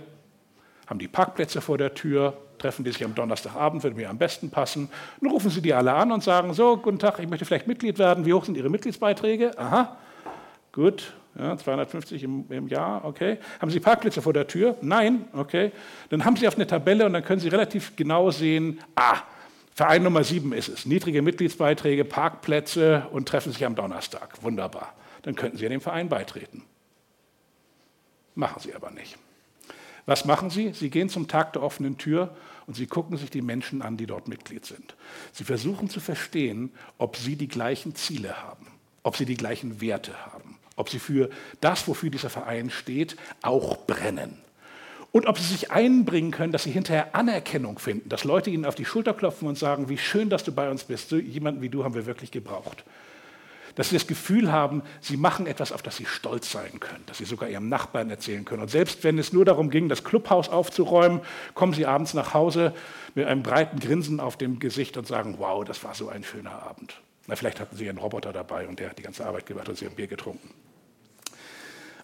Haben 0.88 1.00
die 1.00 1.08
Parkplätze 1.08 1.62
vor 1.62 1.78
der 1.78 1.94
Tür? 1.94 2.38
Treffen 2.58 2.84
die 2.84 2.92
sich 2.92 3.04
am 3.04 3.14
Donnerstagabend, 3.14 3.84
würde 3.84 3.96
mir 3.96 4.10
am 4.10 4.18
besten 4.18 4.50
passen. 4.50 4.90
Dann 5.22 5.30
rufen 5.30 5.52
Sie 5.52 5.62
die 5.62 5.74
alle 5.74 5.94
an 5.94 6.12
und 6.12 6.24
sagen, 6.24 6.54
so, 6.54 6.78
guten 6.78 6.98
Tag, 6.98 7.20
ich 7.20 7.30
möchte 7.30 7.46
vielleicht 7.46 7.68
Mitglied 7.68 8.00
werden. 8.00 8.26
Wie 8.26 8.34
hoch 8.34 8.46
sind 8.46 8.58
Ihre 8.58 8.70
Mitgliedsbeiträge? 8.70 9.58
Aha, 9.60 9.96
gut, 10.72 11.14
ja, 11.38 11.56
250 11.56 12.24
im, 12.24 12.46
im, 12.50 12.68
Jahr, 12.68 13.06
okay. 13.06 13.38
Haben 13.62 13.70
Sie 13.70 13.80
Parkplätze 13.80 14.24
vor 14.24 14.34
der 14.34 14.48
Tür? 14.48 14.76
Nein, 14.82 15.28
okay. 15.34 15.72
Dann 16.10 16.26
haben 16.26 16.36
Sie 16.36 16.48
auf 16.48 16.56
eine 16.56 16.66
Tabelle 16.66 17.06
und 17.06 17.14
dann 17.14 17.24
können 17.24 17.42
Sie 17.42 17.50
relativ 17.50 17.96
genau 17.96 18.32
sehen, 18.32 18.80
ah, 18.96 19.18
Verein 19.76 20.02
Nummer 20.02 20.24
sieben 20.24 20.54
ist 20.54 20.70
es. 20.70 20.88
Niedrige 20.88 21.22
Mitgliedsbeiträge, 21.22 22.04
Parkplätze 22.04 23.06
und 23.12 23.28
treffen 23.28 23.52
sich 23.52 23.64
am 23.64 23.76
Donnerstag. 23.76 24.42
Wunderbar. 24.42 24.96
Dann 25.22 25.36
könnten 25.36 25.58
Sie 25.58 25.70
dem 25.70 25.82
Verein 25.82 26.10
beitreten. 26.10 26.64
Machen 28.34 28.60
Sie 28.60 28.74
aber 28.74 28.90
nicht. 28.90 29.20
Was 30.08 30.26
machen 30.26 30.50
Sie? 30.50 30.74
Sie 30.74 30.90
gehen 30.90 31.10
zum 31.10 31.28
Tag 31.28 31.54
der 31.54 31.62
offenen 31.62 31.98
Tür 31.98 32.36
und 32.66 32.76
Sie 32.76 32.88
gucken 32.88 33.18
sich 33.18 33.30
die 33.30 33.44
Menschen 33.44 33.84
an, 33.84 33.98
die 33.98 34.08
dort 34.08 34.28
Mitglied 34.28 34.66
sind. 34.66 34.96
Sie 35.34 35.44
versuchen 35.44 35.90
zu 35.90 36.00
verstehen, 36.00 36.72
ob 36.98 37.18
Sie 37.18 37.36
die 37.36 37.48
gleichen 37.48 37.94
Ziele 37.94 38.42
haben, 38.42 38.66
ob 39.04 39.18
Sie 39.18 39.26
die 39.26 39.38
gleichen 39.38 39.82
Werte 39.82 40.14
haben, 40.26 40.58
ob 40.76 40.90
Sie 40.90 41.00
für 41.00 41.30
das, 41.62 41.88
wofür 41.88 42.10
dieser 42.10 42.30
Verein 42.30 42.72
steht, 42.72 43.18
auch 43.44 43.86
brennen 43.86 44.40
und 45.12 45.26
ob 45.26 45.38
sie 45.40 45.46
sich 45.46 45.72
einbringen 45.72 46.32
können, 46.32 46.52
dass 46.52 46.64
sie 46.64 46.72
hinterher 46.72 47.16
Anerkennung 47.16 47.80
finden, 47.80 48.08
dass 48.10 48.24
Leute 48.24 48.50
ihnen 48.50 48.66
auf 48.66 48.76
die 48.76 48.86
Schulter 48.86 49.14
klopfen 49.14 49.48
und 49.48 49.58
sagen, 49.58 49.90
wie 49.90 49.98
schön, 49.98 50.30
dass 50.30 50.44
du 50.44 50.52
bei 50.52 50.70
uns 50.70 50.84
bist. 50.84 51.12
Jemanden 51.12 51.62
wie 51.62 51.70
du 51.70 51.84
haben 51.84 51.96
wir 51.96 52.06
wirklich 52.06 52.30
gebraucht. 52.30 52.84
Dass 53.78 53.90
sie 53.90 53.96
das 53.96 54.08
Gefühl 54.08 54.52
haben, 54.52 54.82
sie 55.02 55.18
machen 55.18 55.46
etwas, 55.46 55.72
auf 55.72 55.84
das 55.84 55.98
sie 55.98 56.06
stolz 56.06 56.52
sein 56.52 56.80
können, 56.80 57.04
dass 57.06 57.20
sie 57.20 57.26
sogar 57.26 57.48
ihrem 57.48 57.70
Nachbarn 57.70 58.10
erzählen 58.10 58.44
können. 58.44 58.64
Und 58.64 58.72
selbst 58.72 59.04
wenn 59.04 59.20
es 59.20 59.32
nur 59.32 59.46
darum 59.46 59.70
ging, 59.70 59.88
das 59.88 60.04
Clubhaus 60.04 60.50
aufzuräumen, 60.50 61.22
kommen 61.54 61.74
sie 61.74 61.86
abends 61.86 62.16
nach 62.16 62.34
Hause 62.34 62.74
mit 63.14 63.28
einem 63.28 63.44
breiten 63.44 63.80
Grinsen 63.80 64.20
auf 64.20 64.36
dem 64.36 64.58
Gesicht 64.58 64.98
und 64.98 65.06
sagen, 65.06 65.36
wow, 65.38 65.64
das 65.64 65.84
war 65.84 65.94
so 65.94 66.10
ein 66.10 66.24
schöner 66.24 66.64
Abend. 66.64 67.00
Na, 67.28 67.36
vielleicht 67.36 67.60
hatten 67.60 67.76
sie 67.76 67.88
einen 67.88 68.00
Roboter 68.00 68.34
dabei 68.34 68.68
und 68.68 68.80
der 68.80 68.90
hat 68.90 68.98
die 68.98 69.04
ganze 69.04 69.26
Arbeit 69.26 69.46
gemacht 69.46 69.70
und 69.70 69.78
sie 69.78 69.86
haben 69.86 69.96
Bier 69.96 70.08
getrunken. 70.08 70.50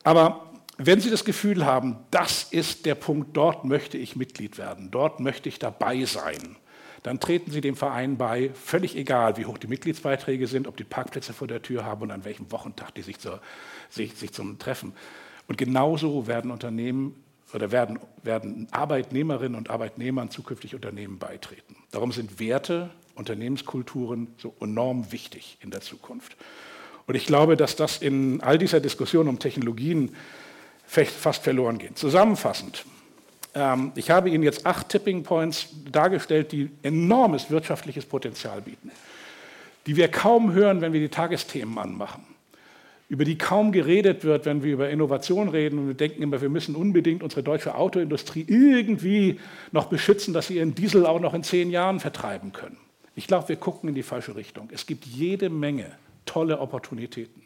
Aber 0.04 0.52
wenn 0.78 1.00
Sie 1.00 1.10
das 1.10 1.26
Gefühl 1.26 1.66
haben, 1.66 1.98
das 2.12 2.44
ist 2.44 2.86
der 2.86 2.96
Punkt, 2.96 3.36
dort 3.38 3.64
möchte 3.64 3.98
ich 3.98 4.16
Mitglied 4.16 4.58
werden, 4.58 4.92
dort 4.92 5.20
möchte 5.20 5.50
ich 5.50 5.60
dabei 5.60 6.06
sein, 6.06 6.56
dann 7.04 7.20
treten 7.20 7.52
Sie 7.52 7.62
dem 7.62 7.76
Verein 7.76 8.18
bei, 8.18 8.52
völlig 8.54 8.96
egal, 8.96 9.38
wie 9.38 9.46
hoch 9.46 9.58
die 9.58 9.68
Mitgliedsbeiträge 9.68 10.48
sind, 10.48 10.68
ob 10.68 10.78
die 10.78 10.86
Parkplätze 10.86 11.34
vor 11.34 11.48
der 11.48 11.62
Tür 11.62 11.86
haben 11.86 12.04
und 12.04 12.12
an 12.12 12.26
welchem 12.26 12.52
Wochentag 12.52 12.96
die 12.96 13.02
sich, 13.02 13.20
zur, 13.20 13.42
sich, 13.90 14.16
sich 14.16 14.32
zum 14.32 14.58
Treffen. 14.58 14.94
Und 15.48 15.58
genauso 15.58 16.28
werden 16.28 16.50
Unternehmen 16.50 17.22
oder 17.54 17.72
werden, 17.72 18.00
werden 18.24 18.68
Arbeitnehmerinnen 18.72 19.56
und 19.56 19.70
Arbeitnehmern 19.70 20.32
zukünftig 20.32 20.76
Unternehmen 20.76 21.20
beitreten. 21.20 21.76
Darum 21.92 22.12
sind 22.12 22.40
Werte, 22.40 22.90
Unternehmenskulturen 23.16 24.34
so 24.38 24.56
enorm 24.60 25.12
wichtig 25.12 25.58
in 25.62 25.70
der 25.70 25.82
Zukunft. 25.82 26.36
Und 27.06 27.16
ich 27.16 27.26
glaube, 27.26 27.58
dass 27.58 27.76
das 27.76 27.98
in 27.98 28.42
all 28.42 28.58
dieser 28.58 28.80
Diskussion 28.80 29.28
um 29.28 29.40
Technologien 29.40 30.16
fast 30.86 31.44
verloren 31.44 31.78
gehen. 31.78 31.96
Zusammenfassend, 31.96 32.86
ich 33.96 34.10
habe 34.10 34.30
Ihnen 34.30 34.44
jetzt 34.44 34.66
acht 34.66 34.90
Tipping 34.90 35.24
Points 35.24 35.70
dargestellt, 35.92 36.52
die 36.52 36.72
enormes 36.82 37.52
wirtschaftliches 37.52 38.06
Potenzial 38.06 38.62
bieten, 38.62 38.92
die 39.86 39.96
wir 39.96 40.08
kaum 40.08 40.54
hören, 40.54 40.82
wenn 40.82 40.92
wir 40.92 41.00
die 41.00 41.10
Tagesthemen 41.10 41.78
anmachen, 41.78 42.24
über 43.10 43.26
die 43.26 43.38
kaum 43.38 43.72
geredet 43.72 44.24
wird, 44.24 44.46
wenn 44.46 44.64
wir 44.64 44.74
über 44.74 44.90
Innovation 44.90 45.50
reden 45.50 45.78
und 45.78 45.88
wir 45.88 45.94
denken 45.94 46.24
immer, 46.24 46.42
wir 46.42 46.50
müssen 46.50 46.76
unbedingt 46.76 47.22
unsere 47.22 47.44
deutsche 47.44 47.76
Autoindustrie 47.76 48.44
irgendwie 48.48 49.40
noch 49.72 49.86
beschützen, 49.86 50.34
dass 50.34 50.48
sie 50.48 50.56
ihren 50.56 50.74
Diesel 50.74 51.06
auch 51.06 51.20
noch 51.20 51.36
in 51.36 51.44
zehn 51.44 51.70
Jahren 51.70 52.00
vertreiben 52.00 52.54
können. 52.54 52.78
Ich 53.16 53.28
glaube, 53.28 53.50
wir 53.50 53.58
gucken 53.58 53.90
in 53.90 53.94
die 53.94 54.02
falsche 54.02 54.36
Richtung. 54.36 54.70
Es 54.72 54.88
gibt 54.88 55.06
jede 55.06 55.52
Menge 55.52 55.92
tolle 56.26 56.60
Opportunitäten 56.60 57.43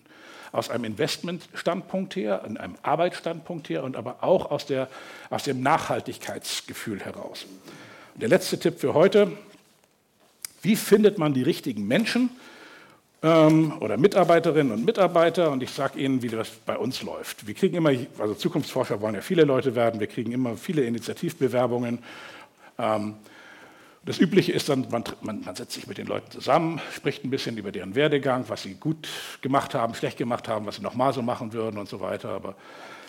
aus 0.58 0.70
einem 0.72 0.86
Investmentstandpunkt 0.86 2.16
her, 2.16 2.44
in 2.48 2.58
einem 2.58 2.76
Arbeitsstandpunkt 2.82 3.70
her 3.70 3.84
und 3.84 3.96
aber 3.96 4.18
auch 4.22 4.50
aus, 4.50 4.66
der, 4.66 4.90
aus 5.30 5.44
dem 5.44 5.62
Nachhaltigkeitsgefühl 5.62 7.00
heraus. 7.00 7.46
Und 8.16 8.22
der 8.22 8.30
letzte 8.30 8.60
Tipp 8.60 8.80
für 8.80 8.96
heute, 8.96 9.32
wie 10.64 10.76
findet 10.76 11.20
man 11.20 11.36
die 11.36 11.44
richtigen 11.44 11.88
Menschen 11.88 12.32
ähm, 13.22 13.74
oder 13.80 13.98
Mitarbeiterinnen 13.98 14.74
und 14.74 14.84
Mitarbeiter? 14.84 15.52
Und 15.52 15.62
ich 15.62 15.70
sage 15.70 16.00
Ihnen, 16.00 16.24
wie 16.24 16.30
das 16.30 16.50
bei 16.50 16.76
uns 16.76 17.04
läuft. 17.04 17.46
Wir 17.46 17.54
kriegen 17.54 17.78
immer, 17.78 17.92
also 18.18 18.34
Zukunftsforscher 18.34 19.00
wollen 19.00 19.14
ja 19.14 19.22
viele 19.22 19.44
Leute 19.44 19.76
werden, 19.76 20.00
wir 20.00 20.08
kriegen 20.08 20.32
immer 20.32 20.58
viele 20.58 20.82
Initiativbewerbungen. 20.84 22.00
Ähm, 22.80 23.14
das 24.08 24.20
Übliche 24.20 24.54
ist 24.54 24.70
dann, 24.70 24.88
man, 24.90 25.04
man, 25.22 25.42
man, 25.42 25.54
setzt 25.54 25.74
sich 25.74 25.86
mit 25.86 25.98
den 25.98 26.08
Leuten 26.08 26.32
zusammen, 26.32 26.80
spricht 26.96 27.26
ein 27.26 27.30
bisschen 27.30 27.58
über 27.58 27.74
deren 27.74 27.94
Werdegang, 27.94 28.46
was 28.48 28.64
sie 28.64 28.76
gut 28.76 29.10
gemacht 29.42 29.76
haben, 29.76 29.94
schlecht 29.96 30.18
gemacht 30.18 30.48
haben, 30.48 30.66
was 30.66 30.78
sie 30.78 30.82
nochmal 30.82 31.12
so 31.12 31.22
machen 31.22 31.52
würden 31.52 31.78
und 31.78 31.90
so 31.90 32.00
weiter. 32.00 32.30
Aber 32.30 32.56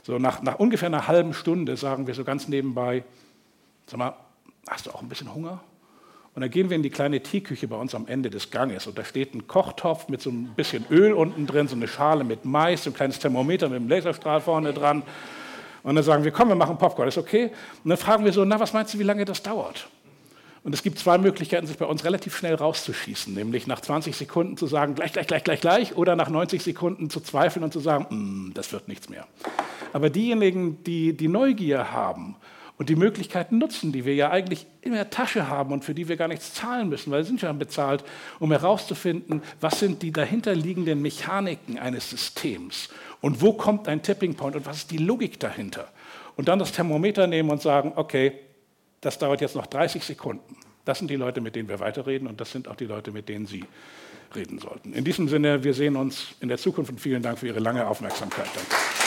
so 0.02 0.18
nach, 0.18 0.42
nach, 0.42 0.58
ungefähr 0.58 0.88
einer 0.88 1.06
halben 1.06 1.34
Stunde 1.34 1.76
sagen 1.76 2.08
wir 2.08 2.14
so 2.14 2.24
ganz 2.24 2.48
nebenbei, 2.48 3.04
sag 3.86 3.98
mal, 3.98 4.16
hast 4.68 4.86
du 4.86 4.90
auch 4.90 5.00
ein 5.00 5.08
bisschen 5.08 5.32
Hunger? 5.32 5.60
Und 6.34 6.42
dann 6.42 6.50
gehen 6.50 6.68
wir 6.68 6.74
in 6.76 6.82
die 6.82 6.90
kleine 6.90 7.22
Teeküche 7.22 7.68
bei 7.68 7.76
uns 7.76 7.94
am 7.94 8.08
Ende 8.08 8.28
des 8.28 8.50
Ganges 8.50 8.88
und 8.88 8.98
da 8.98 9.04
steht 9.04 9.34
ein 9.34 9.46
Kochtopf 9.46 10.08
mit 10.08 10.20
so 10.20 10.30
ein 10.30 10.52
bisschen 10.56 10.84
Öl 10.90 11.12
unten 11.12 11.46
drin, 11.46 11.68
so 11.68 11.76
eine 11.76 11.86
Schale 11.86 12.24
mit 12.24 12.44
Mais, 12.44 12.82
so 12.82 12.90
ein 12.90 12.94
kleines 12.94 13.20
Thermometer 13.20 13.68
mit 13.68 13.76
einem 13.76 13.88
Laserstrahl 13.88 14.40
vorne 14.40 14.72
dran. 14.72 15.04
Und 15.84 15.94
dann 15.94 16.02
sagen 16.02 16.24
wir, 16.24 16.32
komm, 16.32 16.48
wir 16.48 16.56
machen 16.56 16.76
Popcorn, 16.76 17.06
ist 17.06 17.18
okay? 17.18 17.52
Und 17.84 17.90
dann 17.90 17.98
fragen 17.98 18.24
wir 18.24 18.32
so, 18.32 18.44
na, 18.44 18.58
was 18.58 18.72
meinst 18.72 18.94
du, 18.94 18.98
wie 18.98 19.04
lange 19.04 19.24
das 19.24 19.40
dauert? 19.44 19.88
Und 20.68 20.74
es 20.74 20.82
gibt 20.82 20.98
zwei 20.98 21.16
Möglichkeiten, 21.16 21.66
sich 21.66 21.78
bei 21.78 21.86
uns 21.86 22.04
relativ 22.04 22.36
schnell 22.36 22.54
rauszuschießen, 22.54 23.32
nämlich 23.32 23.66
nach 23.66 23.80
20 23.80 24.14
Sekunden 24.14 24.58
zu 24.58 24.66
sagen, 24.66 24.94
gleich, 24.94 25.14
gleich, 25.14 25.26
gleich, 25.26 25.42
gleich, 25.42 25.60
gleich, 25.62 25.96
oder 25.96 26.14
nach 26.14 26.28
90 26.28 26.62
Sekunden 26.62 27.08
zu 27.08 27.20
zweifeln 27.20 27.64
und 27.64 27.72
zu 27.72 27.80
sagen, 27.80 28.04
mm, 28.10 28.52
das 28.52 28.70
wird 28.70 28.86
nichts 28.86 29.08
mehr. 29.08 29.26
Aber 29.94 30.10
diejenigen, 30.10 30.84
die 30.84 31.16
die 31.16 31.28
Neugier 31.28 31.90
haben 31.92 32.36
und 32.76 32.90
die 32.90 32.96
Möglichkeiten 32.96 33.56
nutzen, 33.56 33.92
die 33.92 34.04
wir 34.04 34.14
ja 34.14 34.30
eigentlich 34.30 34.66
in 34.82 34.92
der 34.92 35.08
Tasche 35.08 35.48
haben 35.48 35.72
und 35.72 35.86
für 35.86 35.94
die 35.94 36.06
wir 36.06 36.18
gar 36.18 36.28
nichts 36.28 36.52
zahlen 36.52 36.90
müssen, 36.90 37.10
weil 37.10 37.22
sie 37.22 37.28
sind 37.28 37.40
schon 37.40 37.58
bezahlt, 37.58 38.04
um 38.38 38.52
herauszufinden, 38.52 39.40
was 39.62 39.80
sind 39.80 40.02
die 40.02 40.12
dahinterliegenden 40.12 41.00
Mechaniken 41.00 41.78
eines 41.78 42.10
Systems 42.10 42.90
und 43.22 43.40
wo 43.40 43.54
kommt 43.54 43.88
ein 43.88 44.02
Tipping 44.02 44.34
Point 44.34 44.54
und 44.54 44.66
was 44.66 44.76
ist 44.76 44.90
die 44.90 44.98
Logik 44.98 45.40
dahinter. 45.40 45.88
Und 46.36 46.48
dann 46.48 46.58
das 46.58 46.72
Thermometer 46.72 47.26
nehmen 47.26 47.48
und 47.48 47.62
sagen, 47.62 47.94
okay, 47.96 48.38
das 49.00 49.18
dauert 49.18 49.40
jetzt 49.40 49.54
noch 49.54 49.66
30 49.66 50.04
Sekunden. 50.04 50.56
Das 50.84 50.98
sind 50.98 51.10
die 51.10 51.16
Leute, 51.16 51.40
mit 51.40 51.54
denen 51.54 51.68
wir 51.68 51.80
weiterreden 51.80 52.26
und 52.26 52.40
das 52.40 52.50
sind 52.50 52.68
auch 52.68 52.76
die 52.76 52.86
Leute, 52.86 53.10
mit 53.10 53.28
denen 53.28 53.46
Sie 53.46 53.64
reden 54.34 54.58
sollten. 54.58 54.92
In 54.92 55.04
diesem 55.04 55.28
Sinne, 55.28 55.64
wir 55.64 55.74
sehen 55.74 55.96
uns 55.96 56.28
in 56.40 56.48
der 56.48 56.58
Zukunft 56.58 56.90
und 56.90 57.00
vielen 57.00 57.22
Dank 57.22 57.38
für 57.38 57.46
Ihre 57.46 57.60
lange 57.60 57.86
Aufmerksamkeit. 57.86 58.48
Danke. 58.54 58.97